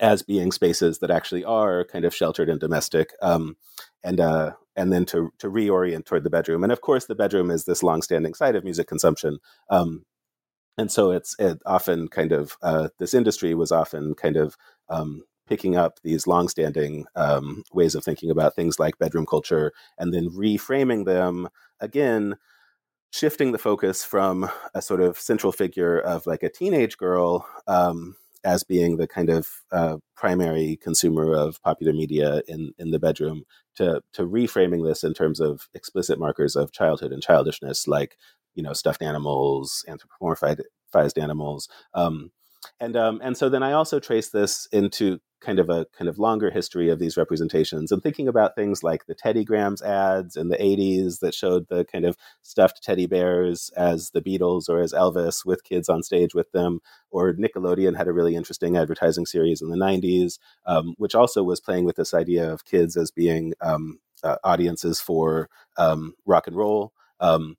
as 0.00 0.22
being 0.22 0.50
spaces 0.52 0.98
that 0.98 1.10
actually 1.10 1.44
are 1.44 1.84
kind 1.84 2.04
of 2.04 2.14
sheltered 2.14 2.48
and 2.48 2.60
domestic, 2.60 3.12
um, 3.22 3.56
and 4.02 4.20
uh, 4.20 4.52
and 4.76 4.92
then 4.92 5.04
to 5.06 5.30
to 5.38 5.48
reorient 5.48 6.04
toward 6.04 6.24
the 6.24 6.30
bedroom. 6.30 6.62
And 6.62 6.72
of 6.72 6.80
course, 6.80 7.06
the 7.06 7.14
bedroom 7.14 7.50
is 7.50 7.64
this 7.64 7.82
longstanding 7.82 8.34
site 8.34 8.56
of 8.56 8.64
music 8.64 8.88
consumption. 8.88 9.38
Um, 9.70 10.04
and 10.76 10.90
so 10.90 11.12
it's 11.12 11.36
it 11.38 11.58
often 11.66 12.08
kind 12.08 12.32
of 12.32 12.56
uh, 12.62 12.88
this 12.98 13.14
industry 13.14 13.54
was 13.54 13.70
often 13.70 14.14
kind 14.14 14.36
of 14.36 14.56
um, 14.88 15.22
picking 15.46 15.76
up 15.76 16.00
these 16.02 16.26
longstanding 16.26 17.06
um, 17.16 17.62
ways 17.72 17.94
of 17.94 18.04
thinking 18.04 18.30
about 18.30 18.54
things 18.54 18.78
like 18.78 18.98
bedroom 18.98 19.26
culture 19.26 19.72
and 19.98 20.12
then 20.12 20.30
reframing 20.30 21.04
them 21.04 21.48
again 21.80 22.36
shifting 23.10 23.52
the 23.52 23.58
focus 23.58 24.04
from 24.04 24.50
a 24.74 24.82
sort 24.82 25.00
of 25.00 25.18
central 25.18 25.52
figure 25.52 25.98
of 26.00 26.26
like 26.26 26.42
a 26.42 26.48
teenage 26.48 26.96
girl 26.96 27.46
um, 27.68 28.16
as 28.44 28.62
being 28.62 28.96
the 28.96 29.06
kind 29.06 29.30
of 29.30 29.48
uh, 29.72 29.96
primary 30.14 30.78
consumer 30.82 31.32
of 31.32 31.62
popular 31.62 31.92
media 31.92 32.42
in, 32.46 32.72
in 32.78 32.90
the 32.90 32.98
bedroom 32.98 33.44
to, 33.76 34.02
to 34.12 34.22
reframing 34.22 34.84
this 34.84 35.02
in 35.02 35.14
terms 35.14 35.40
of 35.40 35.68
explicit 35.74 36.18
markers 36.18 36.54
of 36.54 36.72
childhood 36.72 37.12
and 37.12 37.22
childishness, 37.22 37.88
like, 37.88 38.18
you 38.54 38.62
know, 38.62 38.72
stuffed 38.72 39.02
animals, 39.02 39.84
anthropomorphized 39.88 41.22
animals. 41.22 41.68
Um, 41.94 42.30
and 42.80 42.96
um, 42.96 43.20
and 43.22 43.36
so 43.36 43.48
then 43.48 43.62
I 43.62 43.72
also 43.72 44.00
trace 44.00 44.30
this 44.30 44.66
into 44.72 45.20
kind 45.44 45.58
of 45.58 45.68
a 45.68 45.86
kind 45.96 46.08
of 46.08 46.18
longer 46.18 46.50
history 46.50 46.88
of 46.88 46.98
these 46.98 47.16
representations 47.16 47.92
and 47.92 48.02
thinking 48.02 48.26
about 48.26 48.54
things 48.54 48.82
like 48.82 49.06
the 49.06 49.14
Teddy 49.14 49.44
Grahams 49.44 49.82
ads 49.82 50.36
in 50.36 50.48
the 50.48 50.56
80s 50.56 51.20
that 51.20 51.34
showed 51.34 51.68
the 51.68 51.84
kind 51.84 52.04
of 52.04 52.16
stuffed 52.42 52.82
teddy 52.82 53.06
bears 53.06 53.70
as 53.76 54.10
the 54.10 54.22
Beatles 54.22 54.68
or 54.68 54.80
as 54.80 54.92
Elvis 54.92 55.44
with 55.44 55.64
kids 55.64 55.88
on 55.88 56.02
stage 56.02 56.34
with 56.34 56.50
them, 56.52 56.80
or 57.10 57.32
Nickelodeon 57.34 57.96
had 57.96 58.08
a 58.08 58.12
really 58.12 58.34
interesting 58.34 58.76
advertising 58.76 59.26
series 59.26 59.60
in 59.60 59.68
the 59.68 59.76
90s, 59.76 60.38
um, 60.66 60.94
which 60.98 61.14
also 61.14 61.42
was 61.42 61.60
playing 61.60 61.84
with 61.84 61.96
this 61.96 62.14
idea 62.14 62.50
of 62.50 62.64
kids 62.64 62.96
as 62.96 63.10
being 63.10 63.52
um, 63.60 63.98
uh, 64.22 64.36
audiences 64.42 65.00
for 65.00 65.48
um, 65.76 66.14
rock 66.24 66.46
and 66.46 66.56
roll. 66.56 66.92
Um, 67.20 67.56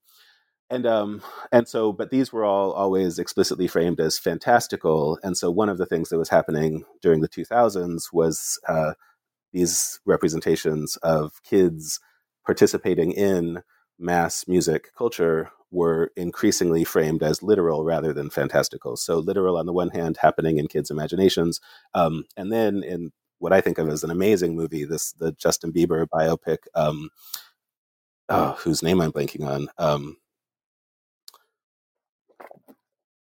and 0.70 0.86
um 0.86 1.22
and 1.52 1.68
so 1.68 1.92
but 1.94 2.10
these 2.10 2.34
were 2.34 2.44
all 2.46 2.72
always 2.72 3.20
explicitly 3.20 3.68
framed 3.68 4.00
as 4.00 4.18
fantastical. 4.18 5.20
And 5.24 5.38
so 5.38 5.52
one 5.52 5.70
of 5.70 5.78
the 5.78 5.86
things 5.86 6.10
that 6.10 6.18
was 6.18 6.30
happening 6.30 6.84
during 7.02 7.22
the 7.22 7.30
2000s 7.30 8.06
was 8.14 8.60
uh, 8.68 8.94
these 9.54 10.00
representations 10.06 10.98
of 10.98 11.42
kids 11.44 12.00
participating 12.46 13.12
in 13.12 13.62
mass 14.00 14.48
music 14.48 14.90
culture 14.98 15.52
were 15.72 16.12
increasingly 16.16 16.84
framed 16.84 17.24
as 17.24 17.44
literal 17.44 17.84
rather 17.84 18.14
than 18.14 18.30
fantastical. 18.30 18.96
So 18.98 19.20
literal 19.20 19.58
on 19.58 19.66
the 19.66 19.74
one 19.74 19.90
hand 19.90 20.18
happening 20.18 20.58
in 20.58 20.68
kids 20.68 20.92
imaginations 20.92 21.60
um, 21.94 22.26
and 22.38 22.52
then 22.52 22.84
in 22.84 23.12
what 23.40 23.54
i 23.54 23.62
think 23.62 23.78
of 23.78 23.90
as 23.90 24.04
an 24.04 24.12
amazing 24.12 24.56
movie 24.56 24.86
this 24.86 25.12
the 25.14 25.32
justin 25.34 25.72
bieber 25.72 26.06
biopic 26.08 26.60
um, 26.74 27.10
oh, 28.30 28.56
whose 28.60 28.82
name 28.82 29.02
i'm 29.02 29.12
blanking 29.12 29.46
on 29.46 29.68
um, 29.78 30.18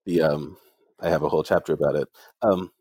the 0.05 0.21
um 0.21 0.57
I 0.99 1.09
have 1.09 1.23
a 1.23 1.29
whole 1.29 1.43
chapter 1.43 1.73
about 1.73 1.95
it. 1.95 2.07
Um, 2.41 2.71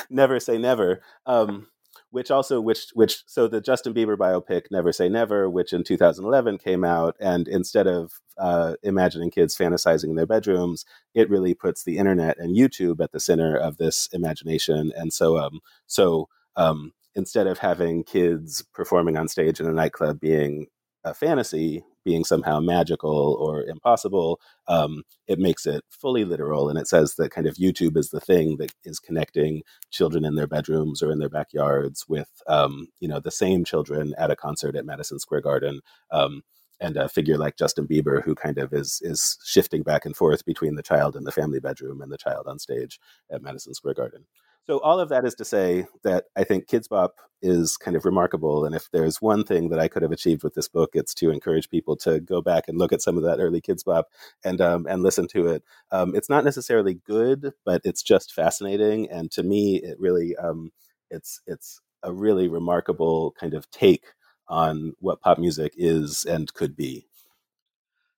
never 0.10 0.40
say 0.40 0.58
never. 0.58 1.02
Um, 1.26 1.68
which 2.10 2.30
also 2.30 2.60
which 2.60 2.86
which 2.94 3.22
so 3.26 3.48
the 3.48 3.60
Justin 3.60 3.92
Bieber 3.92 4.16
biopic 4.16 4.66
Never 4.70 4.92
Say 4.92 5.08
Never, 5.08 5.48
which 5.50 5.72
in 5.72 5.84
2011 5.84 6.58
came 6.58 6.84
out, 6.84 7.16
and 7.20 7.46
instead 7.46 7.86
of 7.86 8.12
uh, 8.38 8.74
imagining 8.82 9.30
kids 9.30 9.56
fantasizing 9.56 10.10
in 10.10 10.14
their 10.16 10.26
bedrooms, 10.26 10.84
it 11.14 11.28
really 11.28 11.54
puts 11.54 11.84
the 11.84 11.98
internet 11.98 12.38
and 12.38 12.56
YouTube 12.56 13.00
at 13.00 13.12
the 13.12 13.20
center 13.20 13.56
of 13.56 13.76
this 13.76 14.08
imagination. 14.12 14.92
And 14.96 15.12
so 15.12 15.38
um 15.38 15.60
so 15.86 16.28
um 16.56 16.92
instead 17.14 17.46
of 17.46 17.58
having 17.58 18.04
kids 18.04 18.64
performing 18.72 19.16
on 19.16 19.28
stage 19.28 19.60
in 19.60 19.66
a 19.66 19.72
nightclub 19.72 20.20
being 20.20 20.68
a 21.04 21.12
fantasy, 21.12 21.84
being 22.08 22.24
somehow 22.24 22.58
magical 22.58 23.36
or 23.38 23.64
impossible, 23.64 24.40
um, 24.66 25.02
it 25.26 25.38
makes 25.38 25.66
it 25.66 25.84
fully 25.90 26.24
literal. 26.24 26.70
And 26.70 26.78
it 26.78 26.88
says 26.88 27.16
that 27.16 27.30
kind 27.32 27.46
of 27.46 27.56
YouTube 27.56 27.98
is 27.98 28.08
the 28.08 28.20
thing 28.20 28.56
that 28.56 28.72
is 28.82 28.98
connecting 28.98 29.60
children 29.90 30.24
in 30.24 30.34
their 30.34 30.46
bedrooms 30.46 31.02
or 31.02 31.10
in 31.10 31.18
their 31.18 31.28
backyards 31.28 32.06
with, 32.08 32.30
um, 32.46 32.88
you 32.98 33.08
know, 33.08 33.20
the 33.20 33.30
same 33.30 33.62
children 33.62 34.14
at 34.16 34.30
a 34.30 34.36
concert 34.36 34.74
at 34.74 34.86
Madison 34.86 35.18
Square 35.18 35.42
Garden. 35.42 35.80
Um, 36.10 36.40
and 36.80 36.96
a 36.96 37.08
figure 37.10 37.36
like 37.36 37.58
Justin 37.58 37.86
Bieber, 37.86 38.22
who 38.22 38.34
kind 38.34 38.56
of 38.56 38.72
is 38.72 39.00
is 39.02 39.36
shifting 39.44 39.82
back 39.82 40.06
and 40.06 40.16
forth 40.16 40.44
between 40.44 40.76
the 40.76 40.82
child 40.82 41.16
in 41.16 41.24
the 41.24 41.32
family 41.32 41.60
bedroom 41.60 42.00
and 42.00 42.10
the 42.10 42.16
child 42.16 42.46
on 42.46 42.58
stage 42.58 43.00
at 43.32 43.42
Madison 43.42 43.74
Square 43.74 43.94
Garden. 43.94 44.24
So 44.68 44.80
all 44.80 45.00
of 45.00 45.08
that 45.08 45.24
is 45.24 45.34
to 45.36 45.46
say 45.46 45.86
that 46.04 46.26
I 46.36 46.44
think 46.44 46.66
Kidz 46.66 46.90
Bop 46.90 47.14
is 47.40 47.78
kind 47.78 47.96
of 47.96 48.04
remarkable, 48.04 48.66
and 48.66 48.74
if 48.74 48.90
there's 48.92 49.22
one 49.22 49.42
thing 49.42 49.70
that 49.70 49.78
I 49.78 49.88
could 49.88 50.02
have 50.02 50.12
achieved 50.12 50.42
with 50.42 50.52
this 50.52 50.68
book, 50.68 50.90
it's 50.92 51.14
to 51.14 51.30
encourage 51.30 51.70
people 51.70 51.96
to 51.98 52.20
go 52.20 52.42
back 52.42 52.68
and 52.68 52.76
look 52.76 52.92
at 52.92 53.00
some 53.00 53.16
of 53.16 53.22
that 53.22 53.38
early 53.38 53.62
Kidz 53.62 53.82
Bop 53.82 54.08
and 54.44 54.60
um, 54.60 54.86
and 54.86 55.02
listen 55.02 55.26
to 55.28 55.46
it. 55.46 55.64
Um, 55.90 56.14
it's 56.14 56.28
not 56.28 56.44
necessarily 56.44 57.00
good, 57.06 57.54
but 57.64 57.80
it's 57.82 58.02
just 58.02 58.34
fascinating, 58.34 59.08
and 59.10 59.30
to 59.30 59.42
me, 59.42 59.76
it 59.76 59.98
really 59.98 60.36
um, 60.36 60.70
it's 61.10 61.40
it's 61.46 61.80
a 62.02 62.12
really 62.12 62.48
remarkable 62.48 63.34
kind 63.40 63.54
of 63.54 63.70
take 63.70 64.04
on 64.48 64.92
what 64.98 65.22
pop 65.22 65.38
music 65.38 65.72
is 65.78 66.26
and 66.28 66.52
could 66.52 66.76
be. 66.76 67.06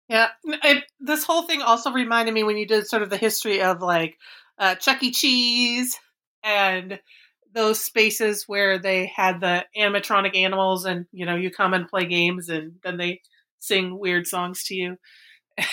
Yeah, 0.09 0.31
it, 0.45 0.83
this 0.99 1.23
whole 1.23 1.43
thing 1.43 1.63
also 1.63 1.93
reminded 1.93 2.35
me 2.35 2.43
when 2.43 2.57
you 2.57 2.67
did 2.67 2.89
sort 2.89 3.03
of 3.03 3.11
the 3.11 3.17
history 3.17 3.63
of 3.63 3.83
like 3.83 4.19
uh, 4.59 4.75
Chuck 4.75 5.01
E. 5.05 5.13
Cheese 5.13 5.97
and 6.43 7.01
those 7.53 7.81
spaces 7.81 8.45
where 8.47 8.79
they 8.79 9.07
had 9.07 9.41
the 9.41 9.65
animatronic 9.77 10.37
animals 10.37 10.85
and 10.85 11.07
you 11.13 11.27
know 11.27 11.35
you 11.35 11.51
come 11.51 11.75
and 11.75 11.89
play 11.89 12.07
games 12.07 12.49
and 12.49 12.75
then 12.85 12.97
they 12.97 13.21
sing 13.59 13.99
weird 13.99 14.27
songs 14.27 14.65
to 14.65 14.75
you. 14.75 14.97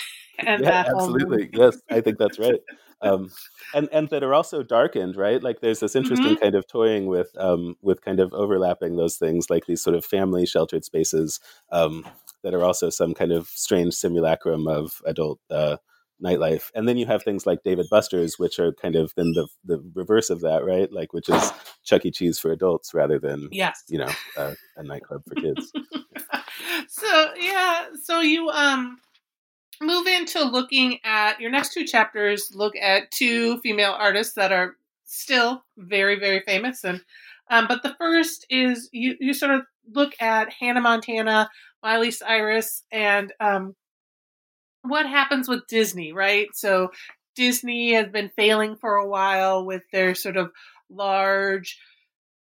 And 0.46 0.62
yeah, 0.62 0.84
absolutely. 0.86 1.50
yes 1.52 1.80
i 1.90 2.00
think 2.00 2.16
that's 2.16 2.38
right. 2.38 2.60
Um, 3.00 3.28
and 3.74 3.88
and 3.90 4.08
that 4.10 4.22
are 4.22 4.34
also 4.34 4.62
darkened 4.62 5.16
right? 5.16 5.42
Like 5.42 5.60
there's 5.60 5.80
this 5.80 5.96
interesting 5.96 6.34
mm-hmm. 6.34 6.42
kind 6.42 6.54
of 6.54 6.64
toying 6.68 7.06
with 7.06 7.30
um, 7.36 7.74
with 7.82 8.02
kind 8.02 8.20
of 8.20 8.32
overlapping 8.32 8.94
those 8.94 9.16
things 9.16 9.50
like 9.50 9.66
these 9.66 9.82
sort 9.82 9.96
of 9.96 10.04
family 10.04 10.46
sheltered 10.46 10.84
spaces 10.84 11.40
um, 11.72 12.06
that 12.44 12.54
are 12.54 12.62
also 12.62 12.88
some 12.88 13.14
kind 13.14 13.32
of 13.32 13.48
strange 13.48 13.94
simulacrum 13.94 14.68
of 14.68 15.02
adult 15.06 15.40
uh, 15.50 15.78
nightlife. 16.22 16.70
And 16.74 16.88
then 16.88 16.96
you 16.96 17.06
have 17.06 17.22
things 17.22 17.46
like 17.46 17.62
Dave 17.62 17.78
and 17.78 17.88
Buster's, 17.88 18.38
which 18.38 18.58
are 18.58 18.72
kind 18.72 18.96
of 18.96 19.12
then 19.16 19.32
the 19.34 19.48
the 19.64 19.82
reverse 19.94 20.30
of 20.30 20.40
that, 20.40 20.64
right? 20.64 20.92
Like 20.92 21.12
which 21.12 21.28
is 21.28 21.52
Chuck 21.84 22.04
E. 22.04 22.10
Cheese 22.10 22.38
for 22.38 22.52
adults 22.52 22.94
rather 22.94 23.18
than 23.18 23.48
yes, 23.52 23.82
you 23.88 23.98
know, 23.98 24.10
uh, 24.36 24.54
a 24.76 24.82
nightclub 24.82 25.22
for 25.26 25.34
kids. 25.34 25.72
so 26.88 27.32
yeah, 27.38 27.86
so 28.02 28.20
you 28.20 28.48
um 28.50 28.98
move 29.80 30.06
into 30.06 30.42
looking 30.42 30.98
at 31.04 31.40
your 31.40 31.50
next 31.50 31.72
two 31.72 31.84
chapters. 31.84 32.50
Look 32.54 32.74
at 32.76 33.10
two 33.10 33.58
female 33.60 33.94
artists 33.98 34.34
that 34.34 34.52
are 34.52 34.76
still 35.04 35.64
very 35.76 36.18
very 36.18 36.40
famous 36.40 36.84
and. 36.84 37.02
Um, 37.50 37.66
but 37.66 37.82
the 37.82 37.94
first 37.98 38.44
is 38.50 38.90
you, 38.92 39.16
you 39.20 39.32
sort 39.32 39.52
of 39.52 39.62
look 39.94 40.12
at 40.20 40.52
Hannah 40.52 40.82
Montana, 40.82 41.48
Miley 41.82 42.10
Cyrus, 42.10 42.84
and 42.92 43.32
um, 43.40 43.74
what 44.88 45.06
happens 45.06 45.48
with 45.48 45.66
Disney, 45.68 46.12
right? 46.12 46.48
So 46.54 46.90
Disney 47.36 47.94
has 47.94 48.08
been 48.08 48.30
failing 48.34 48.76
for 48.76 48.96
a 48.96 49.08
while 49.08 49.64
with 49.64 49.82
their 49.92 50.14
sort 50.14 50.36
of 50.36 50.50
large 50.90 51.78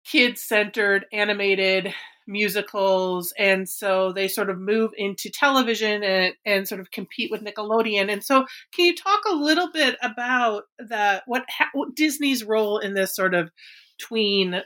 kid 0.05 0.37
centered 0.37 1.05
animated 1.11 1.93
musicals 2.29 3.33
and 3.37 3.67
so 3.67 4.13
they 4.13 4.27
sort 4.27 4.49
of 4.49 4.59
move 4.59 4.91
into 4.95 5.29
television 5.29 6.03
and, 6.03 6.33
and 6.45 6.67
sort 6.67 6.79
of 6.79 6.91
compete 6.91 7.31
with 7.31 7.43
nickelodeon. 7.43 8.11
And 8.11 8.23
so 8.23 8.45
can 8.71 8.85
you 8.85 8.95
talk 8.95 9.21
a 9.27 9.35
little 9.35 9.71
bit 9.71 9.97
about 10.01 10.63
that 10.77 11.23
what, 11.25 11.43
what 11.73 11.95
disney's 11.95 12.43
role 12.43 12.77
in 12.77 12.93
this 12.93 13.15
sort 13.15 13.33
of 13.33 13.51
tween 13.97 14.61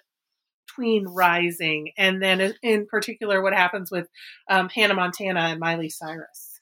tween 0.75 1.05
rising? 1.07 1.91
And 1.97 2.21
then 2.21 2.53
in 2.61 2.85
particular 2.85 3.41
what 3.41 3.53
happens 3.53 3.89
with 3.89 4.07
um, 4.49 4.69
hannah 4.69 4.93
montana 4.93 5.39
and 5.39 5.59
miley 5.59 5.89
cyrus 5.89 6.52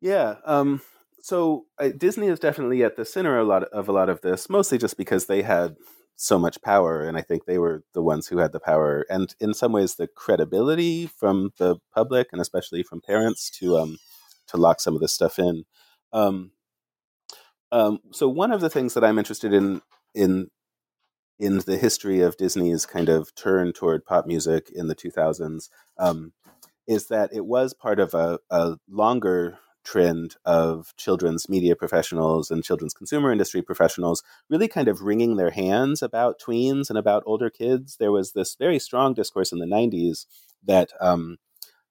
yeah. 0.00 0.36
Um, 0.44 0.82
so 1.20 1.66
uh, 1.80 1.90
Disney 1.96 2.28
is 2.28 2.38
definitely 2.38 2.84
at 2.84 2.96
the 2.96 3.04
center 3.04 3.38
of 3.38 3.46
a 3.46 3.50
lot 3.50 3.64
of, 3.64 3.88
a 3.88 3.92
lot 3.92 4.08
of 4.08 4.20
this, 4.20 4.48
mostly 4.48 4.78
just 4.78 4.96
because 4.96 5.26
they 5.26 5.42
had 5.42 5.76
so 6.16 6.38
much 6.38 6.62
power, 6.62 7.02
and 7.02 7.16
I 7.16 7.20
think 7.20 7.44
they 7.44 7.58
were 7.58 7.82
the 7.92 8.02
ones 8.02 8.28
who 8.28 8.38
had 8.38 8.52
the 8.52 8.60
power, 8.60 9.04
and 9.10 9.34
in 9.40 9.52
some 9.52 9.72
ways 9.72 9.96
the 9.96 10.06
credibility 10.06 11.06
from 11.06 11.50
the 11.58 11.76
public 11.94 12.28
and 12.32 12.40
especially 12.40 12.82
from 12.82 13.00
parents 13.00 13.50
to 13.58 13.76
um, 13.76 13.98
to 14.48 14.56
lock 14.56 14.80
some 14.80 14.94
of 14.94 15.00
this 15.00 15.12
stuff 15.12 15.38
in. 15.38 15.64
Um, 16.12 16.52
um, 17.72 17.98
so 18.12 18.28
one 18.28 18.52
of 18.52 18.60
the 18.60 18.70
things 18.70 18.94
that 18.94 19.04
I'm 19.04 19.18
interested 19.18 19.52
in 19.52 19.82
in 20.14 20.48
in 21.38 21.58
the 21.58 21.76
history 21.76 22.20
of 22.20 22.36
Disney's 22.36 22.86
kind 22.86 23.08
of 23.08 23.34
turn 23.34 23.72
toward 23.72 24.06
pop 24.06 24.26
music 24.26 24.70
in 24.74 24.88
the 24.88 24.94
2000s 24.94 25.68
um, 25.98 26.32
is 26.86 27.08
that 27.08 27.30
it 27.32 27.44
was 27.44 27.74
part 27.74 28.00
of 28.00 28.14
a, 28.14 28.38
a 28.48 28.76
longer 28.88 29.58
trend 29.86 30.34
of 30.44 30.92
children's 30.96 31.48
media 31.48 31.76
professionals 31.76 32.50
and 32.50 32.64
children's 32.64 32.92
consumer 32.92 33.30
industry 33.30 33.62
professionals 33.62 34.22
really 34.50 34.68
kind 34.68 34.88
of 34.88 35.00
wringing 35.00 35.36
their 35.36 35.50
hands 35.50 36.02
about 36.02 36.40
tweens 36.40 36.90
and 36.90 36.98
about 36.98 37.22
older 37.24 37.48
kids. 37.48 37.96
There 37.98 38.12
was 38.12 38.32
this 38.32 38.56
very 38.58 38.78
strong 38.78 39.14
discourse 39.14 39.52
in 39.52 39.60
the 39.60 39.66
90s 39.66 40.26
that 40.64 40.90
um, 41.00 41.38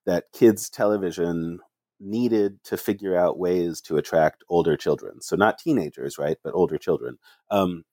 that 0.05 0.25
kids 0.33 0.69
television 0.69 1.59
needed 1.99 2.61
to 2.65 2.75
figure 2.77 3.17
out 3.17 3.39
ways 3.39 3.79
to 3.79 3.97
attract 3.97 4.43
older 4.49 4.75
children. 4.75 5.21
So 5.21 5.37
not 5.37 5.57
teenagers, 5.57 6.17
right, 6.17 6.37
but 6.43 6.53
older 6.53 6.77
children. 6.77 7.17
Um, 7.49 7.85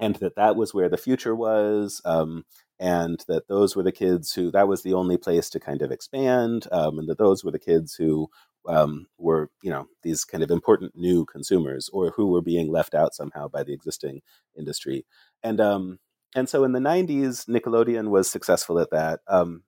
and 0.00 0.16
that 0.16 0.36
that 0.36 0.56
was 0.56 0.74
where 0.74 0.88
the 0.88 0.96
future 0.96 1.34
was. 1.34 2.02
Um, 2.04 2.44
and 2.80 3.24
that 3.26 3.48
those 3.48 3.74
were 3.74 3.82
the 3.82 3.92
kids 3.92 4.32
who 4.32 4.50
that 4.52 4.68
was 4.68 4.82
the 4.82 4.94
only 4.94 5.16
place 5.16 5.50
to 5.50 5.60
kind 5.60 5.82
of 5.82 5.90
expand, 5.90 6.66
um, 6.70 6.98
and 6.98 7.08
that 7.08 7.18
those 7.18 7.44
were 7.44 7.50
the 7.50 7.58
kids 7.58 7.94
who 7.94 8.28
um, 8.68 9.06
were 9.18 9.50
you 9.62 9.70
know 9.70 9.88
these 10.02 10.24
kind 10.24 10.44
of 10.44 10.50
important 10.50 10.92
new 10.94 11.24
consumers 11.24 11.88
or 11.92 12.10
who 12.10 12.26
were 12.28 12.42
being 12.42 12.70
left 12.70 12.94
out 12.94 13.14
somehow 13.14 13.48
by 13.48 13.64
the 13.64 13.72
existing 13.72 14.20
industry, 14.56 15.04
and 15.42 15.60
um, 15.60 15.98
and 16.36 16.48
so 16.48 16.64
in 16.64 16.72
the 16.72 16.78
'90s, 16.78 17.48
Nickelodeon 17.48 18.08
was 18.08 18.30
successful 18.30 18.78
at 18.78 18.90
that, 18.90 19.20
um, 19.26 19.64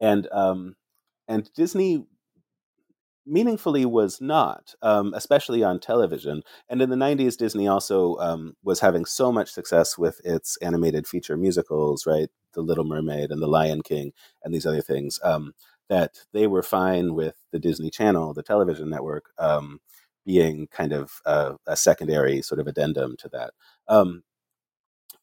and 0.00 0.28
um, 0.30 0.76
and 1.26 1.50
Disney 1.54 2.06
meaningfully 3.26 3.84
was 3.84 4.20
not, 4.20 4.74
um, 4.82 5.12
especially 5.14 5.62
on 5.62 5.80
television. 5.80 6.42
And 6.68 6.80
in 6.80 6.90
the 6.90 6.96
90s, 6.96 7.36
Disney 7.36 7.66
also 7.66 8.16
um, 8.18 8.54
was 8.62 8.80
having 8.80 9.04
so 9.04 9.32
much 9.32 9.50
success 9.50 9.98
with 9.98 10.20
its 10.24 10.56
animated 10.62 11.06
feature 11.08 11.36
musicals, 11.36 12.06
right? 12.06 12.28
The 12.54 12.62
Little 12.62 12.84
Mermaid 12.84 13.30
and 13.32 13.42
The 13.42 13.48
Lion 13.48 13.82
King 13.82 14.12
and 14.44 14.54
these 14.54 14.64
other 14.64 14.80
things, 14.80 15.18
um, 15.24 15.54
that 15.88 16.18
they 16.32 16.46
were 16.46 16.62
fine 16.62 17.14
with 17.14 17.36
the 17.52 17.58
Disney 17.58 17.90
Channel, 17.90 18.34
the 18.34 18.42
television 18.42 18.90
network, 18.90 19.30
um, 19.38 19.80
being 20.24 20.66
kind 20.68 20.92
of 20.92 21.20
uh, 21.24 21.54
a 21.66 21.76
secondary 21.76 22.42
sort 22.42 22.60
of 22.60 22.66
addendum 22.66 23.16
to 23.18 23.28
that. 23.28 23.54
Um, 23.88 24.24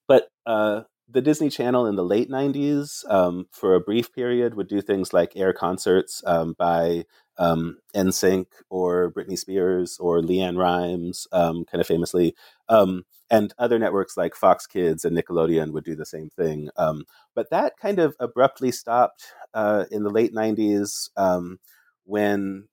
but 0.08 0.30
uh, 0.46 0.82
the 1.10 1.22
Disney 1.22 1.50
Channel 1.50 1.86
in 1.86 1.96
the 1.96 2.04
late 2.04 2.30
90s, 2.30 3.10
um, 3.10 3.48
for 3.52 3.76
a 3.76 3.82
brief 3.82 4.14
period, 4.14 4.56
would 4.56 4.68
do 4.68 4.82
things 4.82 5.14
like 5.14 5.36
air 5.36 5.54
concerts 5.54 6.24
um, 6.26 6.56
by 6.58 7.04
um, 7.38 7.78
NSYNC 7.96 8.46
or 8.70 9.12
Britney 9.12 9.38
Spears 9.38 9.98
or 10.00 10.22
LeAnn 10.22 10.58
Rimes, 10.58 11.28
um, 11.32 11.66
kind 11.66 11.82
of 11.82 11.88
famously. 11.88 12.36
Um, 12.70 13.06
and 13.30 13.54
other 13.58 13.80
networks 13.80 14.16
like 14.16 14.36
Fox 14.36 14.68
Kids 14.68 15.06
and 15.06 15.18
Nickelodeon 15.18 15.72
would 15.74 15.84
do 15.84 15.96
the 15.96 16.06
same 16.06 16.30
thing. 16.30 16.70
Um, 16.78 17.06
but 17.36 17.50
that 17.50 17.74
kind 17.82 18.00
of 18.00 18.16
abruptly 18.20 18.72
stopped 18.72 19.26
uh, 19.54 19.86
in 19.92 20.04
the 20.04 20.10
late 20.12 20.34
90s 20.34 21.10
um, 21.18 21.60
when 22.06 22.68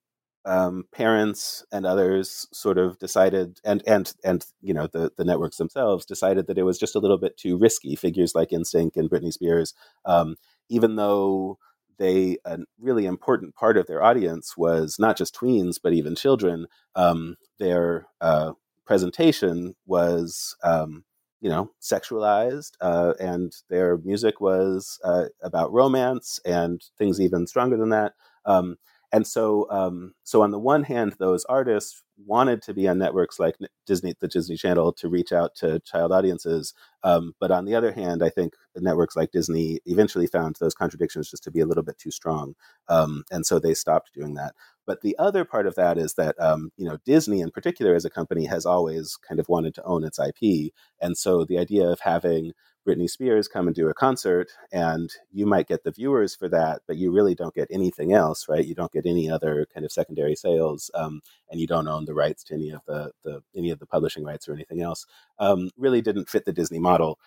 um, 0.45 0.85
parents 0.91 1.63
and 1.71 1.85
others 1.85 2.47
sort 2.51 2.77
of 2.77 2.97
decided, 2.97 3.59
and 3.63 3.83
and 3.85 4.11
and 4.23 4.45
you 4.61 4.73
know 4.73 4.87
the 4.87 5.11
the 5.15 5.23
networks 5.23 5.57
themselves 5.57 6.05
decided 6.05 6.47
that 6.47 6.57
it 6.57 6.63
was 6.63 6.79
just 6.79 6.95
a 6.95 6.99
little 6.99 7.17
bit 7.17 7.37
too 7.37 7.57
risky. 7.57 7.95
Figures 7.95 8.33
like 8.33 8.49
NSYNC 8.49 8.97
and 8.97 9.09
Britney 9.09 9.31
Spears, 9.31 9.73
um, 10.05 10.35
even 10.69 10.95
though 10.95 11.59
they 12.01 12.37
a 12.45 12.57
really 12.79 13.05
important 13.05 13.53
part 13.53 13.77
of 13.77 13.85
their 13.85 14.03
audience 14.03 14.57
was 14.57 14.97
not 14.97 15.15
just 15.15 15.35
tweens 15.35 15.77
but 15.81 15.93
even 15.93 16.15
children. 16.15 16.65
Um, 16.95 17.37
their 17.59 18.07
uh, 18.19 18.53
presentation 18.85 19.75
was 19.85 20.55
um, 20.63 21.03
you 21.41 21.49
know 21.49 21.69
sexualized, 21.79 22.71
uh, 22.81 23.13
and 23.19 23.53
their 23.69 23.97
music 23.97 24.41
was 24.41 24.99
uh, 25.03 25.25
about 25.43 25.71
romance 25.71 26.39
and 26.43 26.81
things 26.97 27.21
even 27.21 27.45
stronger 27.45 27.77
than 27.77 27.89
that. 27.89 28.13
Um, 28.45 28.77
and 29.13 29.27
so, 29.27 29.67
um, 29.69 30.13
so 30.23 30.41
on 30.41 30.51
the 30.51 30.59
one 30.59 30.83
hand, 30.83 31.15
those 31.19 31.45
artists 31.45 32.01
wanted 32.25 32.61
to 32.63 32.73
be 32.73 32.87
on 32.87 32.97
networks 32.97 33.39
like 33.39 33.55
Disney, 33.85 34.13
the 34.19 34.27
Disney 34.27 34.55
Channel, 34.55 34.93
to 34.93 35.09
reach 35.09 35.31
out 35.31 35.55
to 35.55 35.79
child 35.81 36.11
audiences. 36.11 36.73
Um, 37.03 37.33
but 37.39 37.51
on 37.51 37.65
the 37.65 37.75
other 37.75 37.91
hand, 37.91 38.23
I 38.23 38.29
think 38.29 38.53
networks 38.75 39.15
like 39.15 39.31
Disney 39.31 39.79
eventually 39.85 40.27
found 40.27 40.55
those 40.59 40.73
contradictions 40.73 41.29
just 41.29 41.43
to 41.43 41.51
be 41.51 41.59
a 41.59 41.65
little 41.65 41.83
bit 41.83 41.97
too 41.97 42.11
strong, 42.11 42.53
um, 42.89 43.23
and 43.31 43.45
so 43.45 43.59
they 43.59 43.73
stopped 43.73 44.13
doing 44.13 44.35
that. 44.35 44.53
But 44.85 45.01
the 45.01 45.15
other 45.19 45.45
part 45.45 45.67
of 45.67 45.75
that 45.75 45.97
is 45.97 46.15
that 46.15 46.35
um, 46.39 46.71
you 46.77 46.87
know 46.87 46.97
Disney, 47.05 47.41
in 47.41 47.51
particular, 47.51 47.95
as 47.95 48.05
a 48.05 48.09
company, 48.09 48.45
has 48.45 48.65
always 48.65 49.17
kind 49.17 49.39
of 49.39 49.49
wanted 49.49 49.75
to 49.75 49.83
own 49.83 50.03
its 50.03 50.19
IP, 50.19 50.71
and 51.01 51.17
so 51.17 51.45
the 51.45 51.57
idea 51.57 51.87
of 51.87 51.99
having 52.01 52.53
Britney 52.87 53.09
Spears 53.09 53.47
come 53.47 53.67
and 53.67 53.75
do 53.75 53.89
a 53.89 53.93
concert, 53.93 54.49
and 54.71 55.11
you 55.31 55.45
might 55.45 55.67
get 55.67 55.83
the 55.83 55.91
viewers 55.91 56.35
for 56.35 56.49
that, 56.49 56.81
but 56.87 56.97
you 56.97 57.11
really 57.11 57.35
don't 57.35 57.53
get 57.53 57.67
anything 57.69 58.13
else, 58.13 58.47
right? 58.49 58.65
You 58.65 58.73
don't 58.73 58.91
get 58.91 59.05
any 59.05 59.29
other 59.29 59.67
kind 59.73 59.85
of 59.85 59.91
secondary 59.91 60.35
sales, 60.35 60.89
um, 60.93 61.21
and 61.49 61.59
you 61.59 61.67
don't 61.67 61.87
own 61.87 62.05
the 62.05 62.13
rights 62.13 62.43
to 62.45 62.55
any 62.55 62.71
of 62.71 62.81
the, 62.87 63.11
the 63.23 63.41
any 63.55 63.69
of 63.69 63.79
the 63.79 63.85
publishing 63.85 64.23
rights 64.23 64.49
or 64.49 64.53
anything 64.53 64.81
else. 64.81 65.05
Um, 65.37 65.69
really 65.77 66.01
didn't 66.01 66.29
fit 66.29 66.45
the 66.45 66.53
Disney 66.53 66.79
model. 66.79 67.19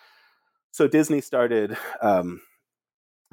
So 0.71 0.87
Disney 0.87 1.21
started. 1.21 1.77
Um, 2.01 2.41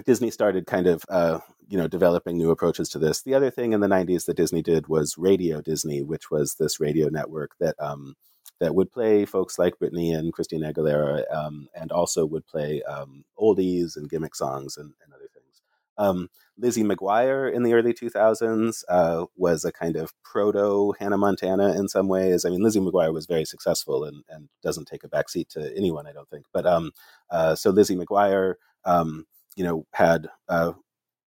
Disney 0.06 0.30
started 0.30 0.66
kind 0.66 0.86
of, 0.86 1.04
uh, 1.08 1.40
you 1.68 1.76
know, 1.76 1.86
developing 1.86 2.38
new 2.38 2.50
approaches 2.50 2.88
to 2.90 2.98
this. 2.98 3.22
The 3.22 3.34
other 3.34 3.50
thing 3.50 3.72
in 3.72 3.80
the 3.80 3.88
'90s 3.88 4.26
that 4.26 4.36
Disney 4.36 4.62
did 4.62 4.86
was 4.86 5.18
Radio 5.18 5.60
Disney, 5.60 6.02
which 6.02 6.30
was 6.30 6.54
this 6.54 6.80
radio 6.80 7.08
network 7.08 7.52
that 7.58 7.74
um, 7.80 8.14
that 8.62 8.76
would 8.76 8.92
play 8.92 9.24
folks 9.24 9.58
like 9.58 9.74
Britney 9.80 10.16
and 10.16 10.32
Christina 10.32 10.72
Aguilera, 10.72 11.24
um, 11.34 11.68
and 11.74 11.90
also 11.90 12.24
would 12.24 12.46
play 12.46 12.80
um, 12.82 13.24
oldies 13.36 13.96
and 13.96 14.08
gimmick 14.08 14.36
songs 14.36 14.76
and, 14.76 14.92
and 15.02 15.12
other 15.12 15.26
things. 15.34 15.60
Um, 15.98 16.28
Lizzie 16.56 16.84
McGuire 16.84 17.52
in 17.52 17.64
the 17.64 17.74
early 17.74 17.92
2000s 17.92 18.84
uh, 18.88 19.26
was 19.36 19.64
a 19.64 19.72
kind 19.72 19.96
of 19.96 20.12
proto 20.22 20.94
Hannah 21.00 21.18
Montana 21.18 21.74
in 21.76 21.88
some 21.88 22.06
ways. 22.06 22.44
I 22.44 22.50
mean, 22.50 22.62
Lizzie 22.62 22.78
McGuire 22.78 23.12
was 23.12 23.26
very 23.26 23.44
successful 23.44 24.04
and, 24.04 24.22
and 24.28 24.48
doesn't 24.62 24.86
take 24.86 25.02
a 25.02 25.08
backseat 25.08 25.48
to 25.48 25.76
anyone, 25.76 26.06
I 26.06 26.12
don't 26.12 26.30
think. 26.30 26.46
But 26.52 26.64
um, 26.64 26.92
uh, 27.30 27.56
so 27.56 27.70
Lizzie 27.70 27.96
McGuire, 27.96 28.54
um, 28.84 29.26
you 29.56 29.64
know, 29.64 29.86
had 29.92 30.28
uh, 30.48 30.74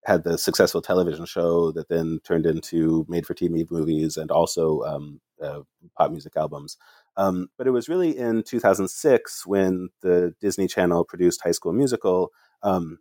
had 0.06 0.24
the 0.24 0.38
successful 0.38 0.82
television 0.82 1.26
show 1.26 1.74
that 1.74 1.89
then 1.89 2.19
turned 2.24 2.45
into 2.45 3.06
made 3.10 3.26
for 3.26 3.34
TV 3.34 3.69
movies 3.69 4.15
and 4.15 4.32
also 4.32 4.84
um, 4.84 5.19
uh, 5.41 5.62
pop 5.98 6.12
music 6.12 6.38
albums. 6.38 6.78
Um, 7.17 7.47
but 7.58 7.67
it 7.67 7.71
was 7.71 7.88
really 7.88 8.17
in 8.17 8.43
2006 8.43 9.45
when 9.45 9.89
the 10.01 10.34
Disney 10.41 10.67
Channel 10.67 11.06
produced 11.06 11.41
High 11.43 11.51
School 11.51 11.73
Musical 11.73 12.32
um, 12.62 12.99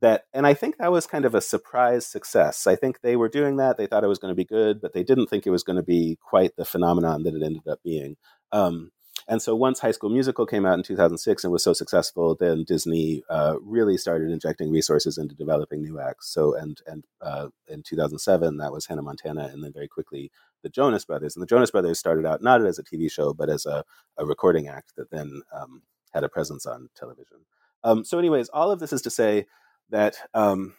that, 0.00 0.24
and 0.32 0.46
I 0.46 0.54
think 0.54 0.76
that 0.76 0.92
was 0.92 1.06
kind 1.06 1.24
of 1.24 1.34
a 1.34 1.40
surprise 1.40 2.06
success. 2.06 2.66
I 2.66 2.76
think 2.76 3.00
they 3.00 3.16
were 3.16 3.28
doing 3.28 3.56
that; 3.56 3.76
they 3.76 3.86
thought 3.86 4.04
it 4.04 4.08
was 4.08 4.18
going 4.18 4.30
to 4.30 4.36
be 4.36 4.44
good, 4.44 4.80
but 4.80 4.92
they 4.92 5.02
didn't 5.02 5.26
think 5.26 5.46
it 5.46 5.50
was 5.50 5.64
going 5.64 5.76
to 5.76 5.82
be 5.82 6.18
quite 6.22 6.54
the 6.56 6.64
phenomenon 6.64 7.24
that 7.24 7.34
it 7.34 7.42
ended 7.42 7.66
up 7.66 7.80
being. 7.82 8.16
Um, 8.52 8.92
and 9.26 9.42
so 9.42 9.54
once 9.56 9.80
High 9.80 9.90
School 9.90 10.10
Musical 10.10 10.46
came 10.46 10.64
out 10.64 10.78
in 10.78 10.82
2006 10.82 11.44
and 11.44 11.52
was 11.52 11.62
so 11.62 11.74
successful, 11.74 12.34
then 12.34 12.64
Disney 12.64 13.22
uh, 13.28 13.56
really 13.60 13.98
started 13.98 14.30
injecting 14.30 14.70
resources 14.70 15.18
into 15.18 15.34
developing 15.34 15.82
new 15.82 16.00
acts. 16.00 16.32
So 16.32 16.54
and 16.54 16.80
and 16.86 17.04
uh, 17.20 17.48
in 17.66 17.82
2007 17.82 18.56
that 18.58 18.72
was 18.72 18.86
Hannah 18.86 19.02
Montana, 19.02 19.50
and 19.52 19.64
then 19.64 19.72
very 19.72 19.88
quickly 19.88 20.30
the 20.62 20.68
Jonas 20.68 21.04
Brothers. 21.04 21.36
And 21.36 21.42
the 21.42 21.46
Jonas 21.46 21.70
Brothers 21.70 21.98
started 21.98 22.26
out 22.26 22.42
not 22.42 22.64
as 22.64 22.78
a 22.78 22.84
TV 22.84 23.10
show, 23.10 23.32
but 23.32 23.48
as 23.48 23.66
a, 23.66 23.84
a 24.16 24.26
recording 24.26 24.68
act 24.68 24.92
that 24.96 25.10
then 25.10 25.42
um, 25.52 25.82
had 26.12 26.24
a 26.24 26.28
presence 26.28 26.66
on 26.66 26.88
television. 26.94 27.38
Um, 27.84 28.04
so, 28.04 28.18
anyways, 28.18 28.48
all 28.48 28.70
of 28.70 28.80
this 28.80 28.92
is 28.92 29.02
to 29.02 29.10
say 29.10 29.46
that 29.90 30.16
um, 30.34 30.74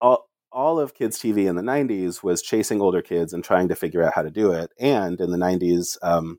all 0.00 0.28
all 0.54 0.78
of 0.78 0.94
kids 0.94 1.18
TV 1.18 1.46
in 1.46 1.56
the 1.56 1.62
90s 1.62 2.22
was 2.22 2.40
chasing 2.40 2.80
older 2.80 3.02
kids 3.02 3.32
and 3.32 3.42
trying 3.42 3.66
to 3.68 3.74
figure 3.74 4.04
out 4.04 4.14
how 4.14 4.22
to 4.22 4.30
do 4.30 4.52
it. 4.52 4.70
And 4.78 5.20
in 5.20 5.32
the 5.32 5.36
90s, 5.36 5.98
um, 6.00 6.38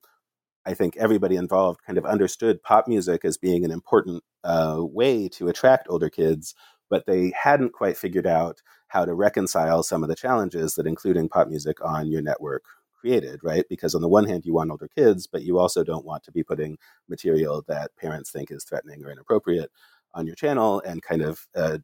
I 0.65 0.73
think 0.73 0.95
everybody 0.95 1.35
involved 1.35 1.83
kind 1.85 1.97
of 1.97 2.05
understood 2.05 2.63
pop 2.63 2.87
music 2.87 3.25
as 3.25 3.37
being 3.37 3.65
an 3.65 3.71
important 3.71 4.23
uh, 4.45 4.77
way 4.79 5.27
to 5.29 5.49
attract 5.49 5.87
older 5.89 6.09
kids, 6.09 6.55
but 6.89 7.05
they 7.05 7.33
hadn't 7.37 7.73
quite 7.73 7.97
figured 7.97 8.25
out 8.25 8.61
how 8.95 9.03
to 9.03 9.13
reconcile 9.13 9.83
some 9.83 10.03
of 10.03 10.09
the 10.09 10.15
challenges 10.15 10.75
that 10.75 10.87
including 10.87 11.27
pop 11.27 11.49
music 11.49 11.83
on 11.83 12.07
your 12.07 12.21
network 12.21 12.63
created, 12.97 13.41
right? 13.43 13.65
Because 13.69 13.93
on 13.93 14.01
the 14.01 14.07
one 14.07 14.25
hand, 14.25 14.45
you 14.45 14.53
want 14.53 14.71
older 14.71 14.87
kids, 14.87 15.27
but 15.27 15.43
you 15.43 15.59
also 15.59 15.83
don't 15.83 16.05
want 16.05 16.23
to 16.23 16.31
be 16.31 16.43
putting 16.43 16.77
material 17.09 17.61
that 17.67 17.91
parents 17.97 18.31
think 18.31 18.49
is 18.51 18.63
threatening 18.63 19.03
or 19.03 19.11
inappropriate 19.11 19.69
on 20.13 20.25
your 20.25 20.35
channel 20.35 20.81
and 20.85 21.03
kind 21.03 21.21
of 21.21 21.45
uh, 21.55 21.79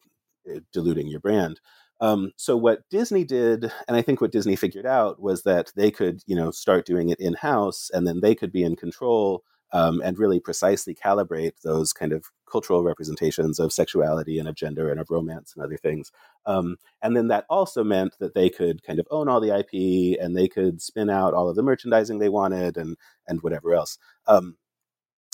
diluting 0.71 1.09
your 1.09 1.19
brand. 1.19 1.59
Um, 1.99 2.31
so 2.37 2.55
what 2.55 2.89
Disney 2.89 3.25
did, 3.25 3.65
and 3.89 3.97
I 3.97 4.01
think 4.01 4.21
what 4.21 4.31
Disney 4.31 4.55
figured 4.55 4.85
out 4.85 5.21
was 5.21 5.43
that 5.43 5.73
they 5.75 5.91
could, 5.91 6.21
you 6.25 6.35
know, 6.37 6.49
start 6.49 6.85
doing 6.85 7.09
it 7.09 7.19
in 7.19 7.33
house, 7.33 7.91
and 7.93 8.07
then 8.07 8.21
they 8.21 8.35
could 8.35 8.53
be 8.53 8.63
in 8.63 8.77
control 8.77 9.43
um, 9.73 10.01
and 10.03 10.17
really 10.17 10.39
precisely 10.39 10.95
calibrate 10.95 11.61
those 11.63 11.93
kind 11.93 12.13
of 12.13 12.25
cultural 12.51 12.83
representations 12.83 13.59
of 13.59 13.71
sexuality 13.71 14.39
and 14.39 14.47
of 14.47 14.55
gender 14.55 14.91
and 14.91 14.99
of 14.99 15.09
romance 15.09 15.53
and 15.55 15.63
other 15.63 15.77
things. 15.77 16.11
Um, 16.45 16.77
and 17.01 17.15
then 17.15 17.27
that 17.27 17.45
also 17.49 17.83
meant 17.83 18.15
that 18.19 18.33
they 18.33 18.49
could 18.49 18.83
kind 18.83 18.99
of 18.99 19.07
own 19.11 19.29
all 19.29 19.39
the 19.39 19.57
IP 19.57 20.19
and 20.21 20.35
they 20.35 20.47
could 20.47 20.81
spin 20.81 21.09
out 21.09 21.33
all 21.33 21.49
of 21.49 21.55
the 21.55 21.63
merchandising 21.63 22.19
they 22.19 22.29
wanted 22.29 22.77
and 22.77 22.97
and 23.27 23.41
whatever 23.41 23.73
else. 23.73 23.97
Um, 24.27 24.57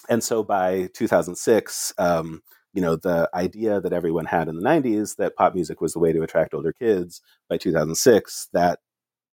and 0.10 0.24
so 0.24 0.44
by 0.44 0.90
2006, 0.94 1.94
um, 1.98 2.42
you 2.74 2.82
know, 2.82 2.96
the 2.96 3.30
idea 3.34 3.82
that 3.82 3.94
everyone 3.94 4.26
had 4.26 4.48
in 4.48 4.56
the 4.56 4.62
90s 4.62 5.16
that 5.18 5.36
pop 5.36 5.56
music 5.56 5.82
was 5.82 5.94
the 5.94 6.00
way 6.00 6.14
to 6.14 6.22
attract 6.22 6.54
older 6.54 6.74
kids, 6.74 7.22
by 7.50 7.58
2006, 7.58 8.50
that 8.54 8.80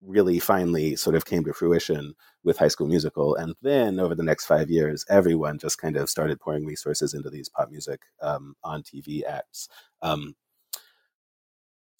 really 0.00 0.38
finally 0.38 0.96
sort 0.96 1.16
of 1.16 1.24
came 1.24 1.44
to 1.44 1.52
fruition 1.52 2.14
with 2.44 2.58
High 2.58 2.68
School 2.68 2.88
Musical. 2.88 3.34
And 3.36 3.54
then 3.62 4.00
over 4.00 4.14
the 4.14 4.22
next 4.22 4.46
five 4.46 4.70
years, 4.70 5.04
everyone 5.08 5.58
just 5.58 5.78
kind 5.78 5.96
of 5.96 6.10
started 6.10 6.40
pouring 6.40 6.64
resources 6.64 7.14
into 7.14 7.30
these 7.30 7.48
pop 7.48 7.70
music 7.70 8.02
um, 8.20 8.54
on 8.64 8.82
TV 8.82 9.22
acts. 9.24 9.68
Um, 10.02 10.34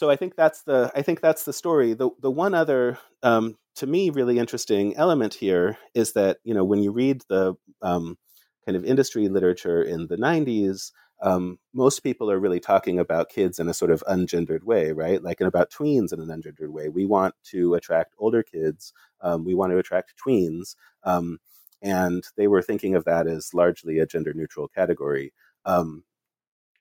so 0.02 0.10
I 0.10 0.16
think 0.16 0.34
that's 0.34 0.62
the 0.62 0.90
I 0.96 1.02
think 1.02 1.20
that's 1.20 1.44
the 1.44 1.52
story. 1.52 1.94
The 1.94 2.10
the 2.20 2.30
one 2.30 2.54
other 2.54 2.98
um, 3.22 3.56
to 3.76 3.86
me 3.86 4.10
really 4.10 4.36
interesting 4.36 4.96
element 4.96 5.34
here 5.34 5.78
is 5.94 6.14
that 6.14 6.38
you 6.42 6.52
know 6.52 6.64
when 6.64 6.82
you 6.82 6.90
read 6.90 7.22
the 7.28 7.54
um, 7.82 8.18
kind 8.66 8.74
of 8.74 8.84
industry 8.84 9.28
literature 9.28 9.80
in 9.80 10.08
the 10.08 10.16
90s, 10.16 10.90
um, 11.22 11.60
most 11.72 12.00
people 12.00 12.32
are 12.32 12.40
really 12.40 12.58
talking 12.58 12.98
about 12.98 13.28
kids 13.28 13.60
in 13.60 13.68
a 13.68 13.74
sort 13.74 13.92
of 13.92 14.02
ungendered 14.08 14.64
way, 14.64 14.90
right? 14.90 15.22
Like 15.22 15.40
in 15.40 15.46
about 15.46 15.70
tweens 15.70 16.12
in 16.12 16.18
an 16.18 16.26
ungendered 16.26 16.70
way. 16.70 16.88
We 16.88 17.06
want 17.06 17.36
to 17.52 17.74
attract 17.74 18.16
older 18.18 18.42
kids. 18.42 18.92
Um, 19.20 19.44
we 19.44 19.54
want 19.54 19.70
to 19.70 19.78
attract 19.78 20.14
tweens. 20.18 20.74
Um, 21.04 21.38
and 21.80 22.24
they 22.36 22.48
were 22.48 22.62
thinking 22.62 22.96
of 22.96 23.04
that 23.04 23.28
as 23.28 23.54
largely 23.54 24.00
a 24.00 24.06
gender 24.06 24.32
neutral 24.34 24.66
category. 24.66 25.32
Um, 25.64 26.02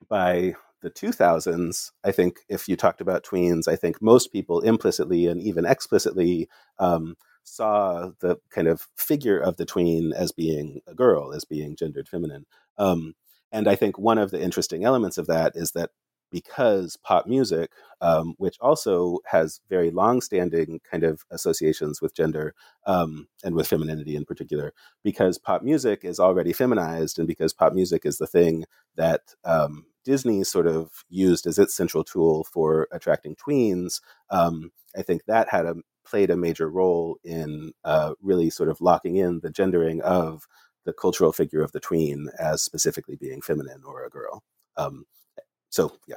by 0.08 0.54
the 0.82 0.90
2000s, 0.90 1.90
I 2.04 2.12
think 2.12 2.40
if 2.48 2.68
you 2.68 2.76
talked 2.76 3.00
about 3.00 3.24
tweens, 3.24 3.68
I 3.68 3.76
think 3.76 4.02
most 4.02 4.32
people 4.32 4.60
implicitly 4.60 5.26
and 5.26 5.40
even 5.40 5.64
explicitly 5.64 6.48
um, 6.78 7.16
saw 7.44 8.10
the 8.20 8.36
kind 8.50 8.68
of 8.68 8.88
figure 8.96 9.38
of 9.38 9.56
the 9.56 9.64
tween 9.64 10.12
as 10.12 10.32
being 10.32 10.80
a 10.86 10.94
girl, 10.94 11.32
as 11.32 11.44
being 11.44 11.76
gendered 11.76 12.08
feminine. 12.08 12.46
Um, 12.78 13.14
and 13.50 13.68
I 13.68 13.76
think 13.76 13.98
one 13.98 14.18
of 14.18 14.30
the 14.30 14.42
interesting 14.42 14.84
elements 14.84 15.18
of 15.18 15.26
that 15.26 15.52
is 15.54 15.72
that 15.72 15.90
because 16.32 16.96
pop 16.96 17.26
music, 17.26 17.70
um, 18.00 18.34
which 18.38 18.56
also 18.60 19.18
has 19.26 19.60
very 19.68 19.90
long-standing 19.92 20.80
kind 20.90 21.04
of 21.04 21.24
associations 21.30 22.02
with 22.02 22.16
gender 22.16 22.54
um, 22.86 23.28
and 23.44 23.54
with 23.54 23.68
femininity 23.68 24.16
in 24.16 24.24
particular, 24.24 24.72
because 25.04 25.38
pop 25.38 25.62
music 25.62 26.00
is 26.04 26.18
already 26.18 26.52
feminized, 26.52 27.18
and 27.18 27.28
because 27.28 27.52
pop 27.52 27.74
music 27.74 28.04
is 28.04 28.18
the 28.18 28.26
thing 28.26 28.64
that 28.96 29.20
um, 29.44 29.84
Disney 30.04 30.42
sort 30.42 30.66
of 30.66 31.04
used 31.08 31.46
as 31.46 31.58
its 31.58 31.76
central 31.76 32.02
tool 32.02 32.44
for 32.44 32.88
attracting 32.90 33.36
tweens, 33.36 34.00
um, 34.30 34.72
I 34.96 35.02
think 35.02 35.26
that 35.26 35.48
had 35.48 35.66
a 35.66 35.76
played 36.04 36.30
a 36.30 36.36
major 36.36 36.68
role 36.68 37.16
in 37.22 37.72
uh, 37.84 38.14
really 38.20 38.50
sort 38.50 38.68
of 38.68 38.80
locking 38.80 39.16
in 39.16 39.40
the 39.40 39.50
gendering 39.50 40.00
of 40.02 40.46
the 40.84 40.92
cultural 40.92 41.32
figure 41.32 41.62
of 41.62 41.70
the 41.70 41.80
tween 41.80 42.28
as 42.40 42.60
specifically 42.62 43.16
being 43.16 43.40
feminine 43.40 43.82
or 43.86 44.04
a 44.04 44.10
girl. 44.10 44.42
Um, 44.76 45.04
so 45.72 45.92
yeah. 46.06 46.16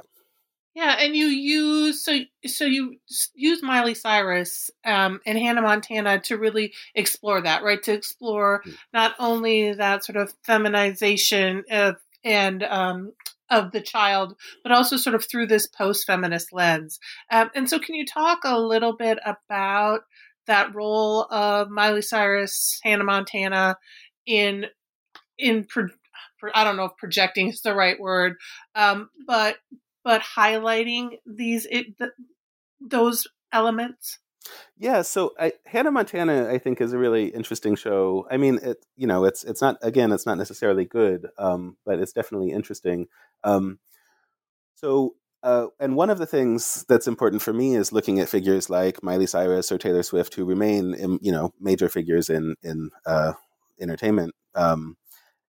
Yeah, 0.74 0.96
and 1.00 1.16
you 1.16 1.28
use 1.28 2.04
so 2.04 2.18
so 2.46 2.66
you 2.66 2.96
use 3.34 3.62
Miley 3.62 3.94
Cyrus 3.94 4.70
um, 4.84 5.20
and 5.24 5.38
Hannah 5.38 5.62
Montana 5.62 6.20
to 6.24 6.36
really 6.36 6.74
explore 6.94 7.40
that, 7.40 7.62
right? 7.62 7.82
To 7.84 7.94
explore 7.94 8.62
mm. 8.62 8.74
not 8.92 9.14
only 9.18 9.72
that 9.72 10.04
sort 10.04 10.16
of 10.16 10.34
feminization 10.44 11.64
of 11.70 11.96
and 12.22 12.62
um, 12.62 13.14
of 13.48 13.72
the 13.72 13.80
child, 13.80 14.36
but 14.62 14.70
also 14.70 14.98
sort 14.98 15.14
of 15.14 15.24
through 15.24 15.46
this 15.46 15.66
post-feminist 15.66 16.52
lens. 16.52 17.00
Um, 17.30 17.50
and 17.54 17.70
so, 17.70 17.78
can 17.78 17.94
you 17.94 18.04
talk 18.04 18.40
a 18.44 18.60
little 18.60 18.94
bit 18.94 19.18
about 19.24 20.02
that 20.46 20.74
role 20.74 21.22
of 21.30 21.70
Miley 21.70 22.02
Cyrus, 22.02 22.80
Hannah 22.84 23.04
Montana, 23.04 23.78
in 24.26 24.66
in 25.38 25.64
I 26.54 26.64
don't 26.64 26.76
know 26.76 26.84
if 26.84 26.96
projecting 26.98 27.48
is 27.48 27.62
the 27.62 27.74
right 27.74 27.98
word, 27.98 28.36
um, 28.74 29.10
but 29.26 29.56
but 30.04 30.22
highlighting 30.22 31.18
these 31.26 31.66
it, 31.70 31.86
those 32.80 33.26
elements. 33.52 34.18
Yeah, 34.78 35.02
so 35.02 35.32
I, 35.40 35.52
Hannah 35.64 35.90
Montana, 35.90 36.48
I 36.48 36.58
think, 36.58 36.80
is 36.80 36.92
a 36.92 36.98
really 36.98 37.26
interesting 37.26 37.74
show. 37.74 38.26
I 38.30 38.36
mean, 38.36 38.60
it 38.62 38.84
you 38.96 39.06
know, 39.06 39.24
it's 39.24 39.42
it's 39.44 39.60
not 39.60 39.76
again, 39.82 40.12
it's 40.12 40.26
not 40.26 40.38
necessarily 40.38 40.84
good, 40.84 41.26
um, 41.38 41.76
but 41.84 41.98
it's 41.98 42.12
definitely 42.12 42.52
interesting. 42.52 43.08
Um, 43.42 43.78
so, 44.76 45.14
uh, 45.42 45.66
and 45.80 45.96
one 45.96 46.10
of 46.10 46.18
the 46.18 46.26
things 46.26 46.84
that's 46.88 47.08
important 47.08 47.42
for 47.42 47.52
me 47.52 47.74
is 47.74 47.92
looking 47.92 48.20
at 48.20 48.28
figures 48.28 48.68
like 48.70 49.02
Miley 49.02 49.26
Cyrus 49.26 49.72
or 49.72 49.78
Taylor 49.78 50.02
Swift, 50.02 50.34
who 50.34 50.44
remain, 50.44 50.94
in, 50.94 51.18
you 51.22 51.32
know, 51.32 51.52
major 51.58 51.88
figures 51.88 52.28
in 52.30 52.54
in 52.62 52.90
uh, 53.06 53.32
entertainment. 53.80 54.34
Um, 54.54 54.96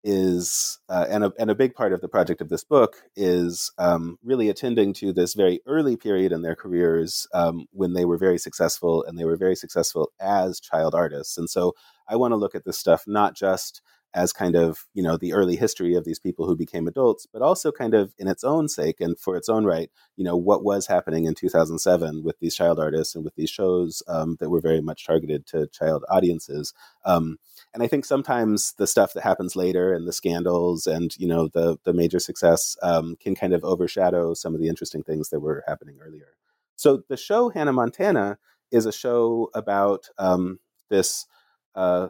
is 0.04 0.78
uh, 0.90 1.06
and 1.08 1.24
a 1.24 1.32
and 1.38 1.50
a 1.50 1.54
big 1.54 1.74
part 1.74 1.94
of 1.94 2.02
the 2.02 2.08
project 2.08 2.42
of 2.42 2.50
this 2.50 2.62
book 2.62 2.96
is 3.16 3.72
um, 3.78 4.18
really 4.22 4.50
attending 4.50 4.92
to 4.92 5.12
this 5.12 5.32
very 5.32 5.60
early 5.66 5.96
period 5.96 6.30
in 6.30 6.42
their 6.42 6.54
careers 6.54 7.26
um, 7.32 7.66
when 7.72 7.94
they 7.94 8.04
were 8.04 8.18
very 8.18 8.38
successful 8.38 9.02
and 9.04 9.18
they 9.18 9.24
were 9.24 9.36
very 9.36 9.56
successful 9.56 10.12
as 10.20 10.60
child 10.60 10.94
artists. 10.94 11.38
And 11.38 11.48
so 11.48 11.74
I 12.06 12.16
want 12.16 12.32
to 12.32 12.36
look 12.36 12.54
at 12.54 12.66
this 12.66 12.78
stuff 12.78 13.04
not 13.06 13.34
just 13.34 13.80
as 14.14 14.32
kind 14.32 14.54
of 14.54 14.86
you 14.94 15.02
know 15.02 15.16
the 15.16 15.32
early 15.32 15.56
history 15.56 15.94
of 15.94 16.04
these 16.04 16.20
people 16.20 16.46
who 16.46 16.56
became 16.56 16.86
adults 16.86 17.26
but 17.30 17.42
also 17.42 17.72
kind 17.72 17.94
of 17.94 18.14
in 18.18 18.28
its 18.28 18.44
own 18.44 18.68
sake 18.68 19.00
and 19.00 19.18
for 19.18 19.36
its 19.36 19.48
own 19.48 19.64
right 19.64 19.90
you 20.16 20.24
know 20.24 20.36
what 20.36 20.64
was 20.64 20.86
happening 20.86 21.24
in 21.24 21.34
2007 21.34 22.22
with 22.22 22.38
these 22.38 22.54
child 22.54 22.78
artists 22.78 23.14
and 23.14 23.24
with 23.24 23.34
these 23.34 23.50
shows 23.50 24.02
um, 24.06 24.36
that 24.38 24.50
were 24.50 24.60
very 24.60 24.80
much 24.80 25.04
targeted 25.04 25.46
to 25.46 25.66
child 25.68 26.04
audiences 26.08 26.72
um, 27.04 27.38
and 27.74 27.82
i 27.82 27.86
think 27.86 28.04
sometimes 28.04 28.72
the 28.78 28.86
stuff 28.86 29.12
that 29.12 29.22
happens 29.22 29.56
later 29.56 29.92
and 29.92 30.08
the 30.08 30.12
scandals 30.12 30.86
and 30.86 31.16
you 31.18 31.26
know 31.26 31.48
the 31.48 31.76
the 31.84 31.92
major 31.92 32.18
success 32.18 32.76
um, 32.82 33.16
can 33.20 33.34
kind 33.34 33.52
of 33.52 33.64
overshadow 33.64 34.32
some 34.32 34.54
of 34.54 34.60
the 34.60 34.68
interesting 34.68 35.02
things 35.02 35.28
that 35.28 35.40
were 35.40 35.62
happening 35.66 35.98
earlier. 36.00 36.28
So 36.76 37.02
the 37.08 37.16
show 37.16 37.50
hannah 37.50 37.72
montana 37.72 38.38
is 38.70 38.86
a 38.86 38.92
show 38.92 39.50
about 39.54 40.08
um, 40.18 40.58
this 40.88 41.26
uh, 41.74 42.08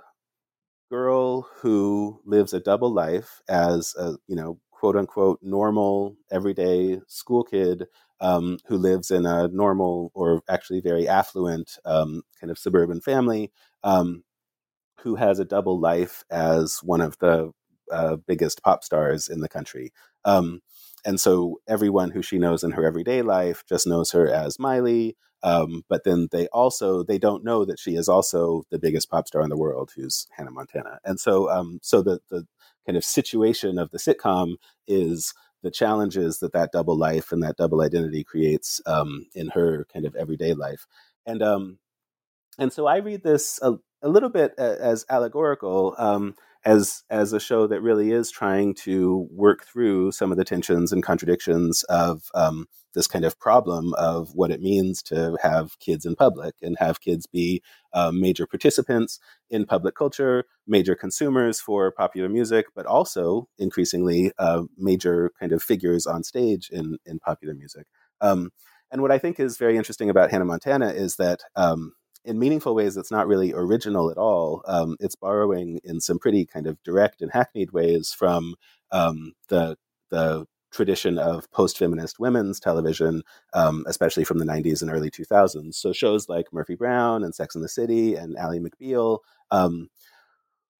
girl 0.90 1.42
who 1.60 2.20
lives 2.24 2.52
a 2.52 2.60
double 2.60 2.92
life 2.92 3.42
as 3.48 3.94
a 3.98 4.16
you 4.26 4.36
know 4.36 4.58
quote 4.70 4.96
unquote 4.96 5.40
normal 5.42 6.16
everyday 6.30 7.00
school 7.08 7.42
kid 7.42 7.86
um, 8.20 8.58
who 8.66 8.76
lives 8.76 9.10
in 9.10 9.26
a 9.26 9.48
normal 9.48 10.10
or 10.14 10.42
actually 10.48 10.80
very 10.80 11.08
affluent 11.08 11.78
um, 11.84 12.22
kind 12.40 12.50
of 12.50 12.58
suburban 12.58 13.00
family 13.00 13.50
um, 13.82 14.22
who 15.04 15.14
has 15.14 15.38
a 15.38 15.44
double 15.44 15.78
life 15.78 16.24
as 16.30 16.80
one 16.82 17.00
of 17.00 17.16
the 17.18 17.52
uh, 17.92 18.16
biggest 18.26 18.62
pop 18.62 18.82
stars 18.82 19.28
in 19.28 19.40
the 19.40 19.48
country 19.48 19.92
um, 20.24 20.60
and 21.04 21.20
so 21.20 21.60
everyone 21.68 22.10
who 22.10 22.22
she 22.22 22.38
knows 22.38 22.64
in 22.64 22.72
her 22.72 22.84
everyday 22.84 23.22
life 23.22 23.62
just 23.68 23.86
knows 23.86 24.10
her 24.10 24.28
as 24.28 24.58
miley 24.58 25.16
um, 25.44 25.82
but 25.90 26.04
then 26.04 26.28
they 26.32 26.48
also 26.48 27.04
they 27.04 27.18
don't 27.18 27.44
know 27.44 27.66
that 27.66 27.78
she 27.78 27.96
is 27.96 28.08
also 28.08 28.64
the 28.70 28.78
biggest 28.78 29.10
pop 29.10 29.28
star 29.28 29.42
in 29.42 29.50
the 29.50 29.58
world, 29.58 29.92
who's 29.94 30.26
Hannah 30.34 30.50
Montana. 30.50 30.98
And 31.04 31.20
so 31.20 31.50
um, 31.50 31.78
so 31.82 32.00
the 32.00 32.20
the 32.30 32.46
kind 32.86 32.96
of 32.96 33.04
situation 33.04 33.78
of 33.78 33.90
the 33.90 33.98
sitcom 33.98 34.54
is 34.88 35.34
the 35.62 35.70
challenges 35.70 36.38
that 36.38 36.54
that 36.54 36.72
double 36.72 36.96
life 36.96 37.30
and 37.30 37.42
that 37.42 37.56
double 37.58 37.82
identity 37.82 38.24
creates 38.24 38.80
um, 38.86 39.26
in 39.34 39.48
her 39.48 39.86
kind 39.92 40.06
of 40.06 40.16
everyday 40.16 40.54
life. 40.54 40.86
And 41.26 41.42
um, 41.42 41.78
and 42.58 42.72
so 42.72 42.86
I 42.86 42.96
read 42.96 43.22
this 43.22 43.60
a, 43.62 43.74
a 44.04 44.08
little 44.08 44.28
bit 44.28 44.54
as 44.58 45.04
allegorical. 45.10 45.96
Um, 45.98 46.34
as 46.64 47.04
as 47.10 47.32
a 47.32 47.40
show 47.40 47.66
that 47.66 47.82
really 47.82 48.10
is 48.10 48.30
trying 48.30 48.74
to 48.74 49.28
work 49.30 49.66
through 49.66 50.10
some 50.12 50.32
of 50.32 50.38
the 50.38 50.44
tensions 50.44 50.92
and 50.92 51.02
contradictions 51.02 51.82
of 51.84 52.30
um, 52.34 52.66
this 52.94 53.06
kind 53.06 53.24
of 53.24 53.38
problem 53.38 53.92
of 53.94 54.30
what 54.34 54.50
it 54.50 54.62
means 54.62 55.02
to 55.02 55.36
have 55.42 55.78
kids 55.78 56.06
in 56.06 56.14
public 56.14 56.54
and 56.62 56.76
have 56.78 57.00
kids 57.00 57.26
be 57.26 57.62
uh, 57.92 58.10
major 58.12 58.46
participants 58.46 59.18
in 59.50 59.66
public 59.66 59.94
culture, 59.94 60.44
major 60.66 60.94
consumers 60.94 61.60
for 61.60 61.90
popular 61.90 62.28
music, 62.28 62.66
but 62.74 62.86
also 62.86 63.48
increasingly 63.58 64.32
uh, 64.38 64.62
major 64.78 65.30
kind 65.38 65.52
of 65.52 65.62
figures 65.62 66.06
on 66.06 66.22
stage 66.22 66.70
in, 66.70 66.96
in 67.04 67.18
popular 67.18 67.54
music. 67.54 67.86
Um, 68.20 68.50
and 68.90 69.02
what 69.02 69.12
I 69.12 69.18
think 69.18 69.38
is 69.40 69.58
very 69.58 69.76
interesting 69.76 70.08
about 70.08 70.30
Hannah 70.30 70.44
Montana 70.44 70.90
is 70.90 71.16
that 71.16 71.40
um, 71.56 71.94
in 72.24 72.38
meaningful 72.38 72.74
ways, 72.74 72.96
it's 72.96 73.10
not 73.10 73.26
really 73.26 73.52
original 73.52 74.10
at 74.10 74.18
all. 74.18 74.62
Um, 74.66 74.96
it's 75.00 75.16
borrowing 75.16 75.80
in 75.84 76.00
some 76.00 76.18
pretty 76.18 76.46
kind 76.46 76.66
of 76.66 76.82
direct 76.82 77.20
and 77.22 77.30
hackneyed 77.30 77.72
ways 77.72 78.12
from 78.12 78.54
um, 78.90 79.32
the 79.48 79.76
the 80.10 80.46
tradition 80.72 81.18
of 81.18 81.50
post 81.52 81.78
feminist 81.78 82.18
women's 82.18 82.58
television, 82.58 83.22
um, 83.52 83.84
especially 83.86 84.24
from 84.24 84.38
the 84.38 84.44
90s 84.44 84.82
and 84.82 84.90
early 84.90 85.10
2000s. 85.10 85.74
So 85.74 85.92
shows 85.92 86.28
like 86.28 86.52
Murphy 86.52 86.74
Brown 86.74 87.22
and 87.22 87.34
Sex 87.34 87.54
and 87.54 87.62
the 87.62 87.68
City 87.68 88.16
and 88.16 88.36
Ally 88.36 88.58
McBeal, 88.58 89.20
um, 89.52 89.88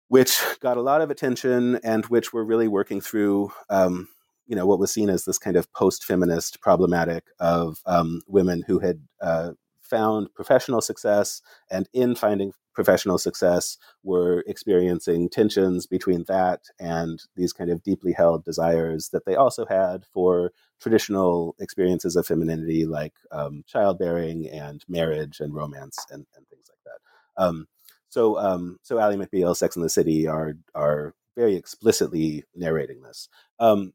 which 0.09 0.41
got 0.61 0.77
a 0.77 0.83
lot 0.83 1.01
of 1.01 1.11
attention 1.11 1.77
and 1.85 2.05
which 2.07 2.33
were 2.33 2.45
really 2.45 2.69
working 2.69 3.01
through. 3.01 3.53
Um, 3.71 4.09
you 4.47 4.55
know 4.55 4.67
what 4.67 4.79
was 4.79 4.93
seen 4.93 5.09
as 5.09 5.25
this 5.25 5.39
kind 5.39 5.57
of 5.57 5.73
post-feminist 5.73 6.61
problematic 6.61 7.25
of 7.41 7.81
um, 7.87 8.21
women 8.27 8.63
who 8.67 8.79
had 8.79 9.01
uh, 9.23 9.53
found 9.95 10.35
professional 10.35 10.81
success 10.81 11.41
and 11.71 11.89
in 11.93 12.17
finding 12.17 12.53
professional 12.75 13.17
success 13.17 13.79
were 14.03 14.43
experiencing 14.49 15.29
tensions 15.29 15.87
between 15.87 16.25
that 16.27 16.63
and 16.81 17.23
these 17.37 17.53
kind 17.53 17.71
of 17.71 17.81
deeply 17.85 18.13
held 18.13 18.45
desires 18.45 19.11
that 19.11 19.25
they 19.25 19.37
also 19.37 19.65
had 19.67 20.05
for 20.13 20.51
traditional 20.81 21.55
experiences 21.61 22.17
of 22.17 22.27
femininity 22.27 22.85
like 22.85 23.15
um, 23.31 23.63
childbearing 23.69 24.49
and 24.49 24.85
marriage 24.89 25.39
and 25.39 25.55
romance 25.55 25.97
and, 26.11 26.27
and 26.37 26.49
things 26.49 26.67
like 26.69 26.83
that. 26.85 27.45
Um, 27.45 27.69
so, 28.09 28.37
um, 28.39 28.79
so 28.83 28.99
Ally 28.99 29.15
McBeal, 29.15 29.57
Sex 29.57 29.77
and 29.77 29.85
the 29.85 29.89
City 29.89 30.27
are 30.27 30.55
are 30.75 31.15
very 31.37 31.57
explicitly 31.57 32.45
narrating 32.55 33.03
this, 33.03 33.29
um, 33.59 33.93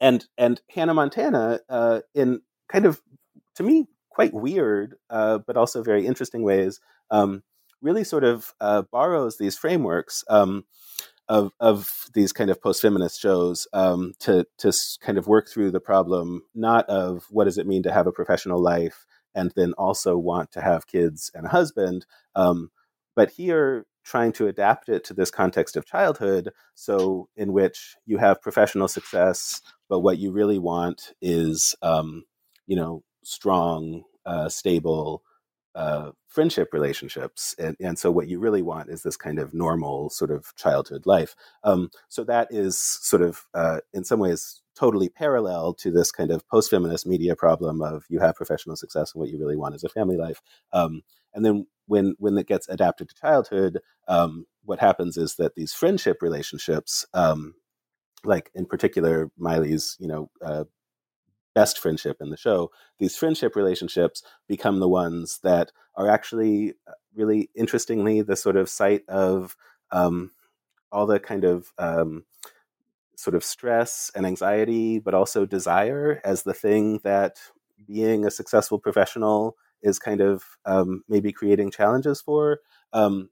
and 0.00 0.24
and 0.38 0.60
Hannah 0.70 0.94
Montana 0.94 1.60
uh, 1.68 2.00
in 2.14 2.42
kind 2.68 2.86
of 2.86 3.02
to 3.56 3.64
me 3.64 3.88
quite 4.14 4.32
weird, 4.32 4.94
uh, 5.10 5.38
but 5.38 5.56
also 5.56 5.82
very 5.82 6.06
interesting 6.06 6.42
ways, 6.42 6.80
um, 7.10 7.42
really 7.82 8.04
sort 8.04 8.24
of 8.24 8.54
uh, 8.60 8.82
borrows 8.92 9.38
these 9.38 9.58
frameworks. 9.58 10.24
Um, 10.28 10.64
of 11.26 11.52
of 11.58 12.10
these 12.12 12.32
kind 12.32 12.50
of 12.50 12.60
post 12.60 12.82
feminist 12.82 13.18
shows 13.18 13.66
um, 13.72 14.12
to 14.20 14.46
to 14.58 14.72
kind 15.00 15.16
of 15.16 15.26
work 15.26 15.48
through 15.48 15.70
the 15.70 15.80
problem 15.80 16.42
not 16.54 16.86
of 16.90 17.24
what 17.30 17.44
does 17.44 17.56
it 17.56 17.66
mean 17.66 17.82
to 17.82 17.92
have 17.92 18.06
a 18.06 18.12
professional 18.12 18.60
life 18.60 19.06
and 19.34 19.50
then 19.56 19.72
also 19.78 20.18
want 20.18 20.52
to 20.52 20.60
have 20.60 20.86
kids 20.86 21.30
and 21.34 21.46
a 21.46 21.48
husband, 21.48 22.06
um, 22.36 22.70
but 23.16 23.30
here 23.30 23.86
trying 24.04 24.32
to 24.32 24.46
adapt 24.46 24.90
it 24.90 25.02
to 25.02 25.14
this 25.14 25.30
context 25.30 25.76
of 25.76 25.86
childhood, 25.86 26.50
so 26.74 27.26
in 27.36 27.52
which 27.54 27.96
you 28.04 28.18
have 28.18 28.42
professional 28.42 28.86
success, 28.86 29.62
but 29.88 30.00
what 30.00 30.18
you 30.18 30.30
really 30.30 30.58
want 30.58 31.14
is 31.22 31.74
um, 31.80 32.24
you 32.66 32.76
know 32.76 33.02
strong, 33.24 34.04
uh, 34.26 34.48
stable 34.48 35.22
uh, 35.74 36.12
friendship 36.28 36.68
relationships. 36.72 37.54
And, 37.58 37.76
and 37.80 37.98
so 37.98 38.10
what 38.10 38.28
you 38.28 38.38
really 38.38 38.62
want 38.62 38.90
is 38.90 39.02
this 39.02 39.16
kind 39.16 39.38
of 39.38 39.52
normal 39.52 40.08
sort 40.10 40.30
of 40.30 40.54
childhood 40.56 41.04
life. 41.04 41.34
Um, 41.64 41.90
so 42.08 42.22
that 42.24 42.48
is 42.50 42.78
sort 42.78 43.22
of, 43.22 43.44
uh, 43.54 43.80
in 43.92 44.04
some 44.04 44.20
ways, 44.20 44.60
totally 44.76 45.08
parallel 45.08 45.74
to 45.74 45.90
this 45.90 46.10
kind 46.10 46.30
of 46.30 46.46
post 46.48 46.70
feminist 46.70 47.06
media 47.06 47.34
problem 47.36 47.82
of 47.82 48.04
you 48.08 48.20
have 48.20 48.34
professional 48.34 48.76
success 48.76 49.12
and 49.14 49.20
what 49.20 49.30
you 49.30 49.38
really 49.38 49.56
want 49.56 49.74
is 49.74 49.84
a 49.84 49.88
family 49.88 50.16
life. 50.16 50.40
Um, 50.72 51.02
and 51.32 51.44
then 51.44 51.66
when 51.86 52.14
when 52.18 52.38
it 52.38 52.46
gets 52.46 52.68
adapted 52.68 53.08
to 53.08 53.14
childhood, 53.14 53.80
um, 54.08 54.46
what 54.64 54.80
happens 54.80 55.16
is 55.16 55.36
that 55.36 55.54
these 55.54 55.72
friendship 55.72 56.22
relationships, 56.22 57.04
um, 57.14 57.54
like 58.24 58.50
in 58.54 58.66
particular 58.66 59.30
Miley's, 59.36 59.96
you 59.98 60.08
know, 60.08 60.30
uh, 60.42 60.64
best 61.54 61.78
friendship 61.78 62.18
in 62.20 62.30
the 62.30 62.36
show, 62.36 62.70
these 62.98 63.16
friendship 63.16 63.56
relationships 63.56 64.22
become 64.48 64.80
the 64.80 64.88
ones 64.88 65.40
that 65.42 65.72
are 65.96 66.08
actually 66.08 66.74
uh, 66.86 66.92
really 67.14 67.50
interestingly 67.54 68.22
the 68.22 68.36
sort 68.36 68.56
of 68.56 68.68
site 68.68 69.02
of 69.08 69.56
um, 69.90 70.30
all 70.90 71.06
the 71.06 71.20
kind 71.20 71.44
of 71.44 71.72
um, 71.78 72.24
sort 73.16 73.34
of 73.34 73.44
stress 73.44 74.10
and 74.14 74.26
anxiety, 74.26 74.98
but 74.98 75.14
also 75.14 75.46
desire 75.46 76.20
as 76.24 76.42
the 76.42 76.54
thing 76.54 77.00
that 77.04 77.38
being 77.86 78.24
a 78.24 78.30
successful 78.30 78.78
professional 78.78 79.56
is 79.82 79.98
kind 79.98 80.20
of 80.20 80.42
um, 80.64 81.02
maybe 81.08 81.32
creating 81.32 81.70
challenges 81.70 82.20
for. 82.20 82.60
Um, 82.92 83.30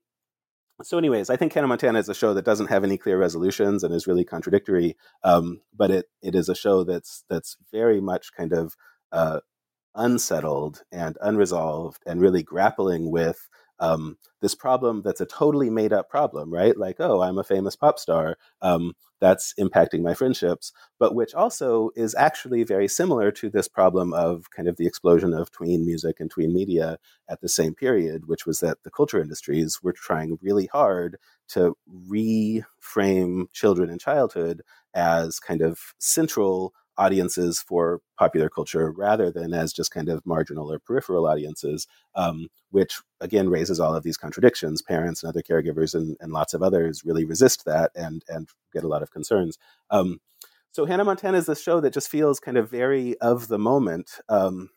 so 0.83 0.99
anyways 0.99 1.31
i 1.31 1.37
think 1.37 1.53
hannah 1.53 1.67
montana 1.67 1.99
is 1.99 2.09
a 2.09 2.15
show 2.15 2.35
that 2.35 2.45
doesn't 2.45 2.69
have 2.69 2.85
any 2.85 2.99
clear 2.99 3.19
resolutions 3.19 3.83
and 3.83 3.95
is 3.95 4.07
really 4.07 4.25
contradictory 4.25 4.97
um, 5.25 5.61
but 5.75 5.91
it, 5.91 6.07
it 6.23 6.35
is 6.35 6.49
a 6.49 6.55
show 6.55 6.85
that's 6.85 7.25
that's 7.29 7.57
very 7.71 8.01
much 8.01 8.33
kind 8.33 8.53
of 8.53 8.77
uh, 9.13 9.41
unsettled 9.95 10.83
and 10.91 11.19
unresolved 11.21 12.03
and 12.07 12.21
really 12.21 12.43
grappling 12.43 13.11
with 13.11 13.49
um, 13.83 14.17
this 14.41 14.55
problem 14.55 15.03
that's 15.03 15.21
a 15.21 15.27
totally 15.27 15.69
made 15.69 15.93
up 15.93 16.09
problem, 16.09 16.53
right? 16.53 16.77
Like, 16.77 16.97
oh, 17.01 17.21
I'm 17.21 17.37
a 17.37 17.45
famous 17.45 17.77
pop 17.77 17.99
star. 17.99 18.39
Um, 18.63 18.95
that's 19.21 19.55
impacting 19.59 20.03
my 20.03 20.15
friendships, 20.15 20.73
but 20.99 21.15
which 21.15 21.33
also 21.33 21.91
is 21.95 22.13
actually 22.17 22.65
very 22.65 22.89
similar 22.89 23.31
to 23.31 23.49
this 23.51 23.69
problem 23.69 24.13
of 24.13 24.51
kind 24.51 24.69
of 24.69 24.77
the 24.77 24.87
explosion 24.87 25.33
of 25.33 25.51
tween 25.53 25.87
music 25.87 26.19
and 26.19 26.29
tween 26.29 26.53
media 26.53 26.99
at 27.29 27.41
the 27.41 27.49
same 27.49 27.73
period, 27.75 28.27
which 28.27 28.47
was 28.47 28.59
that 28.61 28.79
the 28.83 28.91
culture 28.91 29.21
industries 29.21 29.81
were 29.81 29.93
trying 29.93 30.39
really 30.43 30.67
hard 30.73 31.19
to 31.51 31.77
reframe 32.09 33.45
children 33.53 33.91
and 33.91 34.01
childhood 34.01 34.63
as 34.95 35.39
kind 35.39 35.63
of 35.63 35.79
central 35.99 36.75
audiences 36.99 37.61
for 37.61 38.01
popular 38.19 38.49
culture 38.49 38.91
rather 38.93 39.31
than 39.31 39.55
as 39.55 39.73
just 39.73 39.91
kind 39.91 40.09
of 40.09 40.25
marginal 40.27 40.71
or 40.71 40.79
peripheral 40.79 41.27
audiences, 41.27 41.87
um, 42.15 42.49
which 42.71 43.01
again 43.21 43.49
raises 43.49 43.81
all 43.81 43.95
of 43.95 44.03
these 44.03 44.17
contradictions. 44.17 44.83
Parents 44.83 45.23
and 45.23 45.29
other 45.31 45.43
caregivers 45.43 45.95
and, 45.95 46.17
and, 46.21 46.33
lots 46.33 46.55
of 46.55 46.63
others 46.63 47.03
really 47.05 47.25
resist 47.25 47.65
that 47.65 47.91
and 47.95 48.25
and 48.29 48.49
get 48.73 48.85
a 48.85 48.89
lot 48.89 49.03
of 49.03 49.11
concerns. 49.11 49.59
Um, 49.91 50.21
so 50.73 50.87
Hannah 50.87 51.05
Montana 51.05 51.37
is 51.37 51.47
this 51.47 51.63
show 51.63 51.81
that 51.81 51.93
just 51.93 52.11
feels 52.11 52.41
kind 52.41 52.57
of 52.57 52.71
very 52.71 53.19
of 53.19 53.49
the 53.49 53.59
moment, 53.59 54.13
um, 54.31 54.71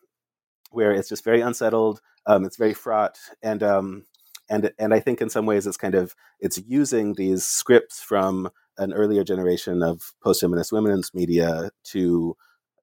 where 0.70 0.92
it's 0.92 1.08
just 1.08 1.24
very 1.24 1.40
unsettled. 1.40 2.00
Um, 2.26 2.44
it's 2.44 2.56
very 2.56 2.74
fraught, 2.74 3.18
and 3.42 3.62
um, 3.62 4.04
and 4.48 4.72
and 4.78 4.92
I 4.92 5.00
think 5.00 5.20
in 5.20 5.30
some 5.30 5.46
ways 5.46 5.66
it's 5.66 5.76
kind 5.76 5.94
of 5.94 6.14
it's 6.40 6.58
using 6.66 7.14
these 7.14 7.44
scripts 7.44 8.02
from 8.02 8.50
an 8.78 8.92
earlier 8.92 9.24
generation 9.24 9.82
of 9.82 10.12
post-feminist 10.22 10.72
women's 10.72 11.12
media 11.14 11.70
to 11.84 12.36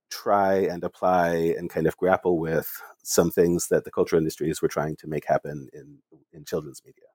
try 0.10 0.56
and 0.56 0.84
apply 0.84 1.30
and 1.58 1.70
kind 1.70 1.88
of 1.88 1.98
grapple 1.98 2.38
with 2.40 2.82
some 3.04 3.32
things 3.32 3.68
that 3.70 3.84
the 3.84 3.92
cultural 3.92 4.20
industries 4.20 4.62
were 4.62 4.68
trying 4.68 4.96
to 4.98 5.08
make 5.08 5.26
happen 5.26 5.68
in 5.74 6.00
in 6.32 6.46
children's 6.46 6.82
media. 6.86 7.06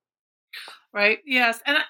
Right. 0.92 1.18
Yes, 1.24 1.60
and. 1.66 1.78
I- 1.78 1.84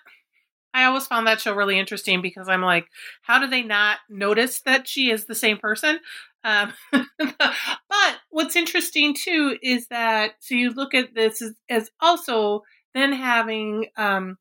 I 0.75 0.85
always 0.85 1.07
found 1.07 1.27
that 1.27 1.41
show 1.41 1.55
really 1.55 1.79
interesting 1.79 2.21
because 2.21 2.49
I'm 2.49 2.61
like, 2.63 2.89
how 3.23 3.39
do 3.39 3.47
they 3.47 3.63
not 3.63 3.99
notice 4.09 4.61
that 4.61 4.87
she 4.87 5.11
is 5.11 5.25
the 5.25 5.35
same 5.35 5.57
person? 5.59 5.99
Um, 6.45 6.73
but 6.93 8.17
what's 8.31 8.55
interesting 8.55 9.15
too 9.15 9.59
is 9.63 9.89
that 9.89 10.35
so 10.41 10.55
you 10.55 10.71
look 10.71 10.95
at 10.95 11.15
this 11.15 11.43
as, 11.43 11.55
as 11.69 11.91
also 12.01 12.63
then 12.95 13.13
having 13.13 13.87
um, 13.97 14.37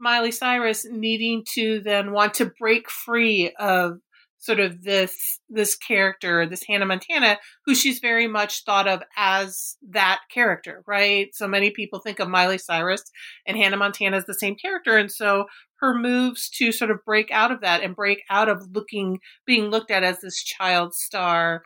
Miley 0.00 0.32
Cyrus 0.32 0.86
needing 0.90 1.44
to 1.54 1.80
then 1.80 2.12
want 2.12 2.34
to 2.34 2.52
break 2.58 2.90
free 2.90 3.52
of 3.58 3.98
sort 4.40 4.58
of 4.58 4.82
this 4.82 5.38
this 5.48 5.76
character, 5.76 6.46
this 6.46 6.64
Hannah 6.66 6.86
Montana, 6.86 7.38
who 7.66 7.74
she's 7.74 7.98
very 7.98 8.26
much 8.26 8.64
thought 8.64 8.88
of 8.88 9.02
as 9.16 9.76
that 9.90 10.20
character, 10.32 10.82
right? 10.86 11.28
So 11.34 11.46
many 11.46 11.70
people 11.70 12.00
think 12.00 12.18
of 12.18 12.28
Miley 12.28 12.58
Cyrus 12.58 13.02
and 13.46 13.56
Hannah 13.56 13.76
Montana 13.76 14.16
as 14.16 14.24
the 14.24 14.34
same 14.34 14.56
character, 14.56 14.96
and 14.96 15.12
so 15.12 15.44
her 15.80 15.94
moves 15.94 16.48
to 16.50 16.72
sort 16.72 16.90
of 16.90 17.04
break 17.04 17.30
out 17.30 17.52
of 17.52 17.60
that 17.60 17.82
and 17.82 17.94
break 17.94 18.22
out 18.30 18.48
of 18.48 18.70
looking 18.72 19.20
being 19.46 19.66
looked 19.66 19.90
at 19.90 20.02
as 20.02 20.20
this 20.20 20.42
child 20.42 20.94
star. 20.94 21.62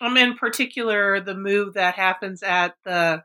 Um, 0.00 0.16
in 0.16 0.34
particular, 0.34 1.20
the 1.20 1.36
move 1.36 1.74
that 1.74 1.94
happens 1.94 2.42
at 2.42 2.74
the 2.84 3.22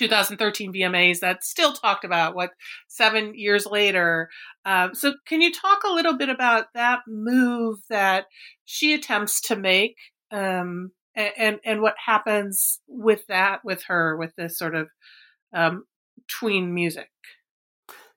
2013 0.00 0.72
VMAs 0.72 1.20
that's 1.20 1.48
still 1.48 1.72
talked 1.72 2.04
about, 2.04 2.34
what, 2.34 2.50
seven 2.88 3.32
years 3.34 3.66
later. 3.66 4.28
Um, 4.64 4.94
so, 4.94 5.14
can 5.26 5.40
you 5.40 5.52
talk 5.52 5.82
a 5.84 5.92
little 5.92 6.16
bit 6.16 6.28
about 6.28 6.66
that 6.74 7.00
move 7.06 7.78
that 7.88 8.26
she 8.64 8.94
attempts 8.94 9.40
to 9.42 9.56
make 9.56 9.96
um, 10.30 10.92
and, 11.14 11.58
and 11.64 11.82
what 11.82 11.94
happens 12.06 12.80
with 12.86 13.26
that, 13.28 13.60
with 13.64 13.84
her, 13.84 14.16
with 14.16 14.34
this 14.36 14.58
sort 14.58 14.74
of 14.74 14.88
um, 15.52 15.84
tween 16.28 16.72
music? 16.72 17.10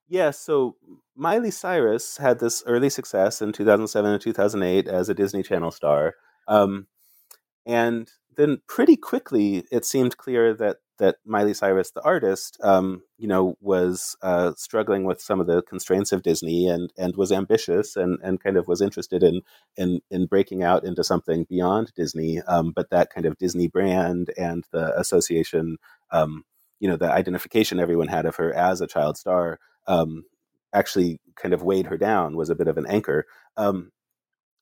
Yeah, 0.08 0.32
so 0.32 0.76
Miley 1.16 1.52
Cyrus 1.52 2.18
had 2.18 2.40
this 2.40 2.64
early 2.66 2.90
success 2.90 3.42
in 3.42 3.52
2007 3.52 4.12
and 4.12 4.22
2008 4.22 4.88
as 4.88 5.10
a 5.10 5.14
Disney 5.14 5.44
Channel 5.44 5.72
star. 5.72 6.16
Um, 6.48 6.88
and 7.66 8.12
then 8.36 8.62
pretty 8.68 8.96
quickly, 8.96 9.66
it 9.72 9.86
seemed 9.86 10.18
clear 10.18 10.54
that 10.56 10.78
that 11.00 11.18
Miley 11.26 11.54
Cyrus, 11.54 11.92
the 11.92 12.04
artist, 12.04 12.58
um, 12.62 13.02
you 13.18 13.28
know, 13.28 13.58
was 13.60 14.16
uh, 14.22 14.54
struggling 14.56 15.06
with 15.06 15.22
some 15.22 15.40
of 15.40 15.48
the 15.48 15.62
constraints 15.64 16.12
of 16.12 16.24
Disney 16.24 16.68
and 16.68 16.92
and 16.98 17.16
was 17.16 17.32
ambitious 17.32 17.96
and 17.96 18.20
and 18.24 18.42
kind 18.42 18.58
of 18.58 18.68
was 18.68 18.82
interested 18.82 19.24
in 19.24 19.42
in 19.76 20.02
in 20.12 20.28
breaking 20.28 20.64
out 20.64 20.84
into 20.84 21.04
something 21.04 21.46
beyond 21.50 21.92
Disney. 21.96 22.42
Um, 22.42 22.72
but 22.76 22.90
that 22.92 23.10
kind 23.10 23.26
of 23.26 23.38
Disney 23.38 23.68
brand 23.68 24.32
and 24.38 24.66
the 24.72 24.98
association, 25.00 25.78
um, 26.12 26.44
you 26.80 26.88
know, 26.88 26.98
the 26.98 27.12
identification 27.12 27.80
everyone 27.80 28.08
had 28.08 28.26
of 28.26 28.36
her 28.36 28.54
as 28.54 28.82
a 28.82 28.88
child 28.88 29.18
star, 29.18 29.60
um, 29.88 30.26
actually 30.74 31.20
kind 31.36 31.54
of 31.54 31.64
weighed 31.64 31.88
her 31.88 31.98
down. 31.98 32.38
Was 32.38 32.50
a 32.50 32.56
bit 32.56 32.68
of 32.68 32.78
an 32.78 32.86
anchor, 32.88 33.26
um, 33.58 33.92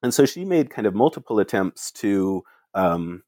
and 0.01 0.13
so 0.13 0.25
she 0.25 0.45
made 0.45 0.69
kind 0.69 0.87
of 0.87 0.95
multiple 0.95 1.39
attempts 1.39 1.91
to 1.91 2.43
um, 2.73 3.23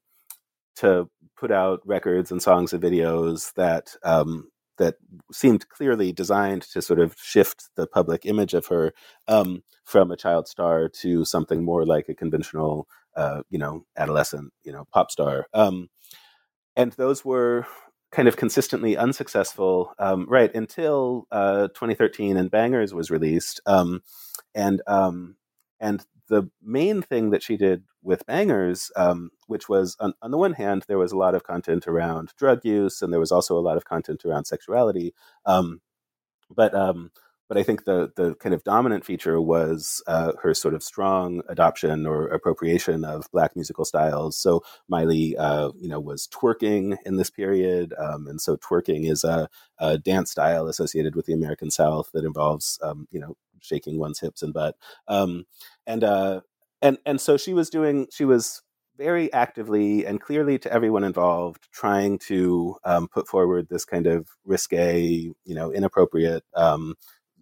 to 0.76 1.08
put 1.36 1.50
out 1.50 1.80
records 1.84 2.30
and 2.30 2.42
songs 2.42 2.72
and 2.72 2.82
videos 2.82 3.52
that 3.54 3.96
um, 4.02 4.48
that 4.78 4.96
seemed 5.32 5.68
clearly 5.68 6.12
designed 6.12 6.62
to 6.62 6.82
sort 6.82 6.98
of 6.98 7.14
shift 7.22 7.68
the 7.76 7.86
public 7.86 8.26
image 8.26 8.54
of 8.54 8.66
her 8.66 8.92
um, 9.28 9.62
from 9.84 10.10
a 10.10 10.16
child 10.16 10.48
star 10.48 10.88
to 10.88 11.24
something 11.24 11.64
more 11.64 11.84
like 11.84 12.08
a 12.08 12.14
conventional, 12.14 12.88
uh, 13.16 13.42
you 13.50 13.58
know, 13.58 13.84
adolescent, 13.96 14.52
you 14.64 14.72
know, 14.72 14.86
pop 14.92 15.10
star. 15.10 15.46
Um, 15.52 15.90
and 16.76 16.92
those 16.92 17.24
were 17.24 17.66
kind 18.10 18.28
of 18.28 18.36
consistently 18.36 18.96
unsuccessful, 18.96 19.92
um, 19.98 20.26
right 20.28 20.52
until 20.54 21.26
uh, 21.30 21.68
2013 21.68 22.36
and 22.36 22.50
Bangerz 22.50 22.92
was 22.92 23.10
released, 23.10 23.60
um, 23.66 24.02
and 24.54 24.82
um, 24.86 25.36
and 25.80 26.04
the 26.28 26.50
main 26.62 27.02
thing 27.02 27.30
that 27.30 27.42
she 27.42 27.56
did 27.56 27.84
with 28.02 28.26
Bangerz, 28.26 28.90
um, 28.96 29.30
which 29.46 29.68
was 29.68 29.96
on, 30.00 30.14
on, 30.22 30.30
the 30.30 30.38
one 30.38 30.54
hand, 30.54 30.84
there 30.88 30.98
was 30.98 31.12
a 31.12 31.18
lot 31.18 31.34
of 31.34 31.42
content 31.42 31.86
around 31.86 32.32
drug 32.38 32.64
use, 32.64 33.02
and 33.02 33.12
there 33.12 33.20
was 33.20 33.32
also 33.32 33.58
a 33.58 33.60
lot 33.60 33.76
of 33.76 33.84
content 33.84 34.24
around 34.24 34.46
sexuality. 34.46 35.14
Um, 35.44 35.80
but 36.50 36.74
um, 36.74 37.10
but 37.48 37.58
I 37.58 37.62
think 37.62 37.84
the 37.84 38.10
the 38.16 38.34
kind 38.36 38.54
of 38.54 38.64
dominant 38.64 39.04
feature 39.04 39.40
was 39.40 40.02
uh, 40.06 40.32
her 40.42 40.54
sort 40.54 40.74
of 40.74 40.82
strong 40.82 41.42
adoption 41.48 42.06
or 42.06 42.26
appropriation 42.28 43.04
of 43.04 43.30
black 43.32 43.54
musical 43.54 43.84
styles. 43.84 44.36
So 44.36 44.62
Miley, 44.88 45.36
uh, 45.36 45.70
you 45.78 45.88
know, 45.88 46.00
was 46.00 46.26
twerking 46.28 46.96
in 47.04 47.16
this 47.16 47.30
period, 47.30 47.94
um, 47.98 48.26
and 48.26 48.40
so 48.40 48.56
twerking 48.56 49.10
is 49.10 49.24
a, 49.24 49.48
a, 49.78 49.98
dance 49.98 50.30
style 50.30 50.66
associated 50.68 51.14
with 51.14 51.26
the 51.26 51.34
American 51.34 51.70
South 51.70 52.10
that 52.12 52.24
involves, 52.24 52.78
um, 52.82 53.06
you 53.10 53.20
know, 53.20 53.36
shaking 53.64 53.98
one's 53.98 54.20
hips 54.20 54.42
and 54.42 54.52
butt. 54.52 54.76
Um, 55.08 55.46
and 55.86 56.04
uh, 56.04 56.40
and 56.82 56.98
and 57.06 57.20
so 57.20 57.36
she 57.36 57.54
was 57.54 57.70
doing 57.70 58.06
she 58.12 58.24
was 58.24 58.62
very 58.96 59.32
actively 59.32 60.06
and 60.06 60.20
clearly 60.20 60.58
to 60.58 60.72
everyone 60.72 61.02
involved 61.02 61.68
trying 61.72 62.18
to 62.18 62.76
um, 62.84 63.08
put 63.08 63.26
forward 63.26 63.66
this 63.68 63.84
kind 63.84 64.06
of 64.06 64.28
risque, 64.44 65.32
you 65.44 65.54
know, 65.54 65.72
inappropriate 65.72 66.44
um, 66.54 66.94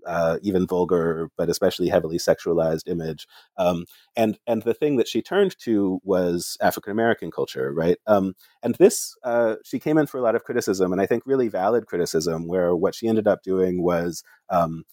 uh, 0.07 0.39
even 0.43 0.67
vulgar, 0.67 1.31
but 1.37 1.49
especially 1.49 1.89
heavily 1.89 2.19
sexualized 2.19 2.89
image. 2.89 3.27
Um, 3.57 3.85
and 4.17 4.39
and 4.47 4.63
the 4.63 4.75
thing 4.75 4.97
that 4.97 5.09
she 5.09 5.23
turned 5.23 5.57
to 5.61 6.01
was 6.03 6.57
African 6.61 6.93
American 6.93 7.31
culture, 7.31 7.73
right? 7.73 7.99
Um, 8.07 8.35
and 8.63 8.75
this 8.77 9.17
uh, 9.23 9.57
she 9.65 9.79
came 9.79 9.99
in 9.99 10.07
for 10.07 10.19
a 10.19 10.23
lot 10.23 10.35
of 10.35 10.45
criticism, 10.45 10.93
and 10.93 11.01
I 11.01 11.07
think 11.07 11.25
really 11.27 11.49
valid 11.49 11.87
criticism, 11.87 12.47
where 12.49 12.75
what 12.75 12.95
she 12.95 13.09
ended 13.09 13.29
up 13.29 13.43
doing 13.43 13.83
was 13.83 14.23
um, 14.51 14.85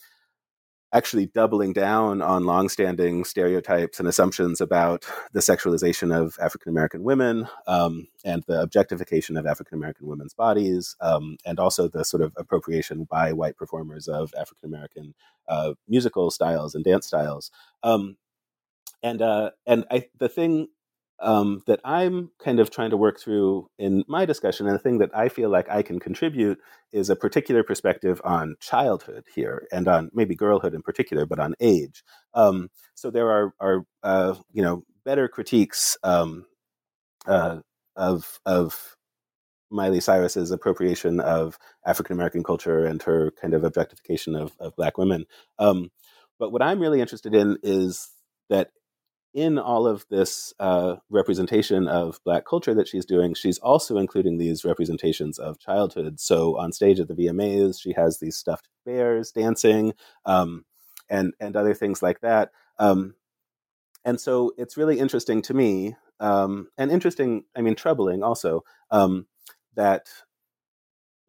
actually 0.91 1.27
doubling 1.27 1.73
down 1.73 2.21
on 2.21 2.45
longstanding 2.45 3.23
stereotypes 3.23 3.99
and 3.99 4.07
assumptions 4.07 4.59
about 4.59 5.05
the 5.33 5.39
sexualization 5.39 6.15
of 6.15 6.35
African 6.41 6.69
American 6.69 7.03
women 7.03 7.47
um, 7.67 8.07
and 8.25 8.43
the 8.47 8.61
objectification 8.61 9.37
of 9.37 9.45
African 9.45 9.77
American 9.77 10.07
women's 10.07 10.33
bodies, 10.33 10.95
um, 11.01 11.37
and 11.45 11.59
also 11.59 11.87
the 11.87 12.03
sort 12.03 12.23
of 12.23 12.33
appropriation 12.37 13.05
by 13.09 13.33
white 13.33 13.55
performers 13.55 14.07
of 14.07 14.33
African 14.39 14.67
American 14.67 15.13
uh, 15.47 15.73
musical 15.87 16.31
styles 16.31 16.73
and 16.73 16.83
dance 16.83 17.07
styles. 17.07 17.51
Um, 17.83 18.17
and 19.03 19.21
uh, 19.21 19.51
and 19.65 19.85
I, 19.91 20.07
the 20.17 20.29
thing 20.29 20.67
um, 21.21 21.61
that 21.67 21.79
I'm 21.83 22.31
kind 22.43 22.59
of 22.59 22.69
trying 22.69 22.91
to 22.91 22.97
work 22.97 23.19
through 23.19 23.69
in 23.77 24.03
my 24.07 24.25
discussion, 24.25 24.67
and 24.67 24.75
the 24.75 24.79
thing 24.79 24.99
that 24.99 25.15
I 25.15 25.29
feel 25.29 25.49
like 25.49 25.69
I 25.69 25.81
can 25.81 25.99
contribute 25.99 26.59
is 26.91 27.09
a 27.09 27.15
particular 27.15 27.63
perspective 27.63 28.21
on 28.23 28.55
childhood 28.59 29.25
here, 29.33 29.67
and 29.71 29.87
on 29.87 30.09
maybe 30.13 30.35
girlhood 30.35 30.73
in 30.73 30.81
particular, 30.81 31.25
but 31.25 31.39
on 31.39 31.55
age. 31.59 32.03
Um, 32.33 32.69
so 32.95 33.11
there 33.11 33.29
are 33.31 33.53
are 33.59 33.83
uh, 34.03 34.35
you 34.51 34.61
know 34.61 34.83
better 35.05 35.27
critiques 35.27 35.97
um, 36.03 36.45
uh, 37.27 37.59
of 37.95 38.39
of 38.45 38.95
Miley 39.71 39.99
Cyrus's 39.99 40.51
appropriation 40.51 41.19
of 41.19 41.57
African 41.85 42.13
American 42.13 42.43
culture 42.43 42.85
and 42.85 43.01
her 43.03 43.31
kind 43.41 43.53
of 43.53 43.63
objectification 43.63 44.35
of, 44.35 44.53
of 44.59 44.75
Black 44.75 44.97
women. 44.97 45.25
Um, 45.59 45.91
but 46.39 46.51
what 46.51 46.61
I'm 46.61 46.79
really 46.79 47.01
interested 47.01 47.35
in 47.35 47.57
is 47.61 48.09
that 48.49 48.71
in 49.33 49.59
all 49.59 49.87
of 49.87 50.05
this 50.09 50.53
uh, 50.59 50.95
representation 51.09 51.87
of 51.87 52.19
Black 52.23 52.45
culture 52.45 52.73
that 52.73 52.87
she's 52.87 53.05
doing, 53.05 53.33
she's 53.33 53.59
also 53.59 53.97
including 53.97 54.37
these 54.37 54.65
representations 54.65 55.37
of 55.37 55.59
childhood. 55.59 56.19
So 56.19 56.57
on 56.57 56.71
stage 56.71 56.99
at 56.99 57.07
the 57.07 57.13
VMAs, 57.13 57.81
she 57.81 57.93
has 57.93 58.19
these 58.19 58.37
stuffed 58.37 58.67
bears 58.85 59.31
dancing, 59.31 59.93
um, 60.25 60.65
and 61.09 61.33
and 61.39 61.55
other 61.55 61.73
things 61.73 62.01
like 62.01 62.21
that. 62.21 62.51
Um, 62.77 63.15
and 64.05 64.19
so 64.19 64.53
it's 64.57 64.77
really 64.77 64.99
interesting 64.99 65.41
to 65.43 65.53
me, 65.53 65.95
um, 66.19 66.69
and 66.77 66.91
interesting, 66.91 67.43
I 67.55 67.61
mean, 67.61 67.75
troubling 67.75 68.23
also 68.23 68.63
um, 68.91 69.27
that 69.75 70.09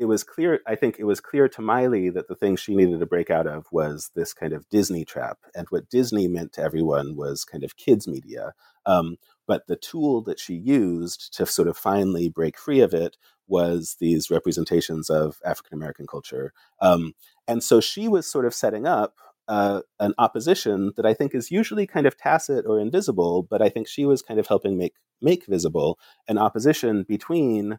it 0.01 0.07
was 0.07 0.25
clear, 0.25 0.61
I 0.67 0.77
think 0.77 0.97
it 0.99 1.05
was 1.05 1.21
clear 1.21 1.47
to 1.51 1.61
Miley 1.61 2.09
that 2.09 2.27
the 2.27 2.35
thing 2.35 2.57
she 2.57 2.75
needed 2.75 3.01
to 3.01 3.07
break 3.07 3.29
out 3.29 3.47
of 3.47 3.67
was 3.71 4.11
this 4.15 4.33
kind 4.33 4.55
of 4.55 4.67
Disney 4.71 5.05
trap. 5.05 5.39
And 5.55 5.67
what 5.69 5.91
Disney 5.91 6.27
meant 6.27 6.55
to 6.55 6.63
everyone 6.63 7.17
was 7.17 7.45
kind 7.45 7.63
of 7.63 7.77
kids' 7.77 8.09
media. 8.09 8.55
Um, 8.87 9.19
but 9.47 9.67
the 9.67 9.77
tool 9.77 10.23
that 10.23 10.41
she 10.41 10.55
used 10.55 11.37
to 11.37 11.45
sort 11.45 11.69
of 11.69 11.77
finally 11.77 12.31
break 12.31 12.59
free 12.59 12.81
of 12.81 12.95
it 12.95 13.19
was 13.47 13.97
these 14.01 14.31
representations 14.31 15.11
of 15.11 15.39
African 15.45 15.77
American 15.77 16.07
culture. 16.07 16.55
Um, 16.81 17.13
and 17.47 17.63
so 17.63 17.79
she 17.79 18.09
was 18.09 18.27
sort 18.27 18.47
of 18.47 18.55
setting 18.55 18.87
up 18.87 19.17
uh, 19.49 19.83
an 19.99 20.15
opposition 20.17 20.93
that 20.97 21.05
I 21.05 21.13
think 21.13 21.35
is 21.35 21.51
usually 21.51 21.87
kind 21.87 22.07
of 22.07 22.17
tacit 22.17 22.65
or 22.67 22.81
invisible, 22.81 23.43
but 23.43 23.61
I 23.61 23.69
think 23.69 23.87
she 23.87 24.07
was 24.07 24.23
kind 24.23 24.41
of 24.41 24.47
helping 24.47 24.79
make 24.79 24.95
make 25.21 25.45
visible 25.45 25.99
an 26.27 26.39
opposition 26.39 27.03
between 27.03 27.79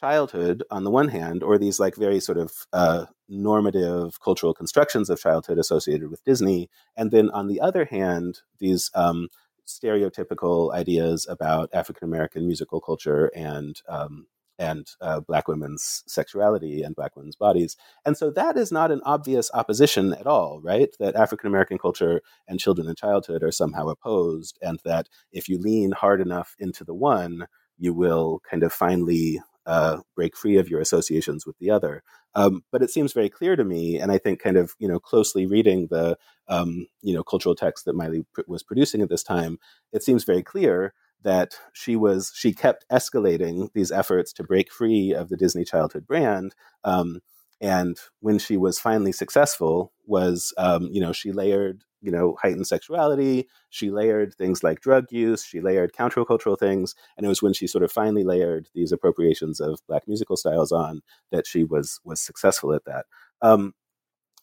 childhood 0.00 0.64
on 0.70 0.84
the 0.84 0.90
one 0.90 1.08
hand, 1.08 1.42
or 1.42 1.58
these 1.58 1.78
like 1.78 1.96
very 1.96 2.20
sort 2.20 2.38
of 2.38 2.52
uh, 2.72 3.06
normative 3.28 4.18
cultural 4.20 4.54
constructions 4.54 5.10
of 5.10 5.20
childhood 5.20 5.58
associated 5.58 6.10
with 6.10 6.24
Disney, 6.24 6.68
and 6.96 7.10
then 7.10 7.30
on 7.30 7.46
the 7.48 7.60
other 7.60 7.84
hand, 7.84 8.40
these 8.58 8.90
um, 8.94 9.28
stereotypical 9.66 10.72
ideas 10.74 11.26
about 11.28 11.70
African 11.72 12.08
American 12.08 12.46
musical 12.46 12.80
culture 12.80 13.30
and 13.34 13.80
um, 13.88 14.26
and 14.58 14.86
uh, 15.00 15.20
black 15.20 15.48
women's 15.48 16.04
sexuality 16.06 16.82
and 16.82 16.94
black 16.94 17.16
women's 17.16 17.36
bodies. 17.36 17.76
And 18.04 18.14
so 18.16 18.30
that 18.32 18.58
is 18.58 18.70
not 18.70 18.90
an 18.90 19.00
obvious 19.06 19.50
opposition 19.54 20.12
at 20.12 20.26
all, 20.26 20.60
right? 20.62 20.94
That 20.98 21.16
African 21.16 21.48
American 21.48 21.78
culture 21.78 22.20
and 22.46 22.60
children 22.60 22.86
and 22.86 22.96
childhood 22.96 23.42
are 23.42 23.52
somehow 23.52 23.88
opposed, 23.88 24.58
and 24.60 24.78
that 24.84 25.08
if 25.32 25.48
you 25.48 25.58
lean 25.58 25.92
hard 25.92 26.20
enough 26.20 26.54
into 26.58 26.84
the 26.84 26.94
one, 26.94 27.46
you 27.78 27.94
will 27.94 28.42
kind 28.48 28.62
of 28.62 28.72
finally 28.72 29.40
uh, 29.70 30.00
break 30.16 30.36
free 30.36 30.56
of 30.56 30.68
your 30.68 30.80
associations 30.80 31.46
with 31.46 31.56
the 31.58 31.70
other. 31.70 32.02
Um, 32.34 32.64
but 32.72 32.82
it 32.82 32.90
seems 32.90 33.12
very 33.12 33.28
clear 33.28 33.54
to 33.54 33.64
me, 33.64 34.00
and 34.00 34.10
I 34.10 34.18
think 34.18 34.42
kind 34.42 34.56
of 34.56 34.74
you 34.80 34.88
know 34.88 34.98
closely 34.98 35.46
reading 35.46 35.86
the 35.90 36.18
um, 36.48 36.88
you 37.02 37.14
know 37.14 37.22
cultural 37.22 37.54
text 37.54 37.84
that 37.84 37.94
Miley 37.94 38.26
pr- 38.34 38.40
was 38.48 38.64
producing 38.64 39.00
at 39.00 39.08
this 39.08 39.22
time, 39.22 39.58
it 39.92 40.02
seems 40.02 40.24
very 40.24 40.42
clear 40.42 40.92
that 41.22 41.54
she 41.72 41.94
was 41.94 42.32
she 42.34 42.52
kept 42.52 42.84
escalating 42.90 43.72
these 43.72 43.92
efforts 43.92 44.32
to 44.32 44.42
break 44.42 44.72
free 44.72 45.14
of 45.14 45.28
the 45.28 45.36
Disney 45.36 45.64
childhood 45.64 46.04
brand. 46.04 46.56
Um, 46.82 47.20
and 47.60 47.96
when 48.18 48.40
she 48.40 48.56
was 48.56 48.80
finally 48.80 49.12
successful, 49.12 49.92
was 50.04 50.52
um, 50.58 50.88
you 50.90 51.00
know 51.00 51.12
she 51.12 51.30
layered 51.30 51.84
you 52.02 52.10
know, 52.10 52.36
heightened 52.40 52.66
sexuality. 52.66 53.48
She 53.68 53.90
layered 53.90 54.34
things 54.34 54.62
like 54.62 54.80
drug 54.80 55.06
use. 55.10 55.44
She 55.44 55.60
layered 55.60 55.92
countercultural 55.92 56.58
things, 56.58 56.94
and 57.16 57.26
it 57.26 57.28
was 57.28 57.42
when 57.42 57.52
she 57.52 57.66
sort 57.66 57.84
of 57.84 57.92
finally 57.92 58.24
layered 58.24 58.68
these 58.74 58.92
appropriations 58.92 59.60
of 59.60 59.80
black 59.86 60.06
musical 60.06 60.36
styles 60.36 60.72
on 60.72 61.02
that 61.30 61.46
she 61.46 61.64
was 61.64 62.00
was 62.04 62.20
successful 62.20 62.72
at 62.72 62.84
that. 62.84 63.06
Um, 63.42 63.74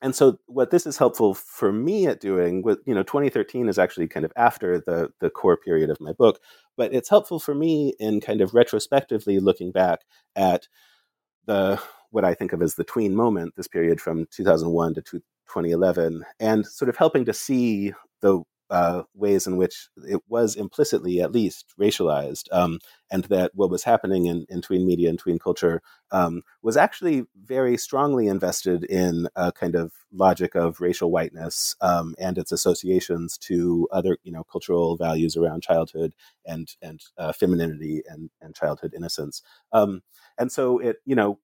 and 0.01 0.16
so, 0.16 0.38
what 0.45 0.70
this 0.70 0.86
is 0.86 0.97
helpful 0.97 1.34
for 1.34 1.72
me 1.72 2.05
at 2.05 2.20
doing, 2.20 2.62
with 2.62 2.80
you 2.86 2.93
know, 2.93 3.03
2013 3.03 3.68
is 3.68 3.80
actually 3.80 4.08
kind 4.08 4.26
of 4.26 4.32
after 4.36 4.80
the 4.80 5.10
the 5.20 5.30
core 5.30 5.58
period 5.58 5.89
of 5.89 5.99
my 5.99 6.14
book, 6.14 6.39
but 6.76 6.93
it's 6.93 7.10
helpful 7.10 7.39
for 7.39 7.55
me 7.55 7.93
in 7.99 8.22
kind 8.22 8.41
of 8.41 8.53
retrospectively 8.53 9.39
looking 9.39 9.72
back 9.72 10.01
at 10.36 10.68
the 11.45 11.82
what 12.12 12.26
I 12.26 12.34
think 12.36 12.53
of 12.53 12.62
as 12.62 12.76
the 12.76 12.84
tween 12.84 13.16
moment, 13.16 13.55
this 13.55 13.68
period 13.68 13.99
from 13.99 14.28
2001 14.32 14.93
to 14.95 15.22
2011, 15.48 16.24
and 16.39 16.66
sort 16.66 16.89
of 16.89 16.98
helping 16.98 17.26
to 17.26 17.34
see 17.34 17.93
the 18.22 18.43
uh, 18.70 19.04
ways 19.14 19.48
in 19.48 19.58
which 19.58 19.88
it 20.08 20.22
was 20.28 20.56
implicitly, 20.56 21.22
at 21.22 21.32
least, 21.32 21.74
racialized, 21.80 22.52
um, 22.52 22.80
and 23.10 23.24
that 23.26 23.52
what 23.54 23.70
was 23.70 23.84
happening 23.84 24.26
in, 24.26 24.45
in 24.50 24.62
tween 24.62 24.86
media 24.86 25.10
and 25.10 25.18
tween 25.18 25.39
culture 25.39 25.82
um, 26.12 26.41
was 26.62 26.76
actually 26.76 27.24
very 27.45 27.78
strongly 27.78 28.28
invested 28.28 28.84
in 28.84 29.28
a 29.36 29.52
kind 29.52 29.76
of 29.76 29.93
logic 30.12 30.56
of 30.56 30.82
racial 30.82 31.12
whiteness 31.12 31.76
um, 31.80 32.14
and 32.20 32.38
its 32.38 32.52
associations 32.52 33.38
to 33.38 33.88
other, 33.91 34.18
you 34.24 34.32
know, 34.32 34.43
cultural 34.43 34.98
values 34.98 35.38
around 35.38 35.64
childhood 35.64 36.14
and 36.45 36.76
and 36.82 37.02
uh, 37.18 37.32
femininity 37.32 38.04
and 38.08 38.30
and 38.41 38.56
childhood 38.56 38.93
innocence. 38.93 39.41
Um, 39.72 40.02
and 40.38 40.52
so 40.52 40.80
it, 40.80 40.98
you 41.06 41.16
know, 41.16 41.39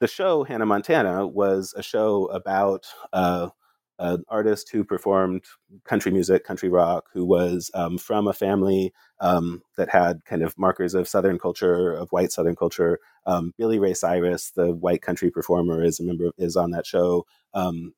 the 0.00 0.08
show 0.08 0.44
Hannah 0.44 0.66
Montana 0.66 1.26
was 1.26 1.74
a 1.76 1.82
show 1.82 2.24
about 2.26 2.86
uh, 3.12 3.50
an 3.98 4.24
artist 4.28 4.70
who 4.72 4.82
performed 4.82 5.44
country 5.84 6.10
music, 6.10 6.42
country 6.42 6.70
rock, 6.70 7.10
who 7.12 7.24
was 7.24 7.70
um, 7.74 7.98
from 7.98 8.26
a 8.26 8.32
family 8.32 8.94
um, 9.20 9.62
that 9.76 9.90
had 9.90 10.24
kind 10.24 10.42
of 10.42 10.58
markers 10.58 10.94
of 10.94 11.06
Southern 11.06 11.38
culture, 11.38 11.92
of 11.92 12.08
white 12.10 12.32
Southern 12.32 12.56
culture. 12.56 12.98
Um, 13.26 13.52
Billy 13.58 13.78
Ray 13.78 13.92
Cyrus, 13.92 14.52
the 14.52 14.74
white 14.74 15.02
country 15.02 15.30
performer, 15.30 15.84
is 15.84 16.00
a 16.00 16.02
member 16.02 16.30
is 16.38 16.56
on 16.56 16.70
that 16.70 16.86
show. 16.86 17.26
Um, 17.52 17.92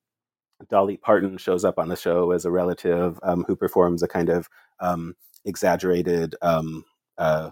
Dolly 0.68 0.96
Parton 0.96 1.38
shows 1.38 1.64
up 1.64 1.78
on 1.78 1.88
the 1.88 1.96
show 1.96 2.32
as 2.32 2.44
a 2.44 2.50
relative 2.50 3.18
um, 3.22 3.44
who 3.46 3.54
performs 3.54 4.02
a 4.02 4.08
kind 4.08 4.28
of 4.28 4.48
um, 4.80 5.14
exaggerated. 5.44 6.34
Uh, 6.42 7.50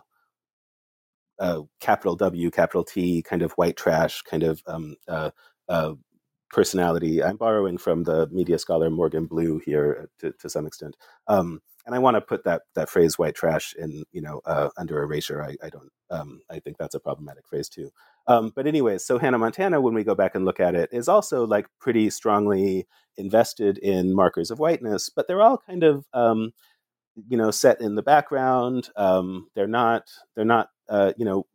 uh, 1.40 1.62
capital 1.80 2.14
W, 2.16 2.50
capital 2.50 2.84
T, 2.84 3.22
kind 3.22 3.42
of 3.42 3.52
white 3.52 3.76
trash 3.76 4.22
kind 4.22 4.42
of 4.42 4.62
um, 4.66 4.94
uh, 5.08 5.30
uh, 5.68 5.94
personality. 6.50 7.22
I'm 7.22 7.36
borrowing 7.36 7.78
from 7.78 8.04
the 8.04 8.28
media 8.30 8.58
scholar 8.58 8.90
Morgan 8.90 9.26
Blue 9.26 9.60
here 9.64 10.02
uh, 10.02 10.06
to, 10.20 10.32
to 10.38 10.50
some 10.50 10.66
extent. 10.66 10.96
Um, 11.26 11.60
and 11.86 11.94
I 11.94 11.98
want 11.98 12.16
to 12.16 12.20
put 12.20 12.44
that 12.44 12.62
that 12.74 12.90
phrase 12.90 13.18
"white 13.18 13.34
trash" 13.34 13.74
in 13.76 14.04
you 14.12 14.20
know 14.20 14.40
uh, 14.44 14.68
under 14.76 15.02
erasure. 15.02 15.42
I, 15.42 15.56
I 15.64 15.70
don't. 15.70 15.90
Um, 16.10 16.42
I 16.50 16.58
think 16.60 16.76
that's 16.76 16.94
a 16.94 17.00
problematic 17.00 17.48
phrase 17.48 17.68
too. 17.68 17.90
Um, 18.26 18.52
but 18.54 18.66
anyways, 18.66 19.04
so 19.04 19.18
Hannah 19.18 19.38
Montana, 19.38 19.80
when 19.80 19.94
we 19.94 20.04
go 20.04 20.14
back 20.14 20.34
and 20.34 20.44
look 20.44 20.60
at 20.60 20.74
it, 20.74 20.90
is 20.92 21.08
also 21.08 21.46
like 21.46 21.66
pretty 21.80 22.10
strongly 22.10 22.86
invested 23.16 23.78
in 23.78 24.14
markers 24.14 24.50
of 24.50 24.58
whiteness, 24.58 25.08
but 25.08 25.26
they're 25.26 25.42
all 25.42 25.58
kind 25.58 25.82
of 25.82 26.06
um, 26.12 26.52
you 27.28 27.36
know 27.36 27.50
set 27.50 27.80
in 27.80 27.94
the 27.94 28.02
background. 28.02 28.90
Um, 28.96 29.48
they're 29.54 29.66
not. 29.66 30.10
They're 30.36 30.44
not 30.44 30.68
uh, 30.90 31.14
you 31.18 31.24
know, 31.26 31.46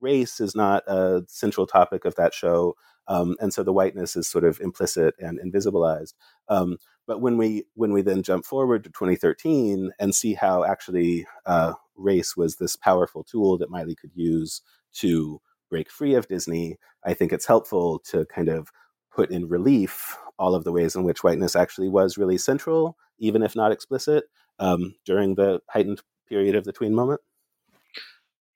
race 0.00 0.40
is 0.40 0.54
not 0.56 0.84
a 0.88 1.22
central 1.28 1.66
topic 1.66 2.04
of 2.04 2.14
that 2.16 2.34
show. 2.34 2.76
um, 3.08 3.36
and 3.40 3.54
so 3.54 3.62
the 3.62 3.72
whiteness 3.72 4.16
is 4.16 4.28
sort 4.28 4.44
of 4.44 4.60
implicit 4.60 5.14
and 5.20 5.40
invisibilized. 5.40 6.14
Um, 6.48 6.78
but 7.06 7.20
when 7.20 7.38
we 7.38 7.64
when 7.74 7.92
we 7.92 8.02
then 8.02 8.22
jump 8.22 8.44
forward 8.44 8.84
to 8.84 8.90
2013 8.90 9.92
and 10.00 10.14
see 10.14 10.34
how 10.34 10.64
actually 10.64 11.26
uh, 11.46 11.74
race 11.96 12.36
was 12.36 12.56
this 12.56 12.76
powerful 12.76 13.24
tool 13.24 13.58
that 13.58 13.70
Miley 13.70 13.94
could 13.96 14.12
use 14.14 14.62
to 14.94 15.40
break 15.70 15.90
free 15.90 16.14
of 16.14 16.28
Disney, 16.28 16.78
I 17.04 17.14
think 17.14 17.32
it's 17.32 17.46
helpful 17.46 18.00
to 18.10 18.26
kind 18.26 18.48
of 18.48 18.70
put 19.12 19.30
in 19.30 19.48
relief 19.48 20.16
all 20.38 20.54
of 20.54 20.64
the 20.64 20.72
ways 20.72 20.96
in 20.96 21.04
which 21.04 21.24
whiteness 21.24 21.56
actually 21.56 21.88
was 21.88 22.18
really 22.18 22.38
central, 22.38 22.96
even 23.18 23.42
if 23.42 23.56
not 23.56 23.72
explicit, 23.72 24.24
um, 24.58 24.94
during 25.04 25.36
the 25.36 25.60
heightened 25.70 26.02
period 26.28 26.54
of 26.56 26.64
the 26.64 26.72
tween 26.72 26.94
moment. 26.94 27.20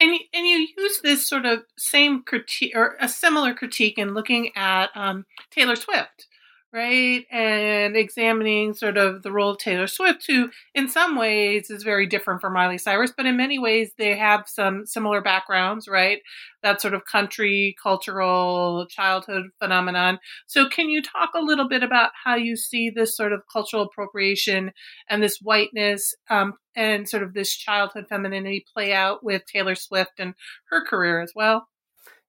And, 0.00 0.18
and 0.32 0.46
you 0.46 0.66
use 0.78 1.00
this 1.02 1.28
sort 1.28 1.44
of 1.44 1.60
same 1.76 2.22
critique 2.22 2.72
or 2.74 2.96
a 3.00 3.08
similar 3.08 3.52
critique 3.52 3.98
in 3.98 4.14
looking 4.14 4.50
at 4.56 4.88
um, 4.94 5.26
Taylor 5.50 5.76
Swift 5.76 6.26
right? 6.72 7.26
And 7.32 7.96
examining 7.96 8.74
sort 8.74 8.96
of 8.96 9.22
the 9.22 9.32
role 9.32 9.50
of 9.50 9.58
Taylor 9.58 9.88
Swift, 9.88 10.24
who 10.26 10.50
in 10.74 10.88
some 10.88 11.16
ways 11.16 11.68
is 11.68 11.82
very 11.82 12.06
different 12.06 12.40
from 12.40 12.52
Miley 12.52 12.78
Cyrus, 12.78 13.12
but 13.16 13.26
in 13.26 13.36
many 13.36 13.58
ways 13.58 13.90
they 13.98 14.16
have 14.16 14.44
some 14.46 14.86
similar 14.86 15.20
backgrounds, 15.20 15.88
right? 15.88 16.20
That 16.62 16.80
sort 16.80 16.94
of 16.94 17.04
country, 17.06 17.74
cultural, 17.82 18.86
childhood 18.86 19.46
phenomenon. 19.58 20.20
So, 20.46 20.68
can 20.68 20.88
you 20.88 21.02
talk 21.02 21.30
a 21.34 21.40
little 21.40 21.68
bit 21.68 21.82
about 21.82 22.10
how 22.24 22.36
you 22.36 22.56
see 22.56 22.90
this 22.90 23.16
sort 23.16 23.32
of 23.32 23.42
cultural 23.52 23.82
appropriation 23.82 24.72
and 25.08 25.22
this 25.22 25.38
whiteness 25.42 26.14
um, 26.28 26.54
and 26.76 27.08
sort 27.08 27.22
of 27.22 27.34
this 27.34 27.56
childhood 27.56 28.06
femininity 28.08 28.64
play 28.72 28.92
out 28.92 29.24
with 29.24 29.42
Taylor 29.46 29.74
Swift 29.74 30.12
and 30.18 30.34
her 30.70 30.84
career 30.84 31.20
as 31.20 31.32
well? 31.34 31.66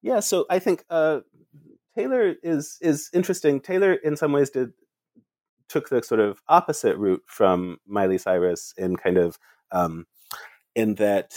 Yeah, 0.02 0.20
so 0.20 0.46
I 0.50 0.58
think 0.58 0.84
uh, 0.90 1.20
Taylor 1.96 2.36
is 2.44 2.78
is 2.82 3.10
interesting. 3.14 3.60
Taylor, 3.60 3.94
in 3.94 4.16
some 4.16 4.32
ways, 4.32 4.50
did 4.50 4.72
took 5.70 5.90
the 5.90 6.04
sort 6.04 6.20
of 6.20 6.42
opposite 6.50 6.98
route 6.98 7.24
from 7.26 7.78
Miley 7.88 8.18
Cyrus 8.18 8.74
in 8.78 8.98
kind 8.98 9.18
of 9.18 9.38
um, 9.72 10.06
in 10.76 10.96
that 10.96 11.32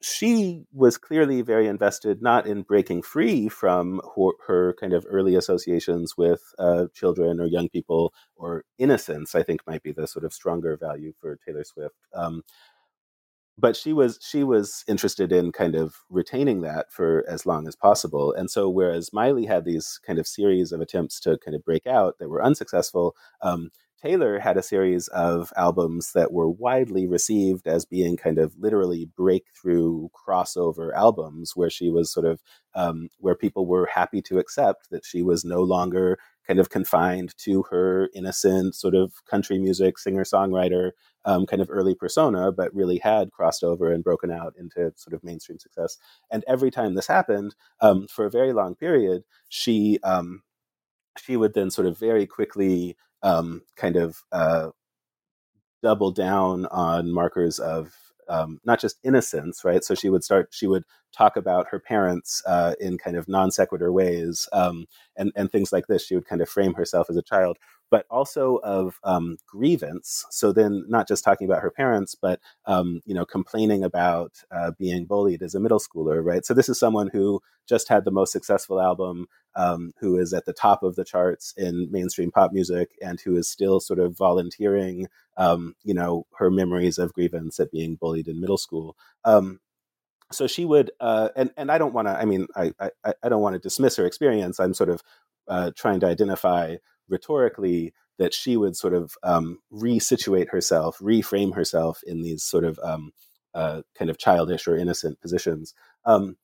she 0.00 0.64
was 0.72 0.96
clearly 0.96 1.42
very 1.42 1.66
invested 1.66 2.22
not 2.22 2.46
in 2.46 2.62
breaking 2.62 3.02
free 3.02 3.48
from 3.48 4.00
her, 4.16 4.30
her 4.46 4.74
kind 4.80 4.92
of 4.92 5.04
early 5.08 5.34
associations 5.34 6.16
with 6.16 6.40
uh, 6.58 6.86
children 6.94 7.40
or 7.40 7.46
young 7.46 7.68
people 7.68 8.12
or 8.36 8.64
innocence 8.78 9.34
i 9.34 9.42
think 9.42 9.60
might 9.66 9.82
be 9.82 9.90
the 9.90 10.06
sort 10.06 10.24
of 10.24 10.32
stronger 10.32 10.76
value 10.76 11.12
for 11.20 11.36
taylor 11.44 11.64
swift 11.64 11.96
um, 12.14 12.42
but 13.58 13.76
she 13.76 13.92
was 13.92 14.18
she 14.22 14.44
was 14.44 14.84
interested 14.88 15.32
in 15.32 15.52
kind 15.52 15.74
of 15.74 15.96
retaining 16.08 16.62
that 16.62 16.92
for 16.92 17.24
as 17.28 17.44
long 17.44 17.66
as 17.66 17.76
possible. 17.76 18.32
And 18.32 18.50
so 18.50 18.68
whereas 18.68 19.12
miley 19.12 19.46
had 19.46 19.64
these 19.64 19.98
kind 20.06 20.18
of 20.18 20.26
series 20.26 20.72
of 20.72 20.80
attempts 20.80 21.20
to 21.20 21.38
kind 21.44 21.54
of 21.54 21.64
break 21.64 21.86
out 21.86 22.18
that 22.18 22.28
were 22.28 22.42
unsuccessful 22.42 23.14
um, 23.42 23.70
taylor 24.00 24.38
had 24.38 24.56
a 24.56 24.62
series 24.62 25.08
of 25.08 25.52
albums 25.56 26.12
that 26.14 26.32
were 26.32 26.48
widely 26.48 27.06
received 27.06 27.66
as 27.66 27.84
being 27.84 28.16
kind 28.16 28.38
of 28.38 28.54
literally 28.58 29.10
breakthrough 29.16 30.08
crossover 30.10 30.94
albums 30.94 31.52
where 31.54 31.70
she 31.70 31.90
was 31.90 32.12
sort 32.12 32.26
of 32.26 32.40
um, 32.74 33.08
where 33.18 33.34
people 33.34 33.66
were 33.66 33.86
happy 33.92 34.22
to 34.22 34.38
accept 34.38 34.88
that 34.90 35.04
she 35.04 35.22
was 35.22 35.44
no 35.44 35.62
longer 35.62 36.18
kind 36.48 36.58
of 36.58 36.70
confined 36.70 37.36
to 37.36 37.62
her 37.70 38.08
innocent 38.14 38.74
sort 38.74 38.94
of 38.94 39.12
country 39.26 39.58
music 39.58 39.98
singer 39.98 40.24
songwriter 40.24 40.92
um, 41.26 41.44
kind 41.44 41.60
of 41.60 41.68
early 41.70 41.94
persona, 41.94 42.50
but 42.50 42.74
really 42.74 42.98
had 42.98 43.30
crossed 43.30 43.62
over 43.62 43.92
and 43.92 44.02
broken 44.02 44.30
out 44.30 44.54
into 44.58 44.90
sort 44.96 45.12
of 45.12 45.22
mainstream 45.22 45.58
success. 45.58 45.98
And 46.30 46.42
every 46.48 46.70
time 46.70 46.94
this 46.94 47.06
happened, 47.06 47.54
um, 47.80 48.06
for 48.08 48.24
a 48.24 48.30
very 48.30 48.54
long 48.54 48.74
period, 48.74 49.24
she 49.50 49.98
um, 50.02 50.42
she 51.18 51.36
would 51.36 51.52
then 51.54 51.70
sort 51.70 51.86
of 51.86 51.98
very 51.98 52.26
quickly 52.26 52.96
um, 53.22 53.62
kind 53.76 53.96
of 53.96 54.22
uh, 54.32 54.70
double 55.82 56.12
down 56.12 56.66
on 56.66 57.12
markers 57.12 57.58
of 57.58 57.92
um, 58.28 58.60
not 58.64 58.80
just 58.80 58.98
innocence, 59.04 59.64
right? 59.64 59.82
So 59.84 59.94
she 59.94 60.10
would 60.10 60.24
start, 60.24 60.48
she 60.50 60.66
would 60.66 60.84
talk 61.12 61.36
about 61.36 61.68
her 61.70 61.78
parents 61.78 62.42
uh, 62.46 62.74
in 62.80 62.98
kind 62.98 63.16
of 63.16 63.28
non 63.28 63.50
sequitur 63.50 63.92
ways 63.92 64.48
um, 64.52 64.86
and, 65.16 65.32
and 65.36 65.50
things 65.50 65.72
like 65.72 65.86
this. 65.86 66.04
She 66.04 66.14
would 66.14 66.26
kind 66.26 66.42
of 66.42 66.48
frame 66.48 66.74
herself 66.74 67.08
as 67.10 67.16
a 67.16 67.22
child, 67.22 67.58
but 67.90 68.06
also 68.10 68.56
of 68.56 68.98
um, 69.04 69.38
grievance. 69.46 70.24
So 70.30 70.52
then, 70.52 70.84
not 70.88 71.08
just 71.08 71.24
talking 71.24 71.46
about 71.46 71.62
her 71.62 71.70
parents, 71.70 72.14
but 72.14 72.40
um, 72.66 73.00
you 73.06 73.14
know, 73.14 73.24
complaining 73.24 73.84
about 73.84 74.42
uh, 74.50 74.72
being 74.78 75.04
bullied 75.04 75.42
as 75.42 75.54
a 75.54 75.60
middle 75.60 75.78
schooler, 75.78 76.24
right? 76.24 76.44
So 76.44 76.54
this 76.54 76.68
is 76.68 76.78
someone 76.78 77.08
who 77.12 77.40
just 77.68 77.88
had 77.88 78.04
the 78.04 78.10
most 78.10 78.32
successful 78.32 78.80
album, 78.80 79.26
um, 79.56 79.92
who 80.00 80.18
is 80.18 80.32
at 80.32 80.46
the 80.46 80.52
top 80.52 80.82
of 80.82 80.96
the 80.96 81.04
charts 81.04 81.54
in 81.56 81.88
mainstream 81.90 82.30
pop 82.30 82.52
music, 82.52 82.90
and 83.02 83.20
who 83.20 83.36
is 83.36 83.48
still 83.48 83.80
sort 83.80 83.98
of 83.98 84.16
volunteering, 84.16 85.08
um, 85.36 85.74
you 85.84 85.94
know, 85.94 86.26
her 86.36 86.50
memories 86.50 86.98
of 86.98 87.12
grievance 87.12 87.60
at 87.60 87.70
being 87.70 87.96
bullied 87.96 88.28
in 88.28 88.40
middle 88.40 88.58
school. 88.58 88.96
Um, 89.24 89.60
so 90.30 90.46
she 90.46 90.64
would, 90.64 90.90
uh, 91.00 91.30
and 91.36 91.50
and 91.56 91.70
I 91.70 91.78
don't 91.78 91.94
want 91.94 92.08
to. 92.08 92.12
I 92.12 92.24
mean, 92.24 92.46
I, 92.54 92.72
I 92.78 92.90
I 93.22 93.28
don't 93.28 93.40
want 93.40 93.54
to 93.54 93.58
dismiss 93.58 93.96
her 93.96 94.06
experience. 94.06 94.60
I'm 94.60 94.74
sort 94.74 94.90
of 94.90 95.02
uh, 95.48 95.70
trying 95.74 96.00
to 96.00 96.06
identify 96.06 96.76
rhetorically 97.08 97.92
that 98.18 98.34
she 98.34 98.56
would 98.56 98.76
sort 98.76 98.94
of 98.94 99.14
um, 99.22 99.58
resituate 99.72 100.50
herself, 100.50 100.98
reframe 100.98 101.54
herself 101.54 102.00
in 102.06 102.22
these 102.22 102.42
sort 102.42 102.64
of 102.64 102.78
um, 102.82 103.12
uh, 103.54 103.82
kind 103.96 104.10
of 104.10 104.18
childish 104.18 104.66
or 104.66 104.76
innocent 104.76 105.20
positions. 105.20 105.74
Um, 106.04 106.36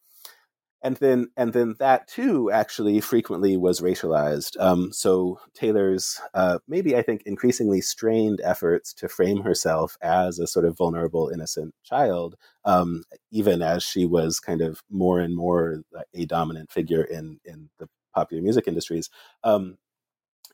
and 0.83 0.97
then, 0.97 1.29
and 1.35 1.55
then 1.55 1.77
that 1.79 2.07
too 2.07 2.51
actually 2.51 3.01
frequently 3.01 3.57
was 3.57 3.81
racialized. 3.81 4.61
Um, 4.61 4.93
so 4.93 5.41
Taylor's 5.55 6.21
uh, 6.35 6.59
maybe 6.69 6.95
I 6.95 7.01
think 7.01 7.23
increasingly 7.25 7.81
strained 7.81 8.43
efforts 8.45 8.93
to 8.95 9.09
frame 9.09 9.41
herself 9.41 9.97
as 10.03 10.39
a 10.39 10.47
sort 10.47 10.67
of 10.67 10.77
vulnerable, 10.77 11.31
innocent 11.33 11.75
child, 11.85 12.37
um, 12.67 13.03
even 13.33 13.63
as 13.63 13.83
she 13.83 14.05
was 14.05 14.39
kind 14.41 14.61
of 14.61 14.83
more 14.91 15.21
and 15.21 15.35
more 15.35 15.83
a 16.13 16.27
dominant 16.27 16.71
figure 16.71 17.03
in 17.03 17.41
in 17.47 17.71
the 17.79 17.89
popular 18.15 18.43
music 18.43 18.69
industries. 18.69 19.09
Um, 19.43 19.79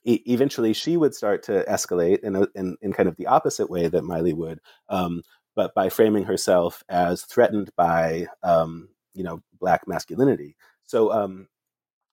eventually 0.05 0.73
she 0.73 0.97
would 0.97 1.15
start 1.15 1.43
to 1.45 1.65
escalate 1.69 2.21
in, 2.21 2.37
a, 2.37 2.47
in, 2.55 2.77
in 2.81 2.93
kind 2.93 3.09
of 3.09 3.17
the 3.17 3.27
opposite 3.27 3.71
way 3.71 3.89
that 3.89 4.05
Miley 4.05 4.33
would, 4.33 4.61
um, 4.89 5.23
but 5.55 5.75
by 5.75 5.89
framing 5.89 6.25
herself 6.25 6.83
as 6.89 7.23
threatened 7.23 7.71
by 7.77 8.27
um, 8.43 8.89
you 9.15 9.25
know 9.25 9.43
black 9.59 9.87
masculinity. 9.87 10.57
So 10.87 11.13
um, 11.13 11.49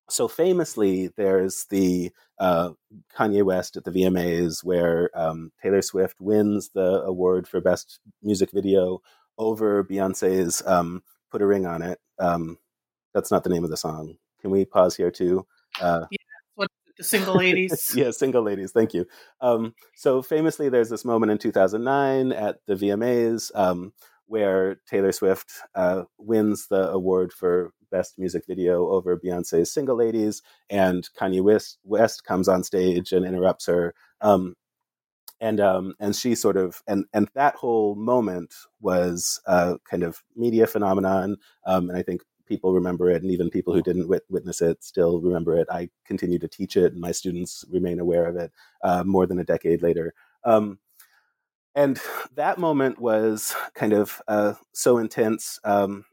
so 0.10 0.28
famously, 0.28 1.10
there's 1.18 1.66
the 1.70 2.12
uh, 2.40 2.72
Kanye 3.16 3.44
West 3.44 3.76
at 3.78 3.84
the 3.84 3.92
VMAs 3.92 4.64
where 4.64 5.10
um, 5.14 5.52
Taylor 5.62 5.82
Swift 5.82 6.20
wins 6.22 6.70
the 6.74 7.02
award 7.04 7.48
for 7.48 7.60
best 7.62 8.00
music 8.22 8.52
video 8.54 9.02
over 9.38 9.84
Beyonce's 9.84 10.62
um, 10.66 11.04
"Put 11.32 11.42
a 11.42 11.46
Ring 11.46 11.66
on 11.66 11.82
It." 11.82 12.00
Um, 12.20 12.58
that's 13.14 13.32
not 13.32 13.44
the 13.44 13.50
name 13.50 13.64
of 13.64 13.70
the 13.70 13.78
song. 13.78 14.18
Can 14.42 14.52
we 14.52 14.66
pause 14.66 14.96
here 14.96 15.12
too? 15.12 15.46
Uh, 15.82 16.06
single 17.02 17.36
ladies. 17.36 17.93
yeah, 17.95 18.12
single 18.12 18.43
ladies. 18.43 18.72
Thank 18.72 18.93
you. 18.93 19.06
Um, 19.41 19.74
so 19.95 20.22
famously, 20.22 20.70
there's 20.70 20.89
this 20.89 21.06
moment 21.06 21.32
in 21.32 21.38
2009 21.38 22.32
at 22.32 22.58
the 22.66 22.76
VMAs 22.76 23.52
um, 23.56 23.93
where 24.26 24.80
Taylor 24.89 25.12
Swift 25.12 25.52
uh, 25.76 26.04
wins 26.18 26.68
the 26.68 26.89
award 26.89 27.34
for 27.34 27.72
best 27.91 28.18
music 28.18 28.43
video 28.48 28.89
over 28.89 29.18
Beyonce's 29.18 29.74
"Single 29.74 29.98
Ladies," 29.98 30.41
and 30.70 31.08
Kanye 31.20 31.41
West, 31.41 31.80
West 31.84 32.24
comes 32.24 32.48
on 32.48 32.64
stage 32.64 33.12
and 33.12 33.26
interrupts 33.26 33.66
her. 33.68 33.93
Um, 34.22 34.56
and 35.39 35.60
um, 35.60 35.93
and 36.00 36.16
she 36.16 36.36
sort 36.36 36.58
of 36.58 36.82
and 36.88 37.06
and 37.14 37.30
that 37.36 37.56
whole 37.56 37.95
moment 37.95 38.54
was 38.82 39.39
a 39.45 39.78
kind 39.89 40.04
of 40.04 40.24
media 40.36 40.68
phenomenon, 40.68 41.38
um, 41.66 41.89
and 41.89 41.98
I 41.98 42.02
think 42.02 42.22
people 42.48 42.74
remember 42.74 43.10
it, 43.10 43.22
and 43.22 43.32
even 43.32 43.50
people 43.50 43.74
who 43.74 43.82
didn't 43.82 44.08
wit- 44.08 44.26
witness 44.30 44.62
it 44.62 44.84
still 44.84 45.22
remember 45.22 45.58
it. 45.58 45.68
I 45.72 45.89
continue 46.06 46.39
to 46.39 46.48
teach 46.48 46.78
it, 46.78 46.93
and 46.93 47.02
my 47.02 47.12
students 47.12 47.66
remain 47.70 48.00
aware 48.00 48.26
of 48.26 48.36
it 48.36 48.52
uh, 48.84 49.04
more 49.04 49.26
than 49.26 49.39
a 49.39 49.43
decade 49.43 49.82
later. 49.82 50.14
Um, 50.43 50.80
and 51.76 52.00
that 52.36 52.58
moment 52.58 53.00
was 53.00 53.56
kind 53.76 53.93
of 53.93 54.22
uh, 54.28 54.54
so 54.74 54.98
intense. 54.98 55.60
Um, 55.64 56.06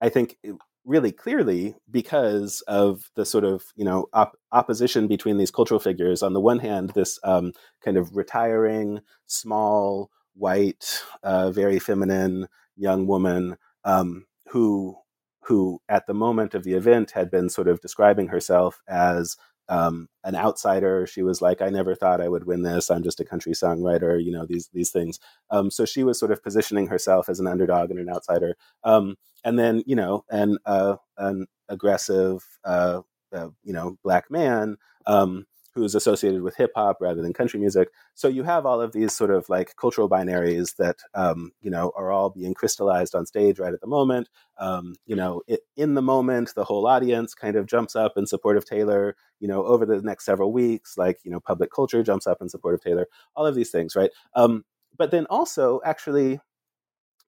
I 0.00 0.08
think 0.08 0.36
really 0.84 1.12
clearly 1.12 1.74
because 1.90 2.60
of 2.62 3.10
the 3.14 3.24
sort 3.24 3.44
of 3.44 3.64
you 3.76 3.84
know 3.84 4.06
op- 4.12 4.36
opposition 4.50 5.06
between 5.06 5.38
these 5.38 5.50
cultural 5.50 5.80
figures. 5.80 6.22
On 6.22 6.32
the 6.32 6.40
one 6.40 6.58
hand, 6.58 6.90
this 6.90 7.18
um, 7.24 7.52
kind 7.84 7.96
of 7.96 8.16
retiring, 8.16 9.00
small, 9.26 10.10
white, 10.34 11.02
uh, 11.22 11.50
very 11.50 11.78
feminine 11.78 12.48
young 12.76 13.06
woman 13.06 13.56
um, 13.84 14.26
who 14.48 14.96
who 15.42 15.80
at 15.88 16.06
the 16.06 16.14
moment 16.14 16.54
of 16.54 16.64
the 16.64 16.74
event 16.74 17.12
had 17.12 17.30
been 17.30 17.48
sort 17.48 17.68
of 17.68 17.80
describing 17.80 18.28
herself 18.28 18.80
as 18.88 19.36
um, 19.68 20.08
an 20.24 20.34
outsider. 20.34 21.06
She 21.06 21.22
was 21.22 21.40
like, 21.40 21.62
I 21.62 21.70
never 21.70 21.94
thought 21.94 22.20
I 22.20 22.28
would 22.28 22.46
win 22.46 22.62
this. 22.62 22.90
I'm 22.90 23.02
just 23.02 23.20
a 23.20 23.24
country 23.24 23.52
songwriter, 23.52 24.22
you 24.22 24.32
know, 24.32 24.46
these 24.46 24.68
these 24.72 24.90
things. 24.90 25.18
Um, 25.50 25.70
so 25.70 25.84
she 25.84 26.04
was 26.04 26.18
sort 26.18 26.32
of 26.32 26.42
positioning 26.42 26.88
herself 26.88 27.28
as 27.28 27.40
an 27.40 27.46
underdog 27.46 27.90
and 27.90 27.98
an 27.98 28.10
outsider. 28.10 28.56
Um, 28.84 29.16
and 29.44 29.58
then, 29.58 29.82
you 29.86 29.96
know, 29.96 30.24
an 30.30 30.58
uh, 30.66 30.96
an 31.16 31.46
aggressive, 31.68 32.44
uh, 32.64 33.02
uh, 33.32 33.48
you 33.62 33.72
know 33.72 33.96
black 34.04 34.30
man 34.30 34.76
um, 35.06 35.46
who's 35.74 35.94
associated 35.94 36.42
with 36.42 36.56
hip 36.56 36.70
hop 36.74 36.98
rather 37.00 37.22
than 37.22 37.32
country 37.32 37.58
music. 37.58 37.88
So 38.14 38.28
you 38.28 38.42
have 38.42 38.66
all 38.66 38.80
of 38.80 38.92
these 38.92 39.14
sort 39.14 39.30
of 39.30 39.48
like 39.48 39.74
cultural 39.76 40.08
binaries 40.08 40.76
that 40.76 40.96
um, 41.14 41.52
you 41.60 41.70
know 41.70 41.92
are 41.96 42.10
all 42.10 42.30
being 42.30 42.54
crystallized 42.54 43.14
on 43.14 43.26
stage 43.26 43.58
right 43.58 43.72
at 43.72 43.80
the 43.80 43.86
moment. 43.86 44.28
Um, 44.58 44.94
you 45.06 45.16
know, 45.16 45.42
it, 45.46 45.60
in 45.76 45.94
the 45.94 46.02
moment, 46.02 46.54
the 46.54 46.64
whole 46.64 46.86
audience 46.86 47.34
kind 47.34 47.56
of 47.56 47.66
jumps 47.66 47.96
up 47.96 48.12
in 48.16 48.26
support 48.26 48.56
of 48.56 48.64
Taylor. 48.64 49.16
You 49.40 49.48
know, 49.48 49.64
over 49.64 49.86
the 49.86 50.00
next 50.02 50.24
several 50.24 50.52
weeks, 50.52 50.96
like 50.96 51.18
you 51.24 51.30
know, 51.30 51.40
public 51.40 51.70
culture 51.72 52.02
jumps 52.02 52.26
up 52.26 52.38
in 52.40 52.48
support 52.48 52.74
of 52.74 52.82
Taylor. 52.82 53.06
All 53.34 53.46
of 53.46 53.54
these 53.54 53.70
things, 53.70 53.96
right? 53.96 54.10
Um, 54.34 54.64
but 54.96 55.10
then 55.10 55.26
also, 55.26 55.80
actually, 55.84 56.38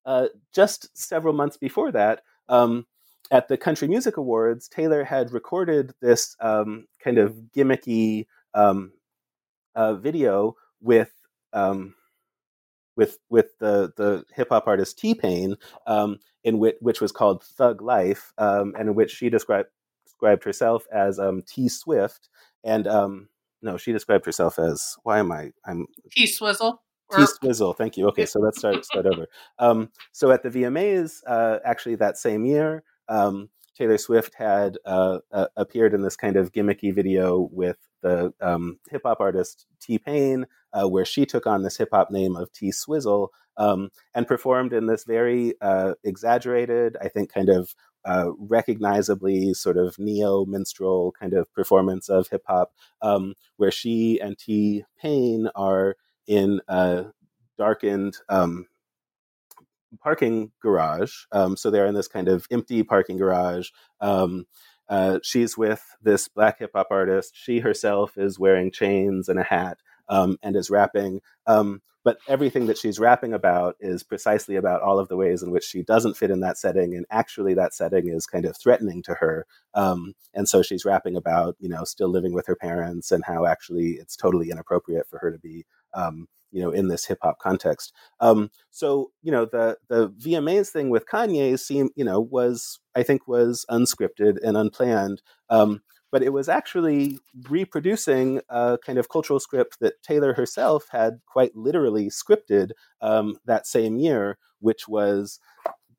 uh, 0.04 0.28
just 0.52 0.96
several 0.96 1.34
months 1.34 1.56
before 1.56 1.90
that. 1.92 2.22
Um, 2.48 2.86
at 3.30 3.48
the 3.48 3.56
Country 3.56 3.88
Music 3.88 4.16
Awards, 4.16 4.68
Taylor 4.68 5.04
had 5.04 5.32
recorded 5.32 5.94
this 6.00 6.36
um, 6.40 6.86
kind 7.02 7.18
of 7.18 7.36
gimmicky 7.56 8.26
um, 8.54 8.92
uh, 9.74 9.94
video 9.94 10.56
with 10.80 11.12
um, 11.52 11.94
with 12.96 13.18
with 13.30 13.58
the 13.58 13.92
the 13.96 14.24
hip 14.34 14.48
hop 14.50 14.66
artist 14.66 14.98
T 14.98 15.14
Pain, 15.14 15.56
um, 15.86 16.18
in 16.44 16.58
which 16.58 16.76
which 16.80 17.00
was 17.00 17.12
called 17.12 17.42
Thug 17.42 17.80
Life, 17.82 18.32
um, 18.38 18.74
and 18.78 18.88
in 18.88 18.94
which 18.94 19.10
she 19.10 19.30
described 19.30 19.68
described 20.06 20.44
herself 20.44 20.86
as 20.92 21.18
um, 21.18 21.42
T 21.46 21.68
Swift, 21.68 22.28
and 22.62 22.86
no, 23.64 23.78
she 23.78 23.92
described 23.92 24.26
herself 24.26 24.58
as 24.58 24.96
why 25.02 25.18
am 25.18 25.32
I 25.32 25.50
I'm 25.66 25.86
T 26.12 26.26
Swizzle. 26.26 26.82
T 27.14 27.24
Swizzle. 27.26 27.74
Thank 27.74 27.96
you. 27.96 28.06
Okay, 28.08 28.26
so 28.26 28.38
let's 28.40 28.58
start 28.58 28.84
start 28.84 29.06
over. 29.06 29.26
Um, 29.58 29.90
so 30.12 30.30
at 30.30 30.42
the 30.42 30.50
VMAs, 30.50 31.22
uh, 31.26 31.58
actually 31.64 31.96
that 31.96 32.18
same 32.18 32.44
year, 32.44 32.82
um, 33.08 33.48
Taylor 33.76 33.98
Swift 33.98 34.34
had 34.34 34.78
uh, 34.84 35.18
uh, 35.32 35.46
appeared 35.56 35.94
in 35.94 36.02
this 36.02 36.16
kind 36.16 36.36
of 36.36 36.52
gimmicky 36.52 36.94
video 36.94 37.48
with 37.50 37.76
the 38.02 38.32
um, 38.40 38.78
hip 38.90 39.02
hop 39.04 39.20
artist 39.20 39.66
T 39.80 39.98
Pain, 39.98 40.46
uh, 40.72 40.88
where 40.88 41.04
she 41.04 41.26
took 41.26 41.46
on 41.46 41.62
this 41.62 41.76
hip 41.76 41.88
hop 41.92 42.10
name 42.10 42.36
of 42.36 42.52
T 42.52 42.70
Swizzle 42.70 43.32
um, 43.56 43.90
and 44.14 44.26
performed 44.26 44.72
in 44.72 44.86
this 44.86 45.04
very 45.04 45.54
uh, 45.60 45.94
exaggerated, 46.04 46.96
I 47.00 47.08
think, 47.08 47.32
kind 47.32 47.48
of 47.48 47.74
uh, 48.04 48.30
recognizably 48.38 49.54
sort 49.54 49.78
of 49.78 49.98
neo 49.98 50.44
minstrel 50.44 51.12
kind 51.18 51.32
of 51.32 51.52
performance 51.54 52.08
of 52.08 52.28
hip 52.28 52.42
hop, 52.46 52.72
um, 53.02 53.34
where 53.56 53.70
she 53.70 54.20
and 54.20 54.38
T 54.38 54.84
Pain 55.00 55.48
are 55.54 55.96
in 56.26 56.60
a 56.68 57.06
darkened 57.58 58.18
um, 58.28 58.66
parking 60.02 60.52
garage. 60.60 61.12
Um, 61.32 61.56
so 61.56 61.70
they're 61.70 61.86
in 61.86 61.94
this 61.94 62.08
kind 62.08 62.28
of 62.28 62.46
empty 62.50 62.82
parking 62.82 63.18
garage. 63.18 63.68
Um, 64.00 64.46
uh, 64.88 65.18
she's 65.22 65.56
with 65.56 65.82
this 66.02 66.28
black 66.28 66.58
hip 66.58 66.72
hop 66.74 66.88
artist. 66.90 67.32
She 67.34 67.60
herself 67.60 68.16
is 68.16 68.38
wearing 68.38 68.70
chains 68.70 69.28
and 69.28 69.38
a 69.38 69.44
hat 69.44 69.78
um, 70.08 70.36
and 70.42 70.56
is 70.56 70.70
rapping. 70.70 71.20
Um, 71.46 71.80
but 72.04 72.18
everything 72.28 72.66
that 72.66 72.76
she's 72.76 72.98
rapping 72.98 73.32
about 73.32 73.76
is 73.80 74.02
precisely 74.02 74.56
about 74.56 74.82
all 74.82 74.98
of 74.98 75.08
the 75.08 75.16
ways 75.16 75.42
in 75.42 75.50
which 75.50 75.64
she 75.64 75.82
doesn't 75.82 76.18
fit 76.18 76.30
in 76.30 76.40
that 76.40 76.58
setting, 76.58 76.94
and 76.94 77.06
actually 77.10 77.54
that 77.54 77.72
setting 77.72 78.08
is 78.08 78.26
kind 78.26 78.44
of 78.44 78.58
threatening 78.58 79.02
to 79.04 79.14
her. 79.14 79.46
Um, 79.72 80.12
and 80.34 80.46
so 80.46 80.60
she's 80.60 80.84
rapping 80.84 81.16
about, 81.16 81.56
you 81.58 81.68
know, 81.70 81.84
still 81.84 82.10
living 82.10 82.34
with 82.34 82.46
her 82.46 82.56
parents 82.56 83.10
and 83.10 83.24
how 83.24 83.46
actually 83.46 83.92
it's 83.92 84.16
totally 84.16 84.50
inappropriate 84.50 85.08
for 85.08 85.18
her 85.18 85.32
to 85.32 85.38
be 85.38 85.64
um, 85.94 86.28
you 86.54 86.62
know 86.62 86.70
in 86.70 86.88
this 86.88 87.04
hip 87.04 87.18
hop 87.22 87.38
context. 87.40 87.92
Um, 88.20 88.50
so 88.70 89.10
you 89.22 89.32
know 89.32 89.44
the 89.44 89.76
the 89.88 90.08
VMAs 90.10 90.70
thing 90.70 90.88
with 90.88 91.06
Kanye 91.06 91.58
seemed 91.58 91.90
you 91.96 92.04
know 92.04 92.20
was 92.20 92.78
I 92.94 93.02
think 93.02 93.28
was 93.28 93.66
unscripted 93.70 94.38
and 94.42 94.56
unplanned. 94.56 95.20
Um, 95.50 95.82
but 96.12 96.22
it 96.22 96.32
was 96.32 96.48
actually 96.48 97.18
reproducing 97.50 98.40
a 98.48 98.78
kind 98.86 98.98
of 98.98 99.08
cultural 99.08 99.40
script 99.40 99.80
that 99.80 100.00
Taylor 100.04 100.32
herself 100.34 100.86
had 100.90 101.14
quite 101.26 101.56
literally 101.56 102.08
scripted 102.08 102.70
um, 103.00 103.36
that 103.46 103.66
same 103.66 103.98
year, 103.98 104.38
which 104.60 104.86
was 104.86 105.40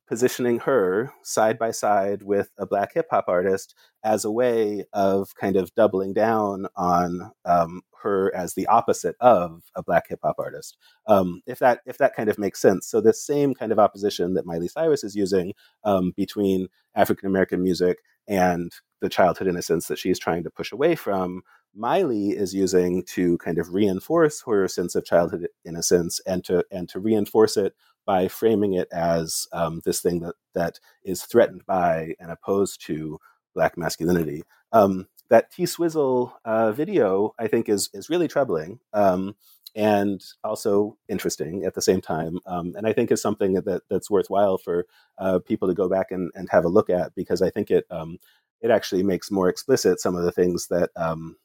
positioning 0.07 0.59
her 0.59 1.11
side 1.23 1.57
by 1.57 1.71
side 1.71 2.23
with 2.23 2.49
a 2.57 2.65
black 2.65 2.93
hip 2.93 3.07
hop 3.09 3.25
artist 3.27 3.75
as 4.03 4.23
a 4.23 4.31
way 4.31 4.85
of 4.93 5.33
kind 5.35 5.55
of 5.55 5.73
doubling 5.75 6.13
down 6.13 6.67
on 6.75 7.31
um, 7.45 7.81
her 8.01 8.33
as 8.35 8.53
the 8.53 8.67
opposite 8.67 9.15
of 9.19 9.63
a 9.75 9.83
black 9.83 10.07
hip 10.07 10.19
hop 10.23 10.35
artist. 10.37 10.77
Um, 11.07 11.41
if 11.47 11.59
that 11.59 11.81
if 11.85 11.97
that 11.97 12.15
kind 12.15 12.29
of 12.29 12.37
makes 12.37 12.61
sense. 12.61 12.87
So 12.87 13.01
this 13.01 13.25
same 13.25 13.53
kind 13.53 13.71
of 13.71 13.79
opposition 13.79 14.35
that 14.35 14.45
Miley 14.45 14.67
Cyrus 14.67 15.03
is 15.03 15.15
using 15.15 15.53
um, 15.83 16.13
between 16.15 16.67
African 16.93 17.27
American 17.27 17.63
music 17.63 17.97
and 18.27 18.71
the 19.01 19.09
childhood 19.09 19.47
innocence 19.47 19.87
that 19.87 19.99
she's 19.99 20.19
trying 20.19 20.43
to 20.43 20.49
push 20.49 20.71
away 20.71 20.95
from. 20.95 21.41
Miley 21.75 22.29
is 22.29 22.53
using 22.53 23.03
to 23.03 23.37
kind 23.39 23.57
of 23.57 23.73
reinforce 23.73 24.41
her 24.45 24.67
sense 24.67 24.95
of 24.95 25.03
childhood 25.03 25.47
innocence 25.65 26.21
and 26.25 26.43
to 26.45 26.63
and 26.71 26.87
to 26.89 26.99
reinforce 26.99 27.57
it 27.57 27.73
by 28.05 28.27
framing 28.27 28.73
it 28.73 28.87
as 28.91 29.47
um, 29.51 29.81
this 29.85 30.01
thing 30.01 30.19
that 30.21 30.35
that 30.53 30.79
is 31.03 31.23
threatened 31.23 31.65
by 31.65 32.15
and 32.19 32.31
opposed 32.31 32.85
to 32.85 33.19
black 33.53 33.77
masculinity. 33.77 34.43
Um, 34.71 35.07
that 35.29 35.51
T 35.51 35.65
Swizzle 35.65 36.33
uh, 36.45 36.71
video, 36.71 37.33
I 37.39 37.47
think, 37.47 37.69
is 37.69 37.89
is 37.93 38.09
really 38.09 38.27
troubling 38.27 38.79
um, 38.93 39.35
and 39.75 40.23
also 40.43 40.97
interesting 41.09 41.65
at 41.65 41.73
the 41.73 41.81
same 41.81 42.01
time, 42.01 42.39
um, 42.45 42.73
and 42.77 42.87
I 42.87 42.93
think 42.93 43.11
is 43.11 43.21
something 43.21 43.53
that 43.53 43.81
that's 43.89 44.09
worthwhile 44.09 44.57
for 44.57 44.85
uh, 45.17 45.39
people 45.39 45.67
to 45.67 45.73
go 45.73 45.89
back 45.89 46.11
and, 46.11 46.31
and 46.35 46.47
have 46.51 46.65
a 46.65 46.69
look 46.69 46.89
at 46.89 47.15
because 47.15 47.41
I 47.41 47.49
think 47.49 47.71
it 47.71 47.85
um, 47.89 48.19
it 48.61 48.71
actually 48.71 49.03
makes 49.03 49.31
more 49.31 49.49
explicit 49.49 49.99
some 49.99 50.15
of 50.15 50.23
the 50.23 50.31
things 50.31 50.67
that 50.67 50.91
um, 50.95 51.37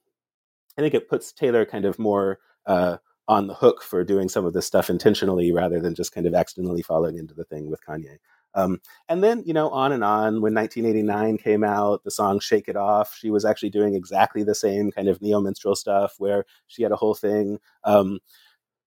I 0.77 0.83
think 0.83 0.95
it 0.95 1.09
puts 1.09 1.33
Taylor 1.33 1.65
kind 1.65 1.85
of 1.85 1.99
more. 1.99 2.39
Uh, 2.67 2.99
on 3.31 3.47
the 3.47 3.55
hook 3.55 3.81
for 3.81 4.03
doing 4.03 4.29
some 4.29 4.45
of 4.45 4.53
this 4.53 4.67
stuff 4.67 4.91
intentionally 4.91 5.53
rather 5.53 5.79
than 5.79 5.95
just 5.95 6.13
kind 6.13 6.27
of 6.27 6.35
accidentally 6.35 6.83
falling 6.83 7.17
into 7.17 7.33
the 7.33 7.45
thing 7.45 7.71
with 7.71 7.81
Kanye. 7.87 8.17
Um, 8.57 8.81
and 9.09 9.23
then, 9.23 9.45
you 9.47 9.55
know, 9.55 9.69
on 9.71 9.93
and 9.93 10.03
on. 10.03 10.41
When 10.43 10.53
1989 10.53 11.39
came 11.39 11.63
out, 11.63 12.03
the 12.03 12.11
song 12.11 12.41
"Shake 12.41 12.67
It 12.67 12.75
Off," 12.75 13.17
she 13.17 13.31
was 13.31 13.45
actually 13.45 13.71
doing 13.71 13.95
exactly 13.95 14.43
the 14.43 14.57
same 14.57 14.91
kind 14.91 15.07
of 15.09 15.23
neo 15.23 15.41
minstrel 15.41 15.77
stuff, 15.77 16.15
where 16.19 16.45
she 16.67 16.83
had 16.83 16.91
a 16.91 16.97
whole 16.97 17.15
thing 17.15 17.61
um, 17.85 18.19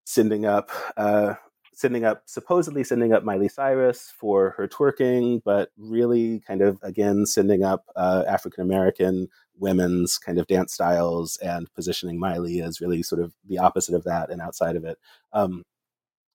sending 0.03 0.45
up, 0.45 0.71
uh, 0.97 1.35
sending 1.73 2.03
up, 2.03 2.23
supposedly 2.25 2.83
sending 2.83 3.13
up 3.13 3.23
Miley 3.23 3.47
Cyrus 3.47 4.11
for 4.19 4.55
her 4.57 4.67
twerking, 4.67 5.41
but 5.45 5.69
really 5.77 6.41
kind 6.41 6.61
of 6.61 6.77
again 6.83 7.25
sending 7.25 7.63
up 7.63 7.85
uh, 7.95 8.25
African 8.27 8.61
American 8.61 9.29
women's 9.57 10.17
kind 10.17 10.37
of 10.37 10.47
dance 10.47 10.73
styles 10.73 11.37
and 11.37 11.73
positioning 11.73 12.19
Miley 12.19 12.61
as 12.61 12.81
really 12.81 13.03
sort 13.03 13.21
of 13.21 13.33
the 13.47 13.59
opposite 13.59 13.95
of 13.95 14.03
that 14.03 14.29
and 14.29 14.41
outside 14.41 14.75
of 14.75 14.83
it. 14.83 14.97
Um, 15.31 15.63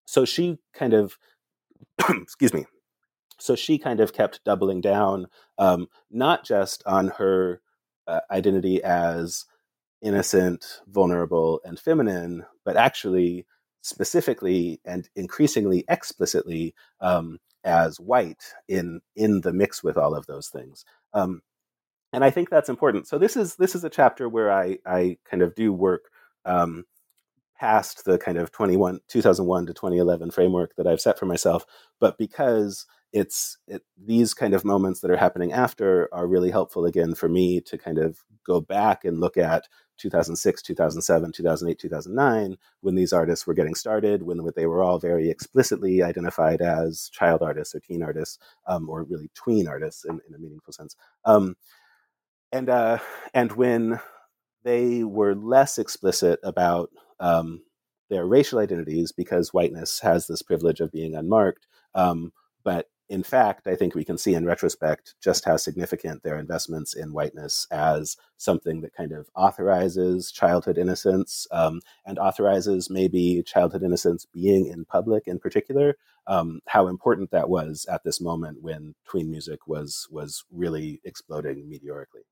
so 0.07 0.25
she 0.25 0.59
kind 0.73 0.95
of, 0.95 1.19
excuse 2.09 2.55
me, 2.55 2.67
so 3.39 3.55
she 3.55 3.79
kind 3.79 4.01
of 4.01 4.13
kept 4.13 4.45
doubling 4.45 4.81
down, 4.81 5.29
um, 5.59 5.89
not 6.11 6.45
just 6.45 6.83
on 6.87 7.09
her 7.19 7.61
uh, 8.07 8.21
identity 8.31 8.83
as 8.83 9.45
innocent, 10.03 10.81
vulnerable, 10.87 11.61
and 11.65 11.79
feminine, 11.79 12.45
but 12.65 12.77
actually 12.77 13.47
specifically 13.83 14.81
and 14.85 15.09
increasingly 15.15 15.85
explicitly 15.89 16.75
um, 17.01 17.39
as 17.65 18.01
white 18.01 18.43
in 18.69 19.01
in 19.15 19.41
the 19.43 19.53
mix 19.53 19.83
with 19.83 19.97
all 19.97 20.15
of 20.15 20.27
those 20.27 20.49
things. 20.49 20.85
Um, 21.13 21.43
and 22.13 22.25
I 22.25 22.31
think 22.31 22.51
that's 22.51 22.69
important. 22.69 23.07
So 23.07 23.19
this 23.19 23.37
is 23.37 23.57
this 23.57 23.75
is 23.75 23.85
a 23.85 23.91
chapter 23.91 24.29
where 24.29 24.53
I 24.53 24.79
I 24.87 25.19
kind 25.29 25.43
of 25.43 25.55
do 25.55 25.73
work 25.73 26.11
um, 26.45 26.85
past 27.59 28.05
the 28.05 28.19
kind 28.19 28.39
of 28.39 28.51
21 28.53 29.01
2001 29.09 29.67
to 29.67 29.75
2011 29.75 30.31
framework 30.31 30.75
that 30.77 30.87
I've 30.87 31.01
set 31.01 31.19
for 31.19 31.27
myself, 31.27 31.65
but 32.01 32.19
because 32.19 32.87
it's 33.13 33.57
it, 33.67 33.83
these 34.03 34.35
kind 34.35 34.55
of 34.55 34.65
moments 34.65 35.01
that 35.01 35.11
are 35.11 35.17
happening 35.17 35.53
after 35.53 36.09
are 36.13 36.27
really 36.27 36.51
helpful 36.51 36.85
again 36.85 37.15
for 37.15 37.29
me 37.29 37.61
to 37.63 37.79
kind 37.79 37.99
of 37.99 38.19
go 38.47 38.61
back 38.61 39.05
and 39.05 39.21
look 39.21 39.37
at 39.37 39.67
2006 39.97 40.63
2007 40.63 41.33
2008 41.33 41.79
2009 41.79 42.57
when 42.83 42.95
these 42.95 43.13
artists 43.13 43.47
were 43.47 43.55
getting 43.55 43.75
started 43.75 44.23
when 44.23 44.41
they 44.55 44.67
were 44.67 44.83
all 44.83 44.99
very 44.99 45.31
explicitly 45.31 46.03
identified 46.03 46.61
as 46.61 47.09
child 47.11 47.43
artists 47.43 47.75
or 47.75 47.81
teen 47.81 48.03
artists 48.03 48.39
um, 48.67 48.89
or 48.89 49.03
really 49.05 49.31
tween 49.35 49.67
artists 49.67 50.05
in, 50.05 50.21
in 50.29 50.35
a 50.35 50.39
meaningful 50.39 50.73
sense 50.73 50.95
um, 51.25 51.57
and 52.53 52.69
uh, 52.69 52.99
and 53.35 53.53
when 53.53 54.01
they 54.65 55.05
were 55.05 55.35
less 55.35 55.79
explicit 55.79 56.41
about 56.43 56.91
um, 57.21 57.63
their 58.11 58.27
racial 58.27 58.59
identities 58.59 59.13
because 59.13 59.53
whiteness 59.53 60.01
has 60.01 60.27
this 60.27 60.43
privilege 60.43 60.81
of 60.81 60.93
being 60.93 61.15
unmarked. 61.15 61.67
Um, 61.95 62.33
but 62.65 62.87
in 63.09 63.23
fact, 63.23 63.67
I 63.67 63.75
think 63.75 63.95
we 63.95 64.05
can 64.05 64.19
see 64.19 64.35
in 64.35 64.45
retrospect 64.45 65.15
just 65.23 65.47
how 65.47 65.57
significant 65.57 66.23
their 66.23 66.37
investments 66.37 66.95
in 66.95 67.15
whiteness 67.15 67.67
as 67.71 68.17
something 68.37 68.83
that 68.83 68.95
kind 68.95 69.13
of 69.13 69.31
authorizes 69.35 70.31
childhood 70.31 70.77
innocence 70.77 71.47
um, 71.51 71.81
and 72.05 72.19
authorizes 72.19 72.91
maybe 72.91 73.43
childhood 73.47 73.83
innocence 73.83 74.27
being 74.27 74.67
in 74.67 74.85
public 74.85 75.27
in 75.27 75.39
particular. 75.39 75.97
Um, 76.27 76.61
how 76.67 76.89
important 76.89 77.31
that 77.31 77.49
was 77.49 77.87
at 77.91 78.05
this 78.05 78.21
moment 78.21 78.59
when 78.61 78.95
tween 79.09 79.31
music 79.31 79.67
was 79.67 80.07
was 80.11 80.45
really 80.51 81.01
exploding 81.05 81.67
meteorically. 81.67 82.23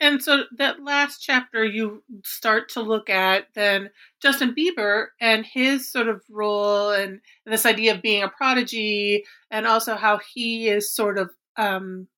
And 0.00 0.22
so 0.22 0.44
that 0.58 0.82
last 0.82 1.20
chapter, 1.20 1.64
you 1.64 2.02
start 2.24 2.70
to 2.70 2.80
look 2.80 3.08
at 3.08 3.46
then 3.54 3.90
Justin 4.20 4.54
Bieber 4.54 5.06
and 5.20 5.46
his 5.46 5.90
sort 5.90 6.08
of 6.08 6.22
role 6.28 6.90
and, 6.90 7.20
and 7.46 7.52
this 7.52 7.66
idea 7.66 7.94
of 7.94 8.02
being 8.02 8.22
a 8.22 8.28
prodigy, 8.28 9.24
and 9.50 9.66
also 9.66 9.94
how 9.94 10.18
he 10.34 10.68
is 10.68 10.92
sort 10.92 11.18
of 11.18 11.30
um, 11.56 12.08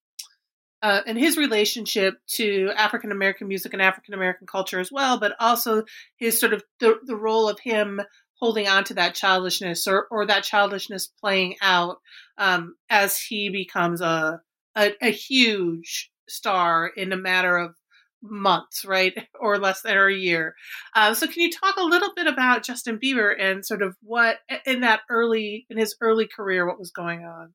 uh, 0.83 1.01
and 1.07 1.19
his 1.19 1.37
relationship 1.37 2.15
to 2.27 2.71
African 2.77 3.13
American 3.13 3.49
music 3.49 3.73
and 3.73 3.83
African 3.83 4.15
American 4.15 4.47
culture 4.47 4.81
as 4.81 4.91
well, 4.91 5.19
but 5.19 5.35
also 5.39 5.85
his 6.17 6.41
sort 6.41 6.53
of 6.53 6.65
the, 6.81 6.99
the 7.05 7.17
role 7.17 7.49
of 7.49 7.61
him 7.61 8.01
holding 8.35 8.67
on 8.67 8.83
to 8.83 8.95
that 8.95 9.15
childishness 9.15 9.87
or, 9.87 10.09
or 10.11 10.27
that 10.27 10.43
childishness 10.43 11.13
playing 11.21 11.55
out 11.63 11.99
um, 12.39 12.75
as 12.91 13.17
he 13.21 13.49
becomes 13.49 14.01
a, 14.01 14.41
a, 14.75 14.93
a 15.01 15.11
huge 15.11 16.11
star 16.33 16.89
in 16.89 17.13
a 17.13 17.17
matter 17.17 17.57
of 17.57 17.75
months, 18.23 18.85
right, 18.85 19.15
or 19.41 19.59
less 19.59 19.83
than 19.83 19.97
a 19.97 20.11
year. 20.11 20.55
Uh, 20.95 21.15
so, 21.15 21.27
can 21.27 21.43
you 21.43 21.51
talk 21.51 21.77
a 21.77 21.85
little 21.85 22.11
bit 22.15 22.27
about 22.27 22.65
Justin 22.65 22.99
Bieber 22.99 23.35
and 23.39 23.65
sort 23.65 23.83
of 23.83 23.97
what 24.03 24.39
in 24.65 24.81
that 24.81 25.01
early 25.11 25.67
in 25.69 25.77
his 25.77 25.97
early 26.01 26.27
career, 26.27 26.67
what 26.67 26.79
was 26.79 26.91
going 26.91 27.25
on? 27.25 27.53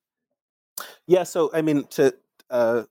Yeah, 1.08 1.24
so 1.24 1.50
I 1.54 1.62
mean, 1.62 1.86
to 1.92 2.14
uh, 2.50 2.84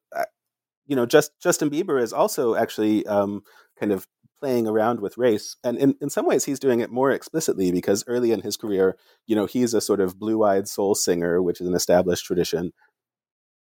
you 0.87 0.97
know, 0.97 1.07
just 1.07 1.33
Justin 1.41 1.71
Bieber 1.71 2.01
is 2.01 2.13
also 2.13 2.55
actually 2.55 3.07
um, 3.07 3.43
kind 3.79 3.93
of 3.93 4.07
playing 4.39 4.67
around 4.67 5.01
with 5.01 5.17
race, 5.17 5.57
and 5.65 5.79
in, 5.79 5.97
in 6.01 6.11
some 6.11 6.27
ways, 6.27 6.45
he's 6.45 6.59
doing 6.59 6.81
it 6.81 6.91
more 6.91 7.11
explicitly 7.11 7.73
because 7.73 8.05
early 8.07 8.33
in 8.33 8.43
his 8.43 8.57
career, 8.57 8.97
you 9.27 9.35
know, 9.35 9.47
he's 9.47 9.75
a 9.75 9.81
sort 9.81 10.01
of 10.01 10.19
blue-eyed 10.19 10.69
soul 10.69 10.95
singer, 10.95 11.43
which 11.43 11.61
is 11.61 11.67
an 11.67 11.75
established 11.75 12.27
tradition 12.27 12.73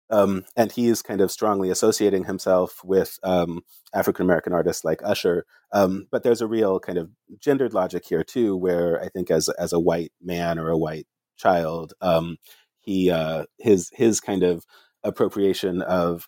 um, 0.10 0.46
and 0.56 0.72
he's 0.72 1.02
kind 1.02 1.22
of 1.22 1.32
strongly 1.32 1.70
associating 1.70 2.26
himself 2.26 2.82
with 2.84 3.20
um, 3.24 3.62
African 3.94 4.26
American 4.26 4.54
artists 4.54 4.84
like 4.84 5.02
Usher. 5.04 5.46
Um, 5.72 6.08
but 6.12 6.24
there's 6.24 6.42
a 6.42 6.48
real 6.48 6.80
kind 6.80 6.98
of 6.98 7.10
gendered 7.40 7.74
logic 7.74 8.06
here 8.06 8.24
too, 8.24 8.56
where 8.56 9.02
I 9.02 9.10
think 9.10 9.32
as 9.32 9.50
as 9.50 9.74
a 9.74 9.80
white 9.80 10.12
man 10.22 10.60
or 10.60 10.70
a 10.70 10.78
white 10.78 11.08
child, 11.38 11.94
um, 12.02 12.38
he 12.80 13.12
uh, 13.12 13.46
his 13.58 13.90
his 13.94 14.20
kind 14.20 14.44
of 14.44 14.66
appropriation 15.04 15.82
of 15.82 16.28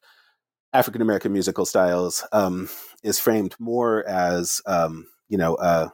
African 0.73 1.01
American 1.01 1.33
musical 1.33 1.65
styles 1.65 2.25
um, 2.31 2.69
is 3.03 3.19
framed 3.19 3.55
more 3.59 4.07
as 4.07 4.61
um, 4.65 5.07
you 5.27 5.37
know 5.37 5.57
a, 5.57 5.91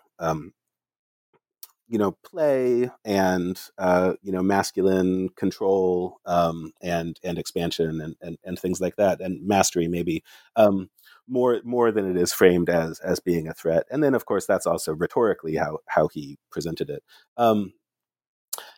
you 1.87 1.97
know 1.97 2.11
play 2.25 2.89
and 3.05 3.59
uh, 3.77 4.13
you 4.21 4.31
know 4.31 4.41
masculine 4.41 5.29
control 5.29 6.19
um, 6.25 6.71
and 6.81 7.19
and 7.23 7.37
expansion 7.37 8.01
and, 8.01 8.15
and 8.21 8.37
and 8.43 8.59
things 8.59 8.81
like 8.81 8.95
that 8.97 9.21
and 9.21 9.45
mastery 9.45 9.87
maybe 9.87 10.23
um, 10.55 10.89
more 11.27 11.61
more 11.63 11.91
than 11.91 12.09
it 12.09 12.17
is 12.17 12.33
framed 12.33 12.69
as 12.69 12.99
as 12.99 13.19
being 13.19 13.47
a 13.47 13.53
threat. 13.53 13.85
And 13.89 14.03
then 14.03 14.15
of 14.15 14.25
course 14.25 14.45
that's 14.45 14.67
also 14.67 14.93
rhetorically 14.93 15.55
how 15.55 15.79
how 15.87 16.07
he 16.09 16.37
presented 16.51 16.89
it. 16.89 17.03
Um, 17.37 17.73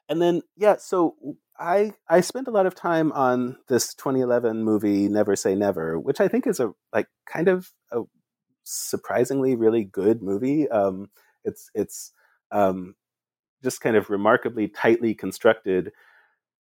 and 0.08 0.22
then 0.22 0.42
yeah 0.58 0.78
so 0.78 1.16
I 1.58 1.94
I 2.08 2.22
spent 2.22 2.48
a 2.48 2.52
lot 2.52 2.66
of 2.66 2.76
time 2.76 3.12
on 3.14 3.58
this 3.68 3.94
2011 3.96 4.64
movie 4.64 5.08
Never 5.08 5.36
Say 5.36 5.56
Never 5.56 6.00
which 6.00 6.22
I 6.22 6.28
think 6.28 6.48
is 6.48 6.60
a 6.60 6.74
like 6.94 7.08
kind 7.26 7.48
of 7.48 7.72
a 7.92 8.02
surprisingly 8.64 9.56
really 9.56 9.84
good 9.84 10.22
movie. 10.22 10.70
Um, 10.70 11.10
it's 11.44 11.70
it's 11.74 12.14
um, 12.52 12.96
just 13.64 13.82
kind 13.82 13.96
of 13.96 14.10
remarkably 14.10 14.68
tightly 14.68 15.14
constructed, 15.14 15.92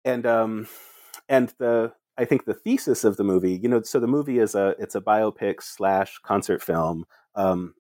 and 0.04 0.26
um, 0.26 0.68
and 1.28 1.52
the 1.58 1.92
I 2.16 2.24
think 2.24 2.44
the 2.44 2.54
thesis 2.54 3.04
of 3.04 3.16
the 3.16 3.24
movie, 3.24 3.58
you 3.60 3.68
know, 3.68 3.82
so 3.82 3.98
the 3.98 4.06
movie 4.06 4.38
is 4.38 4.54
a 4.54 4.74
it's 4.78 4.94
a 4.94 5.00
biopic 5.00 5.62
slash 5.62 6.18
concert 6.22 6.62
film. 6.62 7.06
Um, 7.34 7.74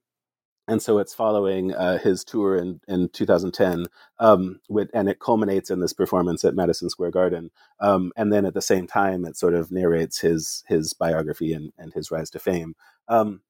and 0.66 0.82
so 0.82 0.98
it's 0.98 1.14
following 1.14 1.74
uh, 1.74 1.98
his 1.98 2.24
tour 2.24 2.56
in, 2.56 2.80
in 2.88 3.10
2010, 3.10 3.84
um, 4.18 4.60
with, 4.70 4.88
and 4.94 5.10
it 5.10 5.20
culminates 5.20 5.70
in 5.70 5.80
this 5.80 5.92
performance 5.92 6.42
at 6.42 6.54
Madison 6.54 6.88
Square 6.88 7.10
Garden. 7.10 7.50
Um, 7.80 8.12
and 8.16 8.32
then 8.32 8.46
at 8.46 8.54
the 8.54 8.62
same 8.62 8.86
time, 8.86 9.26
it 9.26 9.36
sort 9.36 9.52
of 9.54 9.70
narrates 9.70 10.20
his 10.20 10.64
his 10.66 10.94
biography 10.94 11.52
and, 11.52 11.72
and 11.78 11.92
his 11.92 12.10
rise 12.10 12.30
to 12.30 12.38
fame. 12.38 12.74
Um, 13.08 13.42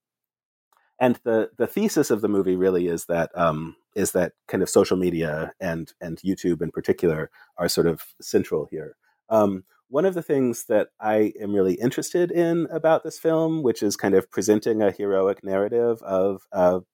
and 0.99 1.21
the 1.25 1.51
the 1.57 1.69
thesis 1.69 2.11
of 2.11 2.21
the 2.21 2.29
movie 2.29 2.57
really 2.57 2.89
is 2.89 3.07
that 3.07 3.31
um, 3.39 3.77
is 3.95 4.13
that 4.13 4.33
kind 4.49 4.63
of 4.63 4.71
social 4.71 4.97
media 4.97 5.53
and 5.61 5.93
and 6.01 6.19
YouTube 6.19 6.63
in 6.63 6.71
particular 6.71 7.31
are 7.57 7.69
sort 7.69 7.87
of 7.87 8.03
central 8.21 8.67
here. 8.71 8.97
Um, 9.29 9.65
one 9.89 10.05
of 10.05 10.15
the 10.15 10.23
things 10.23 10.65
that 10.69 10.89
I 11.01 11.33
am 11.41 11.55
really 11.55 11.75
interested 11.75 12.31
in 12.31 12.67
about 12.71 13.05
this 13.05 13.19
film, 13.19 13.63
which 13.63 13.83
is 13.83 13.97
kind 13.97 14.15
of 14.15 14.31
presenting 14.31 14.83
a 14.83 14.91
heroic 14.91 15.45
narrative 15.45 16.03
of 16.03 16.43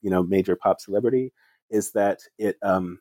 you 0.03 0.11
know 0.11 0.23
major 0.23 0.57
pop 0.57 0.81
celebrity, 0.81 1.33
is 1.71 1.93
that 1.93 2.21
it 2.39 2.57
um, 2.63 3.01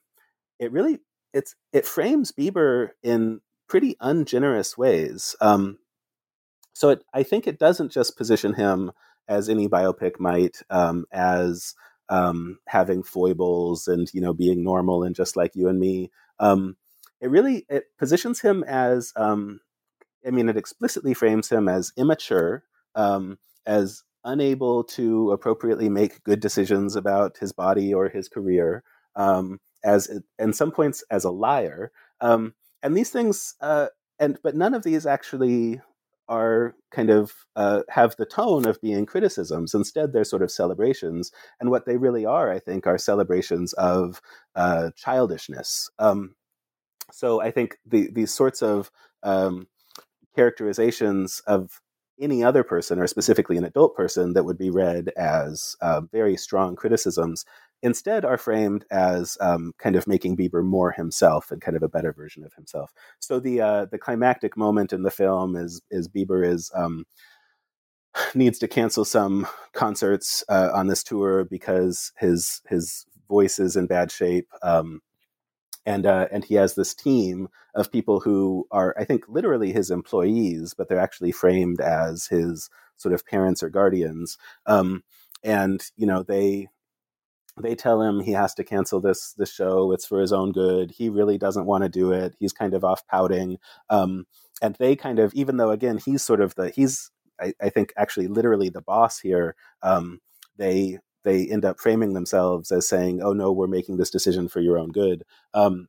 it 0.59 0.71
really 0.71 0.99
it's 1.33 1.55
it 1.73 1.85
frames 1.85 2.31
Bieber 2.31 2.89
in 3.03 3.41
pretty 3.67 3.95
ungenerous 3.99 4.77
ways. 4.77 5.35
Um, 5.41 5.77
so 6.73 6.89
it, 6.89 7.03
I 7.13 7.23
think 7.23 7.45
it 7.47 7.59
doesn't 7.59 7.91
just 7.91 8.17
position 8.17 8.53
him 8.53 8.91
as 9.27 9.47
any 9.47 9.67
biopic 9.67 10.19
might, 10.19 10.57
um, 10.69 11.05
as 11.11 11.75
um, 12.09 12.59
having 12.67 13.03
foibles 13.03 13.87
and 13.87 14.09
you 14.13 14.21
know 14.21 14.33
being 14.33 14.63
normal 14.63 15.03
and 15.03 15.15
just 15.15 15.35
like 15.35 15.55
you 15.55 15.67
and 15.67 15.79
me. 15.79 16.11
Um, 16.39 16.77
it 17.21 17.29
really 17.29 17.65
it 17.69 17.85
positions 17.97 18.39
him 18.41 18.63
as 18.63 19.13
um, 19.15 19.59
I 20.25 20.31
mean, 20.31 20.49
it 20.49 20.57
explicitly 20.57 21.13
frames 21.13 21.49
him 21.49 21.67
as 21.69 21.93
immature, 21.97 22.63
um, 22.95 23.37
as 23.65 24.03
unable 24.23 24.83
to 24.83 25.31
appropriately 25.31 25.89
make 25.89 26.23
good 26.23 26.39
decisions 26.39 26.95
about 26.95 27.37
his 27.37 27.53
body 27.53 27.93
or 27.93 28.09
his 28.09 28.27
career, 28.27 28.83
um, 29.15 29.59
as 29.83 30.09
in 30.37 30.53
some 30.53 30.71
points 30.71 31.03
as 31.09 31.23
a 31.23 31.31
liar. 31.31 31.91
Um, 32.19 32.53
and 32.83 32.95
these 32.95 33.11
things, 33.11 33.55
uh, 33.61 33.87
and 34.19 34.37
but 34.43 34.55
none 34.55 34.73
of 34.73 34.83
these 34.83 35.05
actually 35.05 35.81
are 36.29 36.75
kind 36.91 37.09
of 37.09 37.33
uh, 37.55 37.81
have 37.89 38.15
the 38.15 38.25
tone 38.25 38.65
of 38.65 38.79
being 38.81 39.05
criticisms. 39.05 39.73
Instead, 39.73 40.13
they're 40.13 40.23
sort 40.23 40.43
of 40.43 40.51
celebrations. 40.51 41.31
And 41.59 41.69
what 41.69 41.85
they 41.85 41.97
really 41.97 42.25
are, 42.25 42.51
I 42.51 42.59
think, 42.59 42.87
are 42.87 42.97
celebrations 42.97 43.73
of 43.73 44.21
uh, 44.55 44.91
childishness. 44.95 45.89
Um, 45.99 46.35
so 47.11 47.41
I 47.41 47.51
think 47.51 47.77
the, 47.85 48.09
these 48.11 48.33
sorts 48.33 48.61
of 48.61 48.91
um, 49.23 49.67
characterizations 50.35 51.41
of 51.47 51.81
any 52.21 52.43
other 52.43 52.63
person, 52.63 52.99
or 52.99 53.07
specifically 53.07 53.57
an 53.57 53.63
adult 53.65 53.95
person, 53.95 54.33
that 54.33 54.43
would 54.43 54.57
be 54.57 54.69
read 54.69 55.09
as 55.17 55.75
uh, 55.81 56.01
very 56.11 56.37
strong 56.37 56.75
criticisms, 56.75 57.45
instead 57.81 58.25
are 58.25 58.37
framed 58.37 58.85
as 58.91 59.37
um, 59.39 59.73
kind 59.77 59.95
of 59.95 60.07
making 60.07 60.37
Bieber 60.37 60.63
more 60.63 60.91
himself 60.91 61.51
and 61.51 61.61
kind 61.61 61.77
of 61.77 61.83
a 61.83 61.89
better 61.89 62.11
version 62.13 62.43
of 62.43 62.53
himself. 62.53 62.91
So 63.19 63.39
the 63.39 63.61
uh, 63.61 63.85
the 63.85 63.97
climactic 63.97 64.57
moment 64.57 64.93
in 64.93 65.03
the 65.03 65.11
film 65.11 65.55
is 65.55 65.81
is 65.89 66.07
Bieber 66.07 66.45
is 66.45 66.71
um, 66.75 67.05
needs 68.35 68.59
to 68.59 68.67
cancel 68.67 69.05
some 69.05 69.47
concerts 69.73 70.43
uh, 70.49 70.71
on 70.73 70.87
this 70.87 71.03
tour 71.03 71.45
because 71.45 72.11
his 72.17 72.61
his 72.67 73.05
voice 73.27 73.59
is 73.59 73.75
in 73.75 73.87
bad 73.87 74.11
shape. 74.11 74.47
Um, 74.61 75.01
and 75.85 76.05
uh, 76.05 76.27
and 76.31 76.43
he 76.43 76.55
has 76.55 76.75
this 76.75 76.93
team 76.93 77.47
of 77.73 77.91
people 77.91 78.19
who 78.19 78.67
are, 78.71 78.93
I 78.99 79.05
think, 79.05 79.23
literally 79.27 79.71
his 79.71 79.89
employees, 79.89 80.73
but 80.77 80.89
they're 80.89 80.99
actually 80.99 81.31
framed 81.31 81.79
as 81.79 82.27
his 82.27 82.69
sort 82.97 83.13
of 83.13 83.25
parents 83.25 83.63
or 83.63 83.69
guardians. 83.69 84.37
Um, 84.65 85.03
and 85.43 85.81
you 85.95 86.05
know, 86.05 86.21
they 86.21 86.67
they 87.61 87.75
tell 87.75 88.01
him 88.01 88.19
he 88.19 88.31
has 88.31 88.53
to 88.55 88.63
cancel 88.63 88.99
this 88.99 89.33
this 89.33 89.51
show. 89.51 89.91
It's 89.91 90.05
for 90.05 90.21
his 90.21 90.33
own 90.33 90.51
good. 90.51 90.91
He 90.91 91.09
really 91.09 91.37
doesn't 91.37 91.65
want 91.65 91.83
to 91.83 91.89
do 91.89 92.11
it. 92.11 92.35
He's 92.39 92.53
kind 92.53 92.73
of 92.73 92.83
off 92.83 93.05
pouting. 93.07 93.57
Um, 93.89 94.25
and 94.61 94.75
they 94.75 94.95
kind 94.95 95.19
of, 95.19 95.33
even 95.33 95.57
though 95.57 95.71
again 95.71 95.97
he's 95.97 96.23
sort 96.23 96.41
of 96.41 96.55
the 96.55 96.69
he's 96.69 97.11
I, 97.39 97.53
I 97.61 97.69
think 97.69 97.93
actually 97.97 98.27
literally 98.27 98.69
the 98.69 98.81
boss 98.81 99.19
here. 99.19 99.55
Um, 99.81 100.19
they 100.57 100.99
they 101.23 101.47
end 101.47 101.65
up 101.65 101.79
framing 101.79 102.13
themselves 102.13 102.71
as 102.71 102.87
saying, 102.87 103.21
"Oh 103.21 103.33
no, 103.33 103.51
we're 103.51 103.67
making 103.67 103.97
this 103.97 104.09
decision 104.09 104.47
for 104.47 104.61
your 104.61 104.77
own 104.77 104.91
good." 104.91 105.23
Um, 105.53 105.87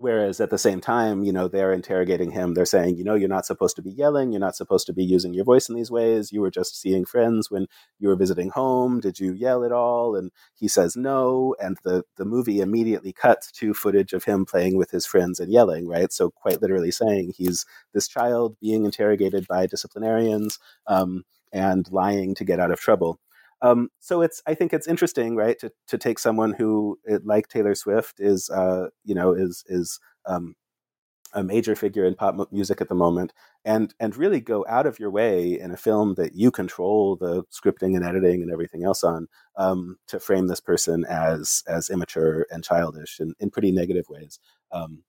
Whereas 0.00 0.40
at 0.40 0.50
the 0.50 0.58
same 0.58 0.80
time, 0.80 1.24
you 1.24 1.32
know, 1.32 1.48
they're 1.48 1.72
interrogating 1.72 2.30
him. 2.30 2.54
They're 2.54 2.64
saying, 2.64 2.96
you 2.96 3.04
know, 3.04 3.16
you're 3.16 3.28
not 3.28 3.46
supposed 3.46 3.74
to 3.76 3.82
be 3.82 3.90
yelling. 3.90 4.30
You're 4.30 4.40
not 4.40 4.54
supposed 4.54 4.86
to 4.86 4.92
be 4.92 5.04
using 5.04 5.34
your 5.34 5.44
voice 5.44 5.68
in 5.68 5.74
these 5.74 5.90
ways. 5.90 6.32
You 6.32 6.40
were 6.40 6.52
just 6.52 6.80
seeing 6.80 7.04
friends 7.04 7.50
when 7.50 7.66
you 7.98 8.06
were 8.08 8.14
visiting 8.16 8.50
home. 8.50 9.00
Did 9.00 9.18
you 9.18 9.32
yell 9.32 9.64
at 9.64 9.72
all? 9.72 10.14
And 10.14 10.30
he 10.54 10.68
says 10.68 10.96
no. 10.96 11.56
And 11.60 11.78
the, 11.82 12.04
the 12.16 12.24
movie 12.24 12.60
immediately 12.60 13.12
cuts 13.12 13.50
to 13.52 13.74
footage 13.74 14.12
of 14.12 14.22
him 14.22 14.44
playing 14.44 14.76
with 14.76 14.92
his 14.92 15.04
friends 15.04 15.40
and 15.40 15.52
yelling, 15.52 15.88
right? 15.88 16.12
So, 16.12 16.30
quite 16.30 16.62
literally 16.62 16.92
saying 16.92 17.34
he's 17.36 17.66
this 17.92 18.06
child 18.06 18.56
being 18.60 18.84
interrogated 18.84 19.48
by 19.48 19.66
disciplinarians 19.66 20.60
um, 20.86 21.24
and 21.52 21.90
lying 21.90 22.36
to 22.36 22.44
get 22.44 22.60
out 22.60 22.70
of 22.70 22.78
trouble. 22.78 23.18
Um, 23.62 23.88
so 23.98 24.22
it's 24.22 24.42
I 24.46 24.54
think 24.54 24.72
it's 24.72 24.88
interesting, 24.88 25.36
right, 25.36 25.58
to 25.60 25.72
to 25.88 25.98
take 25.98 26.18
someone 26.18 26.52
who, 26.52 26.98
like 27.24 27.48
Taylor 27.48 27.74
Swift, 27.74 28.20
is 28.20 28.50
uh, 28.50 28.88
you 29.04 29.14
know 29.14 29.32
is 29.32 29.64
is 29.68 29.98
um, 30.26 30.54
a 31.34 31.42
major 31.44 31.74
figure 31.76 32.04
in 32.04 32.14
pop 32.14 32.50
music 32.52 32.80
at 32.80 32.88
the 32.88 32.94
moment, 32.94 33.32
and 33.64 33.94
and 34.00 34.16
really 34.16 34.40
go 34.40 34.64
out 34.68 34.86
of 34.86 34.98
your 34.98 35.10
way 35.10 35.58
in 35.58 35.70
a 35.72 35.76
film 35.76 36.14
that 36.14 36.34
you 36.34 36.50
control 36.50 37.16
the 37.16 37.42
scripting 37.52 37.96
and 37.96 38.04
editing 38.04 38.42
and 38.42 38.50
everything 38.52 38.84
else 38.84 39.04
on 39.04 39.28
um, 39.56 39.96
to 40.06 40.20
frame 40.20 40.46
this 40.46 40.60
person 40.60 41.04
as 41.08 41.62
as 41.66 41.90
immature 41.90 42.46
and 42.50 42.64
childish 42.64 43.20
in, 43.20 43.34
in 43.40 43.50
pretty 43.50 43.72
negative 43.72 44.06
ways. 44.08 44.38
Um, 44.72 45.02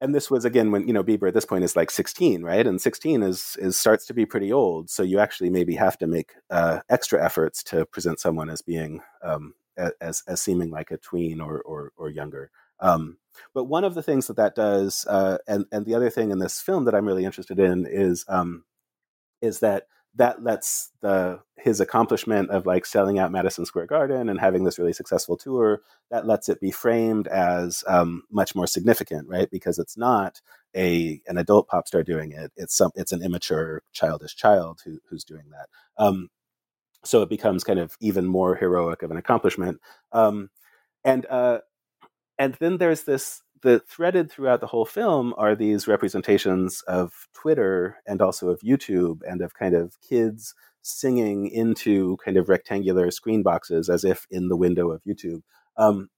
and 0.00 0.14
this 0.14 0.30
was 0.30 0.44
again 0.44 0.70
when 0.70 0.86
you 0.86 0.92
know 0.92 1.04
Bieber 1.04 1.28
at 1.28 1.34
this 1.34 1.44
point 1.44 1.64
is 1.64 1.76
like 1.76 1.90
16, 1.90 2.42
right? 2.42 2.66
And 2.66 2.80
16 2.80 3.22
is 3.22 3.56
is 3.58 3.76
starts 3.76 4.06
to 4.06 4.14
be 4.14 4.26
pretty 4.26 4.52
old, 4.52 4.90
so 4.90 5.02
you 5.02 5.18
actually 5.18 5.50
maybe 5.50 5.74
have 5.74 5.98
to 5.98 6.06
make 6.06 6.32
uh, 6.50 6.80
extra 6.88 7.24
efforts 7.24 7.62
to 7.64 7.86
present 7.86 8.20
someone 8.20 8.50
as 8.50 8.62
being 8.62 9.00
um, 9.22 9.54
as 10.00 10.22
as 10.26 10.42
seeming 10.42 10.70
like 10.70 10.90
a 10.90 10.98
tween 10.98 11.40
or 11.40 11.60
or, 11.62 11.92
or 11.96 12.10
younger. 12.10 12.50
Um, 12.80 13.18
but 13.54 13.64
one 13.64 13.84
of 13.84 13.94
the 13.94 14.02
things 14.02 14.26
that 14.26 14.36
that 14.36 14.54
does, 14.54 15.06
uh, 15.08 15.38
and 15.46 15.64
and 15.72 15.86
the 15.86 15.94
other 15.94 16.10
thing 16.10 16.30
in 16.30 16.38
this 16.38 16.60
film 16.60 16.84
that 16.84 16.94
I'm 16.94 17.06
really 17.06 17.24
interested 17.24 17.58
in 17.58 17.86
is 17.86 18.24
um, 18.28 18.64
is 19.40 19.60
that 19.60 19.84
that 20.16 20.42
lets 20.42 20.90
the 21.00 21.40
his 21.56 21.80
accomplishment 21.80 22.50
of 22.50 22.66
like 22.66 22.86
selling 22.86 23.18
out 23.18 23.32
Madison 23.32 23.66
Square 23.66 23.86
Garden 23.86 24.28
and 24.28 24.38
having 24.38 24.64
this 24.64 24.78
really 24.78 24.92
successful 24.92 25.36
tour 25.36 25.80
that 26.10 26.26
lets 26.26 26.48
it 26.48 26.60
be 26.60 26.70
framed 26.70 27.26
as 27.28 27.82
um, 27.86 28.22
much 28.30 28.54
more 28.54 28.66
significant, 28.66 29.28
right? 29.28 29.50
Because 29.50 29.78
it's 29.78 29.96
not 29.96 30.40
a 30.76 31.20
an 31.26 31.38
adult 31.38 31.68
pop 31.68 31.86
star 31.88 32.02
doing 32.02 32.32
it; 32.32 32.52
it's 32.56 32.76
some 32.76 32.90
it's 32.94 33.12
an 33.12 33.22
immature, 33.22 33.82
childish 33.92 34.36
child 34.36 34.80
who, 34.84 34.98
who's 35.08 35.24
doing 35.24 35.44
that. 35.50 35.68
Um, 36.02 36.28
so 37.04 37.22
it 37.22 37.28
becomes 37.28 37.64
kind 37.64 37.78
of 37.78 37.96
even 38.00 38.26
more 38.26 38.56
heroic 38.56 39.02
of 39.02 39.10
an 39.10 39.16
accomplishment. 39.16 39.80
Um, 40.12 40.50
and 41.04 41.26
uh, 41.26 41.60
and 42.38 42.54
then 42.54 42.78
there's 42.78 43.04
this 43.04 43.42
the 43.66 43.80
threaded 43.80 44.30
throughout 44.30 44.60
the 44.60 44.68
whole 44.68 44.84
film 44.84 45.34
are 45.36 45.56
these 45.56 45.88
representations 45.88 46.82
of 46.82 47.26
Twitter 47.34 47.96
and 48.06 48.22
also 48.22 48.48
of 48.48 48.60
YouTube 48.60 49.22
and 49.28 49.42
of 49.42 49.54
kind 49.54 49.74
of 49.74 50.00
kids 50.00 50.54
singing 50.82 51.48
into 51.48 52.16
kind 52.24 52.36
of 52.36 52.48
rectangular 52.48 53.10
screen 53.10 53.42
boxes 53.42 53.88
as 53.88 54.04
if 54.04 54.24
in 54.30 54.46
the 54.48 54.56
window 54.56 54.92
of 54.92 55.02
YouTube. 55.02 55.42
Um, 55.76 56.10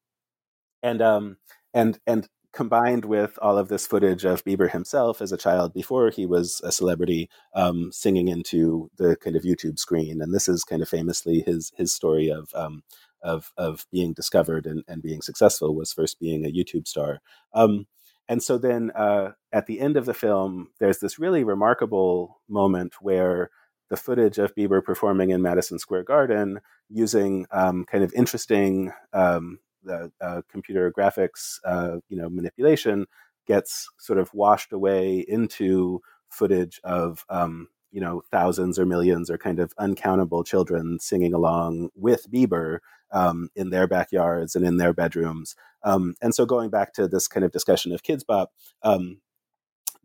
and 0.83 1.01
um, 1.01 1.39
and 1.73 1.99
and 2.07 2.29
combined 2.53 3.07
with 3.07 3.39
all 3.41 3.57
of 3.57 3.69
this 3.69 3.87
footage 3.87 4.27
of 4.27 4.45
Bieber 4.45 4.71
himself 4.71 5.23
as 5.23 5.33
a 5.33 5.39
child 5.39 5.73
before 5.73 6.11
he 6.11 6.27
was 6.27 6.61
a 6.65 6.71
celebrity, 6.71 7.31
um, 7.55 7.91
singing 7.93 8.29
into 8.29 8.91
the 8.99 9.17
kind 9.17 9.37
of 9.37 9.43
YouTube 9.43 9.79
screen, 9.79 10.21
and 10.21 10.35
this 10.35 10.49
is 10.49 10.65
kind 10.65 10.83
of 10.83 10.89
famously 10.89 11.41
his 11.41 11.73
his 11.79 11.95
story 11.95 12.29
of 12.29 12.51
um, 12.55 12.83
of 13.23 13.53
of 13.57 13.87
being 13.91 14.13
discovered 14.13 14.67
and, 14.67 14.83
and 14.89 15.03
being 15.03 15.23
successful 15.23 15.75
was 15.75 15.93
first 15.93 16.19
being 16.21 16.45
a 16.45 16.53
YouTube 16.53 16.87
star. 16.87 17.21
Um, 17.55 17.87
and 18.29 18.43
so 18.43 18.59
then 18.59 18.91
uh, 18.95 19.33
at 19.53 19.67
the 19.67 19.81
end 19.81 19.97
of 19.97 20.05
the 20.05 20.15
film, 20.15 20.69
there's 20.79 20.99
this 20.99 21.19
really 21.19 21.45
remarkable 21.45 22.41
moment 22.49 22.95
where 23.01 23.51
the 23.89 23.97
footage 23.97 24.37
of 24.39 24.55
Bieber 24.55 24.85
performing 24.85 25.31
in 25.31 25.41
Madison 25.41 25.79
Square 25.79 26.05
Garden 26.05 26.61
using 26.91 27.47
um, 27.51 27.87
kind 27.87 28.05
of 28.05 28.13
interesting 28.13 28.93
um, 29.15 29.61
uh, 29.89 30.43
computer 30.51 30.93
graphics, 30.93 31.59
uh, 31.65 31.97
you 32.09 32.17
know, 32.17 32.29
manipulation 32.29 33.07
gets 33.47 33.89
sort 33.99 34.19
of 34.19 34.33
washed 34.35 34.73
away 34.73 35.25
into 35.27 36.01
footage 36.29 36.81
of 36.85 37.25
um, 37.31 37.69
you 37.91 38.01
know 38.01 38.23
thousands 38.31 38.79
or 38.79 38.87
millions 38.87 39.31
or 39.31 39.39
kind 39.39 39.59
of 39.59 39.73
uncountable 39.79 40.45
children 40.45 40.99
singing 41.01 41.33
along 41.33 41.91
with 41.95 42.31
Bieber 42.31 42.79
um, 43.13 43.49
in 43.55 43.71
their 43.71 43.87
backyards 43.87 44.55
and 44.55 44.67
in 44.67 44.77
their 44.77 44.93
bedrooms. 44.93 45.55
Um, 45.83 46.15
and 46.21 46.35
so 46.35 46.45
going 46.45 46.71
back 46.71 46.93
to 46.95 47.09
this 47.09 47.29
kind 47.29 47.45
of 47.45 47.53
discussion 47.53 47.93
of 47.93 48.03
Kidz 48.03 48.27
Bop, 48.27 48.53
um, 48.83 49.21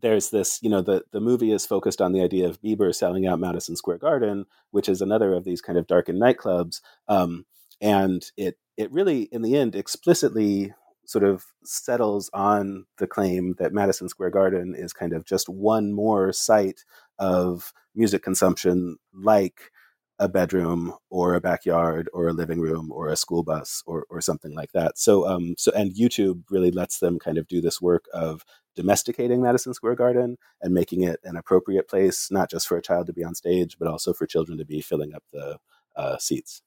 there's 0.01 0.29
this, 0.29 0.59
you 0.61 0.69
know, 0.69 0.81
the, 0.81 1.03
the 1.11 1.21
movie 1.21 1.51
is 1.51 1.65
focused 1.65 2.01
on 2.01 2.11
the 2.11 2.21
idea 2.21 2.47
of 2.47 2.61
Bieber 2.61 2.93
selling 2.93 3.25
out 3.25 3.39
Madison 3.39 3.75
Square 3.75 3.99
Garden, 3.99 4.45
which 4.71 4.89
is 4.89 5.01
another 5.01 5.33
of 5.33 5.45
these 5.45 5.61
kind 5.61 5.77
of 5.77 5.87
darkened 5.87 6.21
nightclubs. 6.21 6.81
Um, 7.07 7.45
and 7.81 8.23
it 8.37 8.57
it 8.77 8.91
really, 8.91 9.23
in 9.31 9.43
the 9.43 9.55
end, 9.55 9.75
explicitly 9.75 10.73
sort 11.05 11.23
of 11.23 11.45
settles 11.63 12.29
on 12.33 12.85
the 12.97 13.07
claim 13.07 13.55
that 13.59 13.73
Madison 13.73 14.09
Square 14.09 14.31
Garden 14.31 14.73
is 14.75 14.93
kind 14.93 15.13
of 15.13 15.25
just 15.25 15.49
one 15.49 15.91
more 15.91 16.31
site 16.31 16.83
of 17.19 17.73
music 17.95 18.23
consumption 18.23 18.97
like 19.13 19.71
a 20.19 20.29
bedroom 20.29 20.93
or 21.09 21.33
a 21.33 21.41
backyard 21.41 22.09
or 22.13 22.27
a 22.27 22.33
living 22.33 22.59
room 22.59 22.91
or 22.91 23.07
a 23.07 23.15
school 23.15 23.43
bus 23.43 23.83
or, 23.85 24.05
or 24.09 24.21
something 24.21 24.53
like 24.55 24.71
that. 24.71 24.97
So 24.97 25.27
um 25.27 25.55
so 25.57 25.71
and 25.71 25.93
YouTube 25.93 26.43
really 26.49 26.71
lets 26.71 26.99
them 26.99 27.19
kind 27.19 27.37
of 27.37 27.47
do 27.47 27.61
this 27.61 27.81
work 27.81 28.05
of 28.13 28.45
domesticating 28.75 29.41
Madison 29.41 29.73
Square 29.73 29.95
Garden 29.95 30.37
and 30.61 30.73
making 30.73 31.03
it 31.03 31.19
an 31.23 31.35
appropriate 31.35 31.87
place, 31.87 32.29
not 32.31 32.49
just 32.49 32.67
for 32.67 32.77
a 32.77 32.81
child 32.81 33.07
to 33.07 33.13
be 33.13 33.23
on 33.23 33.35
stage, 33.35 33.77
but 33.79 33.87
also 33.87 34.13
for 34.13 34.25
children 34.25 34.57
to 34.57 34.65
be 34.65 34.81
filling 34.81 35.13
up 35.13 35.23
the 35.31 35.57
uh, 35.95 36.17
seats. 36.17 36.61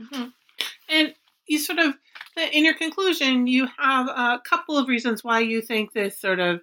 Mm-hmm. 0.00 0.28
And 0.88 1.14
you 1.46 1.58
sort 1.58 1.78
of 1.78 1.94
in 2.52 2.64
your 2.64 2.74
conclusion, 2.74 3.46
you 3.46 3.68
have 3.78 4.08
a 4.08 4.40
couple 4.44 4.78
of 4.78 4.88
reasons 4.88 5.24
why 5.24 5.40
you 5.40 5.60
think 5.60 5.92
this 5.92 6.18
sort 6.18 6.40
of 6.40 6.60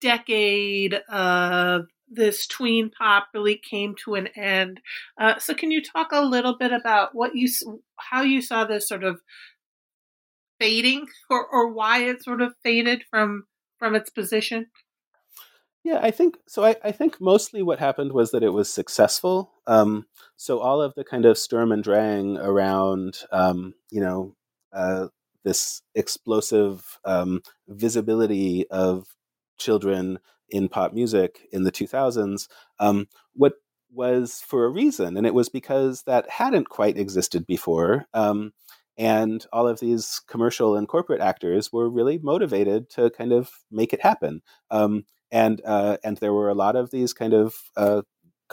decade 0.00 0.94
of 1.08 1.86
this 2.14 2.46
tween 2.46 2.90
pop 2.90 3.28
really 3.34 3.56
came 3.56 3.94
to 4.04 4.14
an 4.14 4.28
end. 4.28 4.80
Uh, 5.18 5.38
so, 5.38 5.54
can 5.54 5.70
you 5.70 5.82
talk 5.82 6.08
a 6.12 6.24
little 6.24 6.56
bit 6.56 6.72
about 6.72 7.14
what 7.14 7.34
you, 7.34 7.48
how 7.96 8.22
you 8.22 8.42
saw 8.42 8.64
this 8.64 8.88
sort 8.88 9.04
of 9.04 9.20
fading, 10.60 11.06
or 11.30 11.46
or 11.46 11.72
why 11.72 12.04
it 12.04 12.22
sort 12.22 12.42
of 12.42 12.54
faded 12.62 13.04
from 13.10 13.44
from 13.78 13.94
its 13.94 14.10
position? 14.10 14.66
Yeah, 15.84 15.98
I 16.00 16.12
think 16.12 16.38
so. 16.46 16.64
I, 16.64 16.76
I 16.84 16.92
think 16.92 17.20
mostly 17.20 17.62
what 17.62 17.80
happened 17.80 18.12
was 18.12 18.30
that 18.30 18.44
it 18.44 18.52
was 18.52 18.72
successful. 18.72 19.50
Um, 19.66 20.06
so 20.36 20.60
all 20.60 20.80
of 20.80 20.94
the 20.94 21.02
kind 21.02 21.24
of 21.24 21.36
Sturm 21.36 21.72
and 21.72 21.82
Drang 21.82 22.36
around, 22.38 23.18
um, 23.32 23.74
you 23.90 24.00
know, 24.00 24.36
uh, 24.72 25.08
this 25.44 25.82
explosive 25.96 26.98
um, 27.04 27.42
visibility 27.66 28.68
of 28.70 29.06
children 29.58 30.20
in 30.52 30.68
pop 30.68 30.92
music 30.92 31.48
in 31.50 31.64
the 31.64 31.72
2000s, 31.72 32.48
um, 32.78 33.08
what 33.34 33.54
was 33.92 34.40
for 34.46 34.64
a 34.64 34.70
reason, 34.70 35.16
and 35.16 35.26
it 35.26 35.34
was 35.34 35.48
because 35.48 36.02
that 36.04 36.28
hadn't 36.30 36.68
quite 36.68 36.96
existed 36.96 37.46
before. 37.46 38.06
Um, 38.14 38.52
and 38.98 39.44
all 39.52 39.66
of 39.66 39.80
these 39.80 40.20
commercial 40.28 40.76
and 40.76 40.86
corporate 40.86 41.20
actors 41.20 41.72
were 41.72 41.88
really 41.88 42.18
motivated 42.18 42.90
to 42.90 43.10
kind 43.10 43.32
of 43.32 43.50
make 43.70 43.92
it 43.92 44.02
happen. 44.02 44.42
Um, 44.70 45.04
and 45.30 45.62
uh, 45.64 45.96
and 46.04 46.18
there 46.18 46.34
were 46.34 46.50
a 46.50 46.54
lot 46.54 46.76
of 46.76 46.90
these 46.90 47.14
kind 47.14 47.32
of 47.32 47.54
uh, 47.76 48.02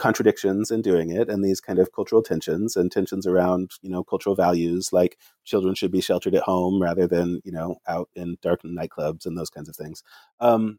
contradictions 0.00 0.70
in 0.70 0.80
doing 0.80 1.10
it 1.10 1.28
and 1.28 1.44
these 1.44 1.60
kind 1.60 1.78
of 1.78 1.92
cultural 1.92 2.22
tensions 2.22 2.74
and 2.74 2.90
tensions 2.90 3.26
around 3.26 3.72
you 3.82 3.90
know 3.90 4.02
cultural 4.02 4.34
values 4.34 4.94
like 4.94 5.18
children 5.44 5.74
should 5.74 5.90
be 5.90 6.00
sheltered 6.00 6.34
at 6.34 6.42
home 6.42 6.80
rather 6.80 7.06
than 7.06 7.38
you 7.44 7.52
know 7.52 7.76
out 7.86 8.08
in 8.14 8.38
dark 8.40 8.62
nightclubs 8.62 9.26
and 9.26 9.36
those 9.36 9.50
kinds 9.50 9.68
of 9.68 9.76
things 9.76 10.02
um, 10.40 10.78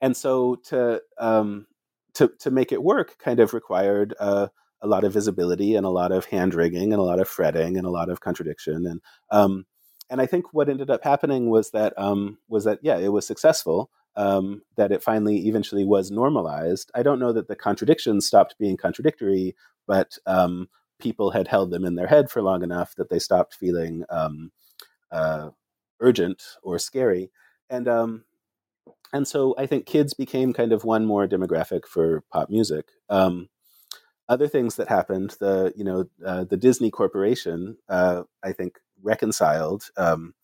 and 0.00 0.16
so 0.16 0.56
to 0.56 1.02
um, 1.18 1.66
to 2.14 2.30
to 2.40 2.50
make 2.50 2.72
it 2.72 2.82
work 2.82 3.18
kind 3.18 3.40
of 3.40 3.54
required 3.54 4.14
uh, 4.18 4.48
a 4.82 4.86
lot 4.86 5.04
of 5.04 5.12
visibility 5.12 5.74
and 5.74 5.86
a 5.86 5.90
lot 5.90 6.12
of 6.12 6.24
hand 6.26 6.54
wringing 6.54 6.92
and 6.92 7.00
a 7.00 7.04
lot 7.04 7.20
of 7.20 7.28
fretting 7.28 7.76
and 7.76 7.86
a 7.86 7.90
lot 7.90 8.08
of 8.08 8.20
contradiction 8.20 8.86
and 8.86 9.00
um, 9.30 9.66
and 10.08 10.20
I 10.20 10.26
think 10.26 10.52
what 10.52 10.68
ended 10.68 10.90
up 10.90 11.04
happening 11.04 11.50
was 11.50 11.70
that 11.70 11.94
um, 11.98 12.38
was 12.48 12.64
that 12.64 12.80
yeah 12.82 12.98
it 12.98 13.12
was 13.12 13.26
successful 13.26 13.90
um, 14.16 14.62
that 14.76 14.92
it 14.92 15.02
finally 15.02 15.46
eventually 15.48 15.84
was 15.84 16.10
normalized. 16.10 16.90
I 16.94 17.02
don't 17.02 17.20
know 17.20 17.32
that 17.32 17.48
the 17.48 17.56
contradictions 17.56 18.26
stopped 18.26 18.56
being 18.58 18.76
contradictory, 18.76 19.54
but 19.86 20.18
um, 20.26 20.68
people 21.00 21.30
had 21.30 21.48
held 21.48 21.70
them 21.70 21.84
in 21.84 21.94
their 21.94 22.06
head 22.06 22.30
for 22.30 22.42
long 22.42 22.62
enough 22.62 22.94
that 22.96 23.08
they 23.08 23.18
stopped 23.18 23.54
feeling 23.54 24.04
um, 24.10 24.50
uh, 25.12 25.50
urgent 26.00 26.42
or 26.62 26.78
scary. 26.78 27.30
And 27.68 27.88
um, 27.88 28.24
and 29.12 29.26
so 29.26 29.54
I 29.58 29.66
think 29.66 29.86
kids 29.86 30.14
became 30.14 30.52
kind 30.52 30.72
of 30.72 30.84
one 30.84 31.04
more 31.04 31.26
demographic 31.26 31.86
for 31.86 32.22
pop 32.32 32.50
music. 32.50 32.88
Um, 33.08 33.48
other 34.28 34.46
things 34.46 34.76
that 34.76 34.88
happened, 34.88 35.36
the 35.40 35.72
you 35.76 35.84
know 35.84 36.06
uh, 36.24 36.44
the 36.44 36.56
Disney 36.56 36.90
Corporation, 36.90 37.76
uh, 37.88 38.22
I 38.42 38.52
think 38.52 38.78
reconciled 39.02 39.90
um, 39.96 40.34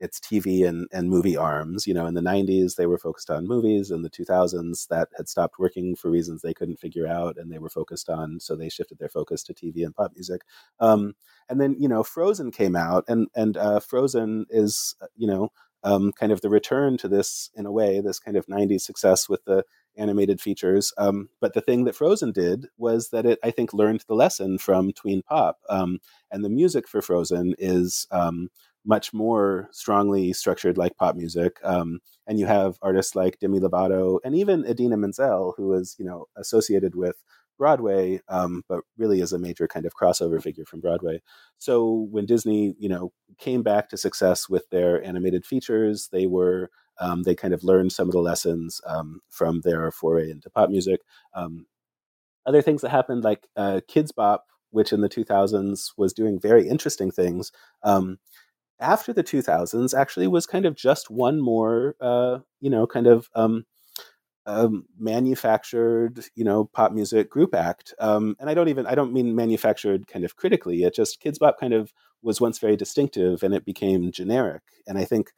its 0.00 0.18
TV 0.18 0.66
and, 0.66 0.88
and 0.92 1.08
movie 1.08 1.36
arms. 1.36 1.86
You 1.86 1.94
know, 1.94 2.06
in 2.06 2.14
the 2.14 2.20
90s, 2.20 2.76
they 2.76 2.86
were 2.86 2.98
focused 2.98 3.30
on 3.30 3.46
movies. 3.46 3.90
In 3.90 4.02
the 4.02 4.10
2000s, 4.10 4.86
that 4.88 5.08
had 5.16 5.28
stopped 5.28 5.58
working 5.58 5.96
for 5.96 6.10
reasons 6.10 6.42
they 6.42 6.54
couldn't 6.54 6.80
figure 6.80 7.06
out, 7.06 7.36
and 7.36 7.52
they 7.52 7.58
were 7.58 7.70
focused 7.70 8.08
on, 8.08 8.40
so 8.40 8.56
they 8.56 8.68
shifted 8.68 8.98
their 8.98 9.08
focus 9.08 9.42
to 9.44 9.54
TV 9.54 9.84
and 9.84 9.94
pop 9.94 10.12
music. 10.14 10.42
Um, 10.80 11.14
and 11.48 11.60
then, 11.60 11.76
you 11.78 11.88
know, 11.88 12.02
Frozen 12.02 12.50
came 12.50 12.76
out, 12.76 13.04
and, 13.08 13.28
and 13.34 13.56
uh, 13.56 13.80
Frozen 13.80 14.46
is, 14.50 14.94
uh, 15.00 15.06
you 15.16 15.26
know, 15.26 15.50
um, 15.84 16.12
kind 16.12 16.32
of 16.32 16.40
the 16.40 16.50
return 16.50 16.96
to 16.98 17.08
this, 17.08 17.50
in 17.54 17.66
a 17.66 17.72
way, 17.72 18.00
this 18.00 18.18
kind 18.18 18.36
of 18.36 18.46
90s 18.46 18.80
success 18.80 19.28
with 19.28 19.44
the 19.44 19.64
animated 19.96 20.40
features. 20.40 20.92
Um, 20.98 21.28
but 21.40 21.54
the 21.54 21.60
thing 21.60 21.84
that 21.84 21.94
Frozen 21.94 22.32
did 22.32 22.66
was 22.76 23.10
that 23.10 23.26
it, 23.26 23.38
I 23.44 23.50
think, 23.50 23.72
learned 23.72 24.04
the 24.08 24.14
lesson 24.14 24.58
from 24.58 24.92
tween 24.92 25.22
pop. 25.22 25.58
Um, 25.68 26.00
and 26.30 26.44
the 26.44 26.48
music 26.48 26.88
for 26.88 27.00
Frozen 27.00 27.54
is 27.58 28.06
um, 28.10 28.48
much 28.84 29.12
more 29.12 29.68
strongly 29.72 30.32
structured 30.32 30.76
like 30.76 30.96
pop 30.96 31.16
music. 31.16 31.58
Um, 31.62 32.00
and 32.26 32.38
you 32.38 32.46
have 32.46 32.78
artists 32.82 33.14
like 33.14 33.38
Demi 33.38 33.60
Lovato 33.60 34.18
and 34.24 34.34
even 34.34 34.66
Idina 34.66 34.96
Menzel, 34.96 35.54
who 35.56 35.72
is 35.74 35.96
you 35.98 36.04
know 36.04 36.26
associated 36.36 36.94
with 36.94 37.16
Broadway, 37.58 38.20
um, 38.28 38.62
but 38.68 38.80
really 38.98 39.20
is 39.20 39.32
a 39.32 39.38
major 39.38 39.66
kind 39.68 39.86
of 39.86 39.94
crossover 39.94 40.42
figure 40.42 40.64
from 40.64 40.80
Broadway. 40.80 41.22
So 41.58 42.08
when 42.10 42.26
Disney, 42.26 42.74
you 42.78 42.88
know, 42.88 43.12
came 43.38 43.62
back 43.62 43.88
to 43.90 43.96
success 43.96 44.48
with 44.48 44.68
their 44.70 45.02
animated 45.04 45.46
features, 45.46 46.08
they 46.12 46.26
were 46.26 46.70
um, 47.00 47.22
they 47.24 47.34
kind 47.34 47.52
of 47.54 47.64
learned 47.64 47.92
some 47.92 48.08
of 48.08 48.12
the 48.12 48.20
lessons 48.20 48.80
um, 48.86 49.20
from 49.28 49.60
their 49.62 49.90
foray 49.90 50.30
into 50.30 50.48
pop 50.50 50.70
music. 50.70 51.00
Um, 51.34 51.66
other 52.46 52.62
things 52.62 52.82
that 52.82 52.90
happened, 52.90 53.24
like 53.24 53.48
uh, 53.56 53.80
Kidz 53.88 54.14
Bop, 54.14 54.46
which 54.70 54.92
in 54.92 55.00
the 55.00 55.08
2000s 55.08 55.92
was 55.96 56.12
doing 56.12 56.38
very 56.40 56.68
interesting 56.68 57.10
things. 57.10 57.52
Um, 57.82 58.18
after 58.80 59.12
the 59.12 59.24
2000s, 59.24 59.94
actually 59.94 60.26
was 60.26 60.46
kind 60.46 60.66
of 60.66 60.74
just 60.76 61.10
one 61.10 61.40
more, 61.40 61.96
uh, 62.00 62.40
you 62.60 62.70
know, 62.70 62.86
kind 62.86 63.06
of 63.06 63.28
um, 64.46 64.84
manufactured, 64.98 66.24
you 66.34 66.44
know, 66.44 66.64
pop 66.66 66.92
music 66.92 67.30
group 67.30 67.54
act. 67.54 67.94
Um, 67.98 68.36
and 68.38 68.50
I 68.50 68.54
don't 68.54 68.68
even 68.68 68.86
I 68.86 68.94
don't 68.94 69.12
mean 69.12 69.34
manufactured 69.34 70.06
kind 70.06 70.24
of 70.24 70.36
critically. 70.36 70.82
It 70.82 70.94
just 70.94 71.22
Kidz 71.22 71.38
Bop 71.38 71.58
kind 71.58 71.72
of 71.72 71.92
was 72.22 72.40
once 72.40 72.58
very 72.58 72.76
distinctive, 72.76 73.42
and 73.42 73.54
it 73.54 73.64
became 73.64 74.10
generic. 74.12 74.62
And 74.86 74.98
I 74.98 75.04
think 75.04 75.32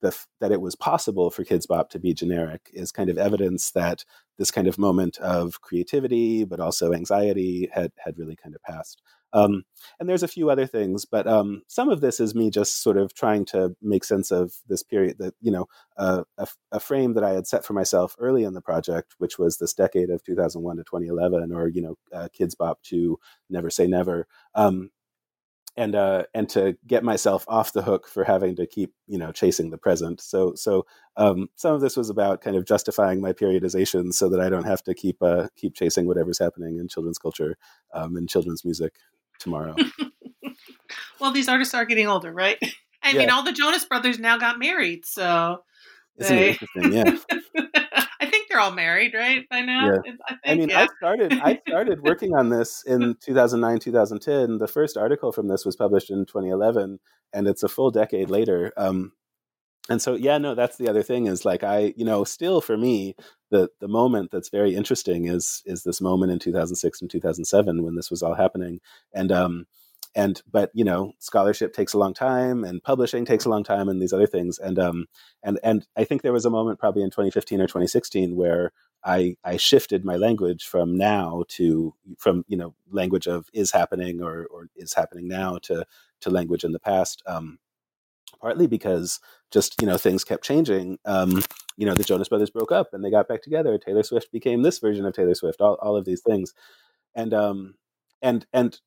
the, 0.00 0.16
that 0.40 0.52
it 0.52 0.60
was 0.60 0.74
possible 0.74 1.30
for 1.30 1.44
Kidz 1.44 1.66
Bop 1.66 1.90
to 1.90 1.98
be 1.98 2.14
generic 2.14 2.70
is 2.72 2.92
kind 2.92 3.08
of 3.10 3.18
evidence 3.18 3.70
that 3.72 4.04
this 4.38 4.50
kind 4.50 4.66
of 4.66 4.78
moment 4.78 5.18
of 5.18 5.60
creativity, 5.60 6.44
but 6.44 6.60
also 6.60 6.92
anxiety, 6.92 7.68
had 7.72 7.92
had 8.04 8.18
really 8.18 8.36
kind 8.36 8.54
of 8.54 8.62
passed. 8.62 9.02
Um, 9.32 9.64
and 9.98 10.08
there's 10.08 10.22
a 10.22 10.28
few 10.28 10.50
other 10.50 10.66
things, 10.66 11.04
but 11.04 11.26
um, 11.26 11.62
some 11.66 11.88
of 11.88 12.00
this 12.00 12.20
is 12.20 12.34
me 12.34 12.50
just 12.50 12.82
sort 12.82 12.96
of 12.96 13.14
trying 13.14 13.44
to 13.46 13.74
make 13.80 14.04
sense 14.04 14.30
of 14.30 14.54
this 14.68 14.82
period 14.82 15.18
that, 15.18 15.34
you 15.40 15.50
know, 15.50 15.66
uh, 15.96 16.24
a, 16.38 16.46
a, 16.72 16.80
frame 16.80 17.14
that 17.14 17.24
I 17.24 17.30
had 17.30 17.46
set 17.46 17.64
for 17.64 17.72
myself 17.72 18.14
early 18.18 18.44
in 18.44 18.54
the 18.54 18.60
project, 18.60 19.14
which 19.18 19.38
was 19.38 19.56
this 19.56 19.72
decade 19.72 20.10
of 20.10 20.22
2001 20.24 20.76
to 20.76 20.84
2011, 20.84 21.52
or, 21.52 21.68
you 21.68 21.82
know, 21.82 21.96
uh, 22.12 22.28
Kidz 22.38 22.56
Bop 22.56 22.82
to 22.84 23.18
Never 23.48 23.70
Say 23.70 23.86
Never. 23.86 24.26
Um, 24.54 24.90
and 25.76 25.94
uh, 25.94 26.24
and 26.34 26.48
to 26.50 26.76
get 26.86 27.02
myself 27.02 27.44
off 27.48 27.72
the 27.72 27.82
hook 27.82 28.06
for 28.06 28.24
having 28.24 28.56
to 28.56 28.66
keep 28.66 28.92
you 29.06 29.18
know 29.18 29.32
chasing 29.32 29.70
the 29.70 29.78
present. 29.78 30.20
So 30.20 30.54
so 30.54 30.84
um, 31.16 31.48
some 31.56 31.74
of 31.74 31.80
this 31.80 31.96
was 31.96 32.10
about 32.10 32.42
kind 32.42 32.56
of 32.56 32.66
justifying 32.66 33.20
my 33.20 33.32
periodization 33.32 34.12
so 34.12 34.28
that 34.28 34.40
I 34.40 34.50
don't 34.50 34.66
have 34.66 34.82
to 34.84 34.94
keep 34.94 35.22
uh, 35.22 35.48
keep 35.56 35.74
chasing 35.74 36.06
whatever's 36.06 36.38
happening 36.38 36.78
in 36.78 36.88
children's 36.88 37.18
culture 37.18 37.56
um, 37.94 38.16
and 38.16 38.28
children's 38.28 38.64
music 38.64 38.96
tomorrow. 39.42 39.74
well, 41.20 41.32
these 41.32 41.48
artists 41.48 41.74
are 41.74 41.84
getting 41.84 42.08
older, 42.08 42.32
right? 42.32 42.58
I 43.02 43.10
yeah. 43.10 43.18
mean, 43.18 43.30
all 43.30 43.42
the 43.42 43.52
Jonas 43.52 43.84
Brothers 43.84 44.18
now 44.18 44.38
got 44.38 44.58
married, 44.58 45.04
so. 45.04 45.58
Isn't 46.18 46.36
they... 46.36 46.50
interesting? 46.50 46.92
Yeah. 46.92 47.16
I 48.20 48.26
think 48.26 48.48
they're 48.48 48.60
all 48.60 48.70
married, 48.70 49.12
right? 49.12 49.48
By 49.50 49.62
now. 49.62 49.86
Yeah. 49.86 49.98
I, 49.98 50.02
think, 50.02 50.40
I 50.44 50.54
mean, 50.54 50.68
yeah. 50.68 50.82
I 50.82 50.86
started. 50.98 51.32
I 51.32 51.60
started 51.66 52.02
working 52.02 52.34
on 52.36 52.50
this 52.50 52.84
in 52.86 53.16
2009, 53.20 53.80
2010. 53.80 54.58
The 54.58 54.68
first 54.68 54.96
article 54.96 55.32
from 55.32 55.48
this 55.48 55.64
was 55.64 55.74
published 55.74 56.10
in 56.10 56.24
2011, 56.26 57.00
and 57.32 57.48
it's 57.48 57.64
a 57.64 57.68
full 57.68 57.90
decade 57.90 58.30
later. 58.30 58.72
Um, 58.76 59.12
and 59.92 60.02
so 60.02 60.14
yeah 60.14 60.38
no 60.38 60.54
that's 60.54 60.78
the 60.78 60.88
other 60.88 61.02
thing 61.02 61.26
is 61.26 61.44
like 61.44 61.62
i 61.62 61.92
you 61.96 62.04
know 62.04 62.24
still 62.24 62.60
for 62.60 62.76
me 62.76 63.14
the 63.52 63.68
the 63.80 63.86
moment 63.86 64.30
that's 64.32 64.48
very 64.48 64.74
interesting 64.74 65.26
is 65.28 65.62
is 65.66 65.84
this 65.84 66.00
moment 66.00 66.32
in 66.32 66.38
2006 66.40 67.00
and 67.00 67.10
2007 67.10 67.82
when 67.84 67.94
this 67.94 68.10
was 68.10 68.22
all 68.22 68.34
happening. 68.34 68.80
And 69.12 69.30
um 69.30 69.66
and 70.16 70.42
but 70.50 70.70
you 70.74 70.84
know 70.84 71.12
scholarship 71.18 71.72
takes 71.74 71.92
a 71.92 71.98
long 71.98 72.14
time 72.14 72.64
and 72.64 72.82
publishing 72.82 73.24
takes 73.24 73.44
a 73.44 73.50
long 73.50 73.62
time 73.62 73.88
and 73.88 74.00
these 74.00 74.12
other 74.12 74.26
things. 74.26 74.58
And 74.58 74.78
um 74.78 75.06
and 75.44 75.60
and 75.62 75.86
i 75.96 76.02
think 76.02 76.22
there 76.22 76.32
was 76.32 76.46
a 76.46 76.50
moment 76.50 76.80
probably 76.80 77.02
in 77.02 77.10
2015 77.10 77.60
or 77.60 77.66
2016 77.66 78.34
where 78.34 78.72
i 79.04 79.36
i 79.44 79.56
shifted 79.56 80.04
my 80.04 80.16
language 80.16 80.64
from 80.64 80.96
now 80.96 81.44
to 81.48 81.94
from 82.18 82.44
you 82.48 82.56
know 82.56 82.74
language 82.90 83.26
of 83.26 83.48
is 83.52 83.70
happening 83.70 84.22
or 84.22 84.46
or 84.46 84.68
is 84.76 84.94
happening 84.94 85.28
now 85.28 85.58
to 85.58 85.84
to 86.20 86.30
language 86.30 86.64
in 86.64 86.72
the 86.72 86.80
past 86.80 87.22
um 87.26 87.58
partly 88.40 88.66
because 88.66 89.20
just 89.52 89.80
you 89.80 89.86
know 89.86 89.98
things 89.98 90.24
kept 90.24 90.44
changing. 90.44 90.98
Um, 91.04 91.42
you 91.76 91.86
know, 91.86 91.94
the 91.94 92.04
Jonas 92.04 92.28
Brothers 92.28 92.50
broke 92.50 92.72
up 92.72 92.90
and 92.92 93.04
they 93.04 93.10
got 93.10 93.28
back 93.28 93.42
together. 93.42 93.78
Taylor 93.78 94.02
Swift 94.02 94.30
became 94.32 94.62
this 94.62 94.78
version 94.78 95.06
of 95.06 95.14
Taylor 95.14 95.34
Swift. 95.34 95.60
All, 95.60 95.78
all 95.80 95.96
of 95.96 96.04
these 96.04 96.20
things, 96.20 96.52
and 97.14 97.32
um, 97.32 97.74
and 98.20 98.46
and 98.52 98.80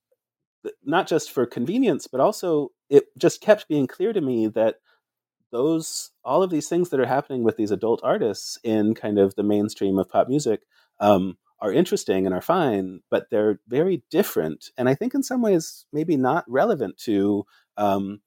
not 0.84 1.08
just 1.08 1.32
for 1.32 1.46
convenience, 1.46 2.08
but 2.08 2.20
also 2.22 2.70
it 2.90 3.06
just 3.18 3.42
kept 3.42 3.68
being 3.68 3.88
clear 3.88 4.14
to 4.14 4.22
me 4.22 4.48
that 4.48 4.76
those 5.52 6.12
all 6.24 6.44
of 6.44 6.50
these 6.50 6.68
things 6.68 6.90
that 6.90 7.00
are 7.00 7.06
happening 7.06 7.44
with 7.44 7.58
these 7.58 7.72
adult 7.72 8.02
artists 8.04 8.58
in 8.64 8.94
kind 8.94 9.20
of 9.20 9.36
the 9.36 9.44
mainstream 9.44 9.98
of 10.00 10.10
pop 10.10 10.28
music 10.28 10.62
um, 11.00 11.38
are 11.60 11.72
interesting 11.72 12.26
and 12.26 12.36
are 12.36 12.42
fine, 12.42 13.02
but 13.10 13.28
they're 13.30 13.60
very 13.68 14.04
different, 14.12 14.70
and 14.78 14.90
I 14.90 14.96
think 14.96 15.14
in 15.14 15.24
some 15.24 15.42
ways 15.42 15.86
maybe 15.94 16.18
not 16.18 16.46
relevant 16.48 16.98
to 17.00 17.46
um, 17.78 18.22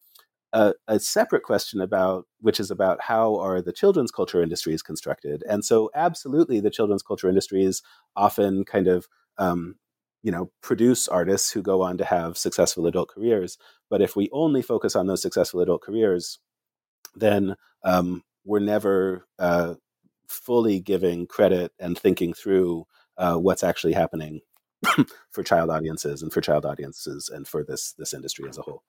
a, 0.53 0.75
a, 0.87 0.99
separate 0.99 1.43
question 1.43 1.81
about 1.81 2.27
which 2.41 2.59
is 2.59 2.71
about 2.71 3.03
how 3.03 3.37
are 3.37 3.61
the 3.61 3.73
children's 3.73 4.11
culture 4.11 4.43
industries 4.43 4.83
constructed. 4.83 5.43
And 5.49 5.65
so 5.65 5.91
absolutely 5.95 6.61
the 6.61 6.71
children's 6.71 7.03
culture 7.03 7.29
industries 7.29 7.83
often 8.17 8.65
kind 8.65 8.89
of 8.89 9.07
um, 9.37 9.77
you 10.23 10.33
know 10.33 10.51
produce 10.63 11.09
artists 11.09 11.51
who 11.51 11.63
go 11.63 11.83
on 11.83 11.99
to 11.99 12.05
have 12.05 12.39
successful 12.39 12.87
adult 12.87 13.09
careers. 13.09 13.59
But 13.91 14.03
if 14.03 14.17
we 14.17 14.31
only 14.33 14.63
focus 14.63 14.97
on 14.97 15.07
those 15.07 15.23
successful 15.23 15.61
adult 15.61 15.83
careers 15.83 16.39
then 17.15 17.57
um, 17.85 18.23
we're 18.45 18.59
never 18.61 19.27
uh, 19.39 19.75
fully 20.29 20.81
giving 20.81 21.27
credit 21.27 21.73
and 21.79 21.99
thinking 21.99 22.33
through 22.33 22.87
uh, 23.17 23.37
what's 23.37 23.65
actually 23.65 23.93
happening 23.93 24.41
for 25.31 25.43
child 25.43 25.71
audiences 25.71 26.23
and 26.23 26.33
for 26.33 26.41
child 26.41 26.65
audiences 26.65 27.29
and 27.29 27.49
for 27.49 27.65
this 27.65 27.95
this 27.99 28.15
industry 28.15 28.49
as 28.49 28.59
a 28.59 28.63
whole 28.63 28.83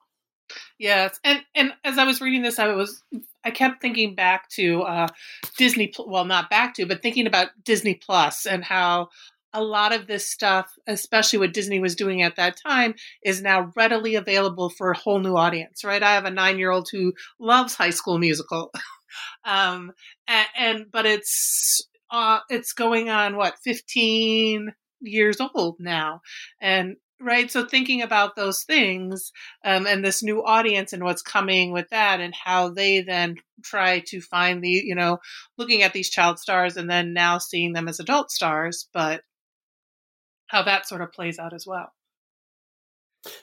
Yes, 0.78 1.18
and 1.24 1.40
and 1.54 1.72
as 1.84 1.98
I 1.98 2.04
was 2.04 2.20
reading 2.20 2.42
this, 2.42 2.58
I 2.58 2.68
was 2.68 3.02
I 3.44 3.50
kept 3.50 3.80
thinking 3.80 4.14
back 4.14 4.48
to 4.50 4.82
uh, 4.82 5.08
Disney. 5.56 5.92
Well, 5.98 6.24
not 6.24 6.50
back 6.50 6.74
to, 6.74 6.86
but 6.86 7.02
thinking 7.02 7.26
about 7.26 7.48
Disney 7.64 7.94
Plus 7.94 8.46
and 8.46 8.64
how 8.64 9.08
a 9.52 9.62
lot 9.62 9.92
of 9.92 10.06
this 10.06 10.30
stuff, 10.30 10.72
especially 10.86 11.40
what 11.40 11.52
Disney 11.52 11.80
was 11.80 11.96
doing 11.96 12.22
at 12.22 12.36
that 12.36 12.56
time, 12.64 12.94
is 13.24 13.42
now 13.42 13.72
readily 13.76 14.14
available 14.14 14.70
for 14.70 14.90
a 14.90 14.96
whole 14.96 15.18
new 15.18 15.36
audience. 15.36 15.84
Right? 15.84 16.02
I 16.02 16.14
have 16.14 16.24
a 16.24 16.30
nine-year-old 16.30 16.88
who 16.90 17.12
loves 17.38 17.74
High 17.74 17.90
School 17.90 18.18
Musical, 18.18 18.72
um, 19.44 19.92
and, 20.28 20.48
and 20.56 20.86
but 20.90 21.06
it's 21.06 21.82
uh, 22.10 22.40
it's 22.48 22.72
going 22.72 23.08
on 23.10 23.36
what 23.36 23.58
fifteen 23.62 24.72
years 25.00 25.38
old 25.54 25.76
now 25.78 26.20
and 26.60 26.96
right? 27.20 27.50
So 27.50 27.64
thinking 27.64 28.02
about 28.02 28.34
those 28.34 28.62
things 28.62 29.32
um, 29.64 29.86
and 29.86 30.04
this 30.04 30.22
new 30.22 30.42
audience 30.44 30.92
and 30.92 31.04
what's 31.04 31.22
coming 31.22 31.72
with 31.72 31.88
that 31.90 32.20
and 32.20 32.34
how 32.34 32.70
they 32.70 33.02
then 33.02 33.36
try 33.62 34.00
to 34.06 34.20
find 34.20 34.64
the 34.64 34.70
you 34.70 34.94
know 34.94 35.18
looking 35.58 35.82
at 35.82 35.92
these 35.92 36.08
child 36.08 36.38
stars 36.38 36.76
and 36.76 36.88
then 36.88 37.12
now 37.12 37.36
seeing 37.38 37.74
them 37.74 37.88
as 37.88 38.00
adult 38.00 38.30
stars 38.30 38.88
but 38.94 39.20
how 40.46 40.62
that 40.62 40.88
sort 40.88 41.02
of 41.02 41.12
plays 41.12 41.38
out 41.38 41.52
as 41.52 41.66
well. 41.66 41.92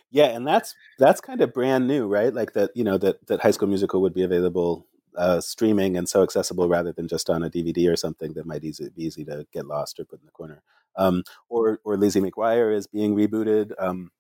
Yeah 0.09 0.27
and 0.27 0.47
that's 0.47 0.73
that's 0.97 1.21
kind 1.21 1.41
of 1.41 1.53
brand 1.53 1.87
new 1.87 2.07
right? 2.07 2.33
Like 2.33 2.53
that 2.53 2.71
you 2.75 2.83
know 2.83 2.97
that 2.97 3.25
that 3.27 3.41
high 3.41 3.51
school 3.51 3.67
musical 3.67 4.01
would 4.01 4.13
be 4.13 4.23
available 4.23 4.87
uh, 5.15 5.41
streaming 5.41 5.97
and 5.97 6.07
so 6.07 6.21
accessible 6.21 6.67
rather 6.67 6.91
than 6.91 7.07
just 7.07 7.27
on 7.27 7.41
a 7.41 7.49
dvd 7.49 7.91
or 7.91 7.95
something 7.95 8.33
that 8.33 8.45
might 8.45 8.63
easy, 8.63 8.87
be 8.89 9.03
easy 9.03 9.25
to 9.25 9.47
get 9.51 9.65
lost 9.65 9.99
or 9.99 10.05
put 10.05 10.19
in 10.19 10.25
the 10.27 10.31
corner 10.31 10.61
um, 10.97 11.23
or 11.49 11.79
or 11.83 11.97
Lizzie 11.97 12.21
McGuire 12.21 12.75
is 12.75 12.87
being 12.87 13.15
rebooted. 13.15 13.71
Um, 13.79 14.11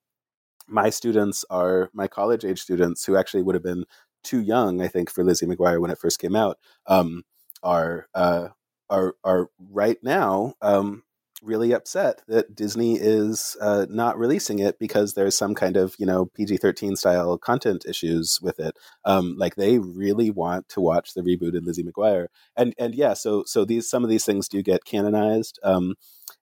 my 0.67 0.89
students 0.89 1.45
are 1.49 1.89
my 1.93 2.07
college 2.07 2.45
age 2.45 2.61
students 2.61 3.05
who 3.05 3.15
actually 3.15 3.43
would 3.43 3.55
have 3.55 3.63
been 3.63 3.85
too 4.23 4.41
young, 4.41 4.81
I 4.81 4.87
think, 4.87 5.09
for 5.09 5.23
Lizzie 5.23 5.45
McGuire 5.45 5.79
when 5.81 5.91
it 5.91 5.99
first 5.99 6.19
came 6.19 6.35
out. 6.35 6.57
Um, 6.85 7.23
are 7.63 8.07
uh, 8.13 8.49
are 8.89 9.15
are 9.23 9.47
right 9.71 9.97
now 10.03 10.53
um, 10.61 11.03
really 11.41 11.71
upset 11.71 12.21
that 12.27 12.55
Disney 12.55 12.95
is 12.95 13.55
uh, 13.61 13.85
not 13.89 14.17
releasing 14.17 14.59
it 14.59 14.79
because 14.79 15.13
there's 15.13 15.37
some 15.37 15.55
kind 15.55 15.77
of 15.77 15.95
you 15.97 16.05
know 16.05 16.25
PG 16.25 16.57
thirteen 16.57 16.95
style 16.95 17.37
content 17.37 17.85
issues 17.87 18.39
with 18.41 18.59
it. 18.59 18.77
Um, 19.05 19.35
like 19.37 19.55
they 19.55 19.79
really 19.79 20.29
want 20.31 20.69
to 20.69 20.81
watch 20.81 21.13
the 21.13 21.21
rebooted 21.21 21.65
Lizzie 21.65 21.83
McGuire, 21.83 22.27
and 22.55 22.73
and 22.77 22.93
yeah, 22.95 23.13
so 23.13 23.43
so 23.45 23.65
these 23.65 23.89
some 23.89 24.03
of 24.03 24.09
these 24.09 24.25
things 24.25 24.47
do 24.47 24.61
get 24.61 24.85
canonized. 24.85 25.59
Um, 25.63 25.95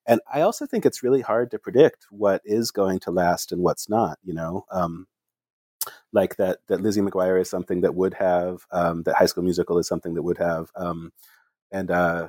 and 0.06 0.20
I 0.32 0.42
also 0.42 0.66
think 0.66 0.86
it's 0.86 1.02
really 1.02 1.20
hard 1.20 1.50
to 1.50 1.58
predict 1.58 2.06
what 2.10 2.42
is 2.44 2.70
going 2.70 3.00
to 3.00 3.10
last 3.10 3.52
and 3.52 3.62
what's 3.62 3.88
not. 3.88 4.18
You 4.22 4.34
know, 4.34 4.64
um, 4.70 5.06
like 6.12 6.36
that 6.36 6.58
that 6.68 6.80
Lizzie 6.80 7.00
McGuire 7.00 7.40
is 7.40 7.50
something 7.50 7.80
that 7.82 7.94
would 7.94 8.14
have 8.14 8.60
um, 8.72 9.02
that 9.04 9.16
High 9.16 9.26
School 9.26 9.44
Musical 9.44 9.78
is 9.78 9.88
something 9.88 10.14
that 10.14 10.22
would 10.22 10.38
have, 10.38 10.70
um, 10.76 11.12
and 11.72 11.90
uh, 11.90 12.28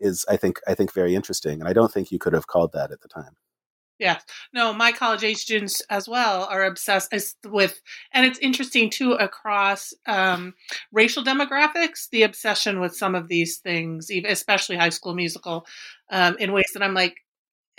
is 0.00 0.24
I 0.28 0.36
think 0.36 0.60
I 0.66 0.74
think 0.74 0.92
very 0.92 1.14
interesting. 1.14 1.60
And 1.60 1.68
I 1.68 1.72
don't 1.72 1.92
think 1.92 2.10
you 2.10 2.18
could 2.18 2.32
have 2.32 2.46
called 2.46 2.72
that 2.72 2.92
at 2.92 3.00
the 3.00 3.08
time. 3.08 3.36
Yes. 4.02 4.24
No, 4.52 4.72
my 4.72 4.90
college 4.90 5.22
age 5.22 5.36
students 5.36 5.80
as 5.88 6.08
well 6.08 6.42
are 6.50 6.64
obsessed 6.64 7.14
with, 7.46 7.80
and 8.12 8.26
it's 8.26 8.40
interesting 8.40 8.90
too 8.90 9.12
across 9.12 9.94
um, 10.06 10.54
racial 10.90 11.22
demographics, 11.22 12.08
the 12.10 12.24
obsession 12.24 12.80
with 12.80 12.96
some 12.96 13.14
of 13.14 13.28
these 13.28 13.58
things, 13.58 14.10
especially 14.10 14.74
High 14.74 14.88
School 14.88 15.14
Musical, 15.14 15.66
um, 16.10 16.36
in 16.40 16.50
ways 16.50 16.72
that 16.74 16.82
I'm 16.82 16.94
like, 16.94 17.14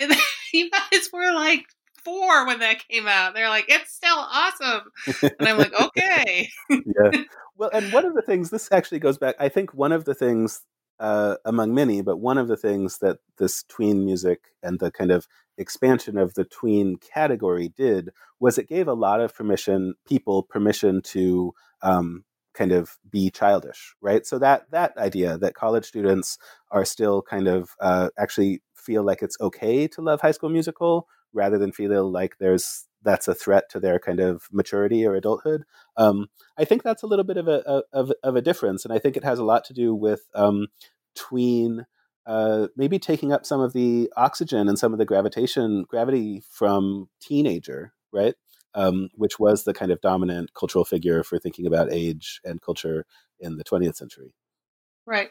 you 0.00 0.70
guys 0.70 1.10
were 1.12 1.34
like 1.34 1.66
four 2.02 2.46
when 2.46 2.60
that 2.60 2.88
came 2.88 3.06
out. 3.06 3.34
They're 3.34 3.50
like, 3.50 3.66
it's 3.68 3.92
still 3.92 4.16
awesome. 4.16 4.90
And 5.38 5.46
I'm 5.46 5.58
like, 5.58 5.78
okay. 5.80 6.48
yeah. 6.70 7.22
Well, 7.56 7.70
and 7.72 7.92
one 7.92 8.04
of 8.04 8.14
the 8.14 8.22
things, 8.22 8.50
this 8.50 8.72
actually 8.72 8.98
goes 8.98 9.16
back, 9.16 9.36
I 9.38 9.48
think 9.48 9.72
one 9.72 9.92
of 9.92 10.06
the 10.06 10.14
things 10.14 10.62
uh, 10.98 11.36
among 11.44 11.72
many, 11.72 12.02
but 12.02 12.16
one 12.16 12.36
of 12.36 12.48
the 12.48 12.56
things 12.56 12.98
that 12.98 13.18
this 13.38 13.62
tween 13.68 14.04
music 14.04 14.40
and 14.60 14.80
the 14.80 14.90
kind 14.90 15.12
of 15.12 15.28
expansion 15.58 16.18
of 16.18 16.34
the 16.34 16.44
tween 16.44 16.96
category 16.96 17.72
did 17.76 18.10
was 18.40 18.58
it 18.58 18.68
gave 18.68 18.88
a 18.88 18.94
lot 18.94 19.20
of 19.20 19.34
permission, 19.34 19.94
people 20.06 20.42
permission 20.42 21.00
to 21.02 21.54
um, 21.82 22.24
kind 22.54 22.72
of 22.72 22.96
be 23.10 23.30
childish, 23.30 23.94
right? 24.00 24.24
So 24.26 24.38
that 24.38 24.70
that 24.70 24.96
idea 24.96 25.36
that 25.38 25.54
college 25.54 25.84
students 25.84 26.38
are 26.70 26.84
still 26.84 27.22
kind 27.22 27.48
of 27.48 27.70
uh, 27.80 28.10
actually 28.18 28.62
feel 28.74 29.02
like 29.02 29.22
it's 29.22 29.36
okay 29.40 29.88
to 29.88 30.02
love 30.02 30.20
High 30.20 30.32
School 30.32 30.50
Musical 30.50 31.08
rather 31.32 31.58
than 31.58 31.72
feel 31.72 32.10
like 32.10 32.36
there's 32.38 32.86
that's 33.02 33.28
a 33.28 33.34
threat 33.34 33.68
to 33.70 33.80
their 33.80 33.98
kind 33.98 34.20
of 34.20 34.48
maturity 34.50 35.04
or 35.04 35.14
adulthood. 35.14 35.64
Um, 35.96 36.28
I 36.56 36.64
think 36.64 36.82
that's 36.82 37.02
a 37.02 37.06
little 37.06 37.24
bit 37.24 37.36
of 37.36 37.48
a 37.48 37.60
of, 37.92 38.12
of, 38.22 38.36
a 38.36 38.42
difference, 38.42 38.84
and 38.84 38.94
I 38.94 38.98
think 38.98 39.16
it 39.16 39.24
has 39.24 39.38
a 39.38 39.44
lot 39.44 39.64
to 39.66 39.74
do 39.74 39.94
with 39.94 40.22
um, 40.34 40.68
tween 41.14 41.86
uh, 42.26 42.68
maybe 42.76 42.98
taking 42.98 43.32
up 43.32 43.44
some 43.44 43.60
of 43.60 43.72
the 43.72 44.10
oxygen 44.16 44.68
and 44.68 44.78
some 44.78 44.92
of 44.92 44.98
the 44.98 45.04
gravitation 45.04 45.84
gravity 45.88 46.42
from 46.50 47.08
teenager, 47.20 47.92
right? 48.12 48.34
Um, 48.74 49.08
which 49.14 49.38
was 49.38 49.64
the 49.64 49.74
kind 49.74 49.92
of 49.92 50.00
dominant 50.00 50.50
cultural 50.54 50.84
figure 50.84 51.22
for 51.22 51.38
thinking 51.38 51.66
about 51.66 51.92
age 51.92 52.40
and 52.44 52.60
culture 52.60 53.04
in 53.38 53.56
the 53.56 53.64
20th 53.64 53.96
century. 53.96 54.34
Right. 55.06 55.30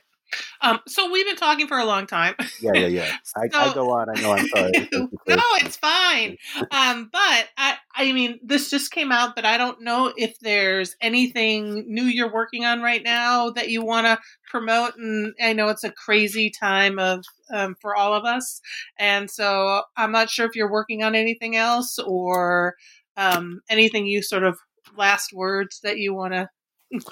Um, 0.61 0.79
so 0.87 1.11
we've 1.11 1.25
been 1.25 1.35
talking 1.35 1.67
for 1.67 1.77
a 1.77 1.85
long 1.85 2.07
time. 2.07 2.35
Yeah, 2.61 2.73
yeah, 2.73 2.87
yeah. 2.87 3.17
I, 3.35 3.49
so, 3.49 3.57
I 3.57 3.73
go 3.73 3.91
on. 3.91 4.07
I 4.09 4.21
know. 4.21 4.31
I'm 4.33 4.47
sorry. 4.47 4.71
no, 4.91 5.43
it's 5.61 5.77
fine. 5.77 6.37
Um, 6.71 7.09
but 7.11 7.49
I, 7.57 7.77
I 7.95 8.11
mean, 8.13 8.39
this 8.43 8.69
just 8.69 8.91
came 8.91 9.11
out, 9.11 9.35
but 9.35 9.45
I 9.45 9.57
don't 9.57 9.81
know 9.81 10.13
if 10.15 10.39
there's 10.39 10.95
anything 11.01 11.85
new 11.87 12.03
you're 12.03 12.33
working 12.33 12.65
on 12.65 12.81
right 12.81 13.03
now 13.03 13.49
that 13.51 13.69
you 13.69 13.83
want 13.83 14.07
to 14.07 14.19
promote. 14.49 14.95
And 14.97 15.33
I 15.41 15.53
know 15.53 15.69
it's 15.69 15.83
a 15.83 15.91
crazy 15.91 16.49
time 16.49 16.99
of 16.99 17.23
um, 17.53 17.75
for 17.81 17.95
all 17.95 18.13
of 18.13 18.25
us, 18.25 18.61
and 18.97 19.29
so 19.29 19.81
I'm 19.97 20.11
not 20.11 20.29
sure 20.29 20.45
if 20.45 20.55
you're 20.55 20.71
working 20.71 21.03
on 21.03 21.15
anything 21.15 21.55
else 21.55 21.99
or 21.99 22.75
um, 23.17 23.61
anything 23.69 24.07
you 24.07 24.21
sort 24.21 24.43
of 24.43 24.57
last 24.97 25.33
words 25.33 25.79
that 25.83 25.97
you 25.97 26.13
want 26.13 26.33
to 26.33 26.49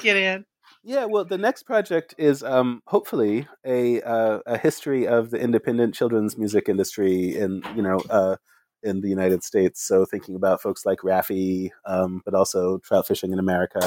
get 0.02 0.16
in. 0.16 0.46
Yeah, 0.84 1.06
well, 1.06 1.26
the 1.26 1.38
next 1.38 1.64
project 1.64 2.16
is 2.18 2.42
um, 2.42 2.82
hopefully 2.88 3.48
a 3.64 4.02
uh, 4.02 4.40
a 4.48 4.58
history 4.58 5.08
of 5.08 5.30
the 5.30 5.40
independent 5.40 5.94
children's 5.94 6.38
music 6.38 6.68
industry 6.68 7.38
in 7.38 7.62
you 7.76 7.84
know 7.84 7.98
uh, 8.10 8.38
in 8.82 9.02
the 9.02 9.10
United 9.10 9.44
States. 9.44 9.86
So 9.88 10.06
thinking 10.06 10.36
about 10.36 10.60
folks 10.60 10.84
like 10.84 11.00
Raffi, 11.02 11.70
um, 11.86 12.24
but 12.26 12.34
also 12.34 12.80
trout 12.80 13.06
fishing 13.08 13.32
in 13.32 13.38
America, 13.38 13.80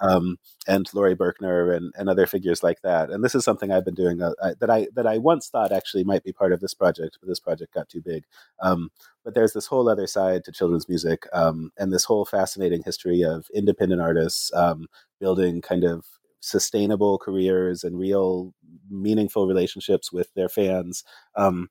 um, 0.00 0.36
and 0.68 0.86
Laurie 0.94 1.16
Berkner 1.16 1.76
and, 1.76 1.92
and 1.96 2.08
other 2.08 2.26
figures 2.26 2.62
like 2.62 2.80
that. 2.82 3.10
And 3.10 3.24
this 3.24 3.34
is 3.34 3.44
something 3.44 3.72
I've 3.72 3.84
been 3.84 3.94
doing 3.94 4.22
uh, 4.22 4.30
I, 4.40 4.52
that 4.60 4.70
I 4.70 4.86
that 4.94 5.06
I 5.06 5.18
once 5.18 5.48
thought 5.48 5.72
actually 5.72 6.04
might 6.04 6.22
be 6.22 6.32
part 6.32 6.52
of 6.52 6.60
this 6.60 6.74
project, 6.74 7.18
but 7.20 7.28
this 7.28 7.40
project 7.40 7.74
got 7.74 7.88
too 7.88 8.02
big. 8.02 8.22
Um, 8.60 8.90
but 9.24 9.34
there's 9.34 9.52
this 9.52 9.66
whole 9.66 9.88
other 9.88 10.06
side 10.06 10.44
to 10.44 10.52
children's 10.52 10.88
music, 10.88 11.26
um, 11.32 11.72
and 11.76 11.92
this 11.92 12.04
whole 12.04 12.24
fascinating 12.24 12.82
history 12.84 13.22
of 13.22 13.46
independent 13.52 14.00
artists 14.00 14.52
um, 14.54 14.86
building 15.18 15.60
kind 15.60 15.82
of 15.82 16.04
sustainable 16.46 17.18
careers 17.18 17.84
and 17.84 17.98
real 17.98 18.54
meaningful 18.88 19.46
relationships 19.46 20.12
with 20.12 20.32
their 20.34 20.48
fans 20.48 21.04
um, 21.34 21.68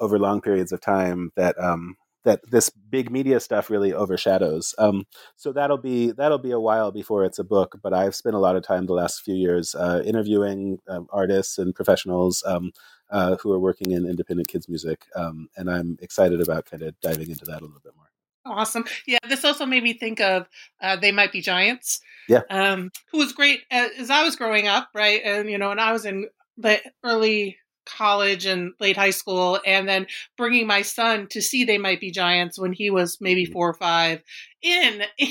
over 0.00 0.18
long 0.18 0.40
periods 0.40 0.70
of 0.72 0.80
time 0.80 1.32
that 1.36 1.58
um, 1.58 1.96
that 2.24 2.40
this 2.50 2.68
big 2.68 3.10
media 3.10 3.40
stuff 3.40 3.70
really 3.70 3.92
overshadows. 3.92 4.74
Um, 4.76 5.06
so 5.36 5.52
that'll 5.52 5.78
be 5.78 6.10
that'll 6.12 6.38
be 6.38 6.50
a 6.50 6.60
while 6.60 6.92
before 6.92 7.24
it's 7.24 7.38
a 7.38 7.44
book. 7.44 7.78
But 7.82 7.94
I've 7.94 8.14
spent 8.14 8.36
a 8.36 8.40
lot 8.40 8.56
of 8.56 8.62
time 8.62 8.86
the 8.86 8.92
last 8.92 9.22
few 9.22 9.34
years 9.34 9.74
uh, 9.74 10.02
interviewing 10.04 10.78
um, 10.88 11.06
artists 11.10 11.56
and 11.58 11.74
professionals 11.74 12.42
um, 12.46 12.72
uh, 13.10 13.36
who 13.36 13.52
are 13.52 13.60
working 13.60 13.92
in 13.92 14.06
independent 14.06 14.48
kids 14.48 14.68
music, 14.68 15.06
um, 15.16 15.48
and 15.56 15.70
I'm 15.70 15.96
excited 16.02 16.40
about 16.42 16.66
kind 16.66 16.82
of 16.82 17.00
diving 17.00 17.30
into 17.30 17.46
that 17.46 17.60
a 17.62 17.64
little 17.64 17.80
bit 17.82 17.96
more. 17.96 18.07
Awesome. 18.48 18.84
Yeah, 19.06 19.18
this 19.28 19.44
also 19.44 19.66
made 19.66 19.82
me 19.82 19.92
think 19.92 20.20
of 20.20 20.48
uh, 20.80 20.96
They 20.96 21.12
Might 21.12 21.32
Be 21.32 21.40
Giants. 21.40 22.00
Yeah. 22.28 22.42
Um, 22.50 22.90
who 23.10 23.18
was 23.18 23.32
great 23.32 23.62
as, 23.70 23.90
as 23.98 24.10
I 24.10 24.22
was 24.22 24.36
growing 24.36 24.66
up, 24.68 24.88
right? 24.94 25.20
And, 25.24 25.50
you 25.50 25.58
know, 25.58 25.70
and 25.70 25.80
I 25.80 25.92
was 25.92 26.04
in 26.04 26.28
the 26.56 26.80
early 27.04 27.56
college 27.86 28.44
and 28.44 28.72
late 28.80 28.96
high 28.96 29.10
school, 29.10 29.60
and 29.64 29.88
then 29.88 30.06
bringing 30.36 30.66
my 30.66 30.82
son 30.82 31.26
to 31.28 31.40
see 31.40 31.64
They 31.64 31.78
Might 31.78 32.00
Be 32.00 32.10
Giants 32.10 32.58
when 32.58 32.72
he 32.72 32.90
was 32.90 33.18
maybe 33.20 33.44
mm-hmm. 33.44 33.52
four 33.52 33.68
or 33.68 33.74
five 33.74 34.22
in. 34.62 35.02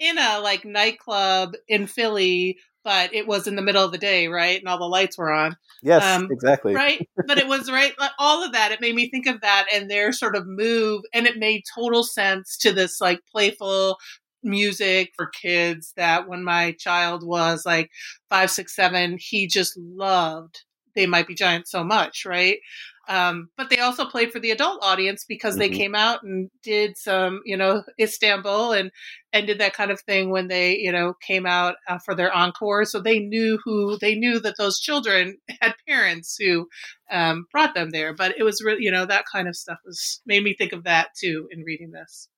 in 0.00 0.18
a 0.18 0.40
like 0.40 0.64
nightclub 0.64 1.54
in 1.68 1.86
Philly 1.86 2.58
but 2.84 3.12
it 3.14 3.26
was 3.26 3.46
in 3.46 3.56
the 3.56 3.62
middle 3.62 3.84
of 3.84 3.92
the 3.92 3.98
day, 3.98 4.28
right? 4.28 4.58
And 4.58 4.68
all 4.68 4.78
the 4.78 4.84
lights 4.84 5.18
were 5.18 5.32
on. 5.32 5.56
Yes, 5.82 6.04
um, 6.04 6.28
exactly. 6.30 6.74
Right. 6.74 7.08
But 7.26 7.38
it 7.38 7.48
was 7.48 7.70
right. 7.70 7.92
All 8.18 8.44
of 8.44 8.52
that. 8.52 8.72
It 8.72 8.80
made 8.80 8.94
me 8.94 9.08
think 9.08 9.26
of 9.26 9.40
that 9.40 9.66
and 9.72 9.90
their 9.90 10.12
sort 10.12 10.36
of 10.36 10.46
move. 10.46 11.02
And 11.12 11.26
it 11.26 11.38
made 11.38 11.64
total 11.74 12.04
sense 12.04 12.56
to 12.58 12.72
this 12.72 13.00
like 13.00 13.20
playful 13.30 13.96
music 14.42 15.12
for 15.16 15.26
kids 15.26 15.92
that 15.96 16.28
when 16.28 16.44
my 16.44 16.72
child 16.72 17.26
was 17.26 17.64
like 17.64 17.90
five, 18.28 18.50
six, 18.50 18.76
seven, 18.76 19.16
he 19.18 19.46
just 19.46 19.76
loved 19.78 20.62
They 20.94 21.06
Might 21.06 21.26
Be 21.26 21.34
Giants 21.34 21.70
so 21.70 21.82
much, 21.82 22.24
right? 22.26 22.58
Um, 23.08 23.48
but 23.56 23.70
they 23.70 23.78
also 23.78 24.04
played 24.04 24.32
for 24.32 24.40
the 24.40 24.50
adult 24.50 24.82
audience 24.82 25.24
because 25.28 25.56
they 25.56 25.68
mm-hmm. 25.68 25.76
came 25.76 25.94
out 25.94 26.22
and 26.22 26.50
did 26.62 26.96
some, 26.96 27.40
you 27.44 27.56
know, 27.56 27.82
Istanbul 28.00 28.72
and 28.72 28.90
and 29.32 29.46
did 29.46 29.58
that 29.58 29.74
kind 29.74 29.90
of 29.90 30.00
thing 30.00 30.30
when 30.30 30.48
they, 30.48 30.76
you 30.76 30.92
know, 30.92 31.14
came 31.26 31.44
out 31.44 31.74
uh, 31.88 31.98
for 32.04 32.14
their 32.14 32.32
encore. 32.32 32.84
So 32.84 33.00
they 33.00 33.18
knew 33.18 33.58
who 33.64 33.98
they 33.98 34.14
knew 34.14 34.40
that 34.40 34.56
those 34.58 34.78
children 34.78 35.36
had 35.60 35.74
parents 35.86 36.36
who 36.38 36.68
um, 37.10 37.46
brought 37.50 37.74
them 37.74 37.90
there. 37.90 38.14
But 38.14 38.34
it 38.38 38.42
was 38.42 38.62
really, 38.64 38.82
you 38.82 38.90
know, 38.90 39.06
that 39.06 39.24
kind 39.30 39.48
of 39.48 39.56
stuff 39.56 39.78
was 39.84 40.20
made 40.26 40.42
me 40.42 40.54
think 40.54 40.72
of 40.72 40.84
that 40.84 41.08
too 41.18 41.48
in 41.50 41.62
reading 41.62 41.90
this. 41.90 42.28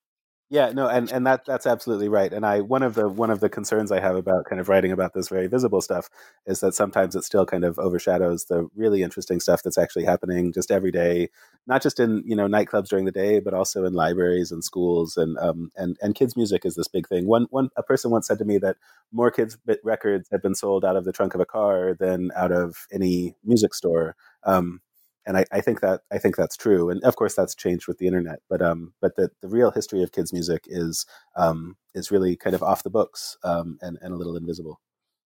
Yeah, 0.49 0.71
no, 0.71 0.87
and, 0.89 1.11
and 1.11 1.27
that 1.27 1.45
that's 1.45 1.67
absolutely 1.67 2.09
right. 2.09 2.33
And 2.33 2.47
I 2.47 2.61
one 2.61 2.85
of 2.85 2.95
the 2.95 3.09
one 3.09 3.31
of 3.31 3.41
the 3.41 3.49
concerns 3.49 3.91
I 3.91 3.99
have 3.99 4.15
about 4.15 4.45
kind 4.49 4.61
of 4.61 4.69
writing 4.69 4.93
about 4.93 5.13
this 5.13 5.29
very 5.29 5.49
visible 5.49 5.81
stuff 5.81 6.09
is 6.47 6.61
that 6.61 6.73
sometimes 6.73 7.17
it 7.17 7.25
still 7.25 7.45
kind 7.45 7.65
of 7.65 7.81
overshadows 7.81 8.45
the 8.45 8.69
really 8.77 9.03
interesting 9.03 9.41
stuff 9.41 9.65
that's 9.65 9.77
actually 9.77 10.05
happening 10.05 10.53
just 10.53 10.71
every 10.71 10.93
day, 10.93 11.31
not 11.67 11.83
just 11.83 11.99
in 11.99 12.23
you 12.25 12.37
know 12.37 12.47
nightclubs 12.47 12.87
during 12.89 13.07
the 13.07 13.11
day, 13.11 13.41
but 13.41 13.55
also 13.55 13.85
in 13.85 13.95
libraries 13.95 14.53
and 14.53 14.63
schools 14.63 15.17
and 15.17 15.37
um 15.39 15.73
and 15.77 15.97
and 16.01 16.15
kids 16.15 16.37
music 16.37 16.65
is 16.65 16.77
this 16.77 16.87
big 16.89 17.09
thing. 17.09 17.27
One 17.27 17.47
one 17.51 17.71
a 17.77 17.83
person 17.83 18.13
once 18.13 18.29
said 18.29 18.39
to 18.39 18.45
me 18.45 18.59
that 18.59 18.77
more 19.11 19.33
kids 19.33 19.59
records 19.83 20.29
have 20.31 20.43
been 20.43 20.55
sold 20.55 20.85
out 20.85 20.95
of 20.97 21.05
the 21.05 21.13
trunk 21.13 21.35
of 21.35 21.41
a 21.41 21.45
car 21.47 21.95
than 21.99 22.31
out 22.37 22.53
of 22.53 22.87
any 22.93 23.35
music 23.45 23.75
store. 23.75 24.15
Um, 24.45 24.81
and 25.27 25.37
I, 25.37 25.45
I, 25.53 25.61
think 25.61 25.81
that 25.81 26.03
I 26.13 26.19
think 26.19 26.37
that's 26.37 26.57
true. 26.57 26.89
And 26.89 27.03
of 27.03 27.17
course, 27.17 27.35
that's 27.35 27.55
changed 27.55 27.89
with 27.89 27.99
the 27.99 28.07
internet. 28.07 28.41
But 28.49 28.63
um, 28.63 28.95
but 29.01 29.17
the, 29.17 29.31
the 29.43 29.49
real 29.49 29.71
history 29.71 30.03
of 30.03 30.13
kids' 30.13 30.33
music 30.33 30.65
is 30.67 31.07
um, 31.37 31.77
is 31.95 32.11
really 32.11 32.37
kind 32.37 32.55
of 32.55 32.63
off 32.63 32.83
the 32.83 32.91
books 32.91 33.37
um, 33.45 33.79
and 33.81 33.99
and 34.01 34.15
a 34.15 34.17
little 34.17 34.37
invisible. 34.37 34.81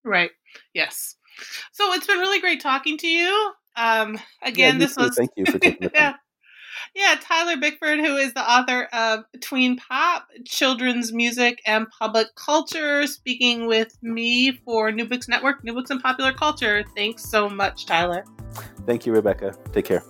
Right. 0.05 0.31
Yes. 0.75 1.17
So 1.73 1.93
it's 1.95 2.07
been 2.07 2.19
really 2.19 2.41
great 2.41 2.61
talking 2.61 2.99
to 2.99 3.09
you. 3.09 3.53
Um, 3.77 4.19
again, 4.43 4.75
yeah, 4.75 4.87
this 4.87 4.97
was 4.97 5.17
thank 5.17 5.31
you 5.37 5.47
for 5.47 5.59
taking 5.59 5.81
the 5.81 5.89
time. 5.95 6.15
yeah. 6.15 6.15
Yeah, 6.95 7.17
Tyler 7.21 7.57
Bickford, 7.57 8.01
who 8.01 8.17
is 8.17 8.35
the 8.35 8.41
author 8.41 8.89
of 8.93 9.25
Tween 9.41 9.77
Pop, 9.77 10.29
Children's 10.45 11.13
Music 11.13 11.61
and 11.67 11.87
Public 11.91 12.35
Culture, 12.35 13.07
speaking 13.07 13.67
with 13.67 13.97
me 14.03 14.53
for 14.65 14.91
New 14.93 15.05
Books 15.05 15.29
Network, 15.29 15.65
New 15.65 15.75
Books 15.75 15.91
and 15.91 16.03
Popular 16.03 16.33
Culture. 16.33 16.85
Thanks 16.97 17.25
so 17.25 17.49
much, 17.49 17.87
Tyler. 17.87 18.25
Thank 18.87 19.07
you, 19.07 19.13
Rebecca. 19.13 19.57
Take 19.73 19.87
care. 19.87 20.03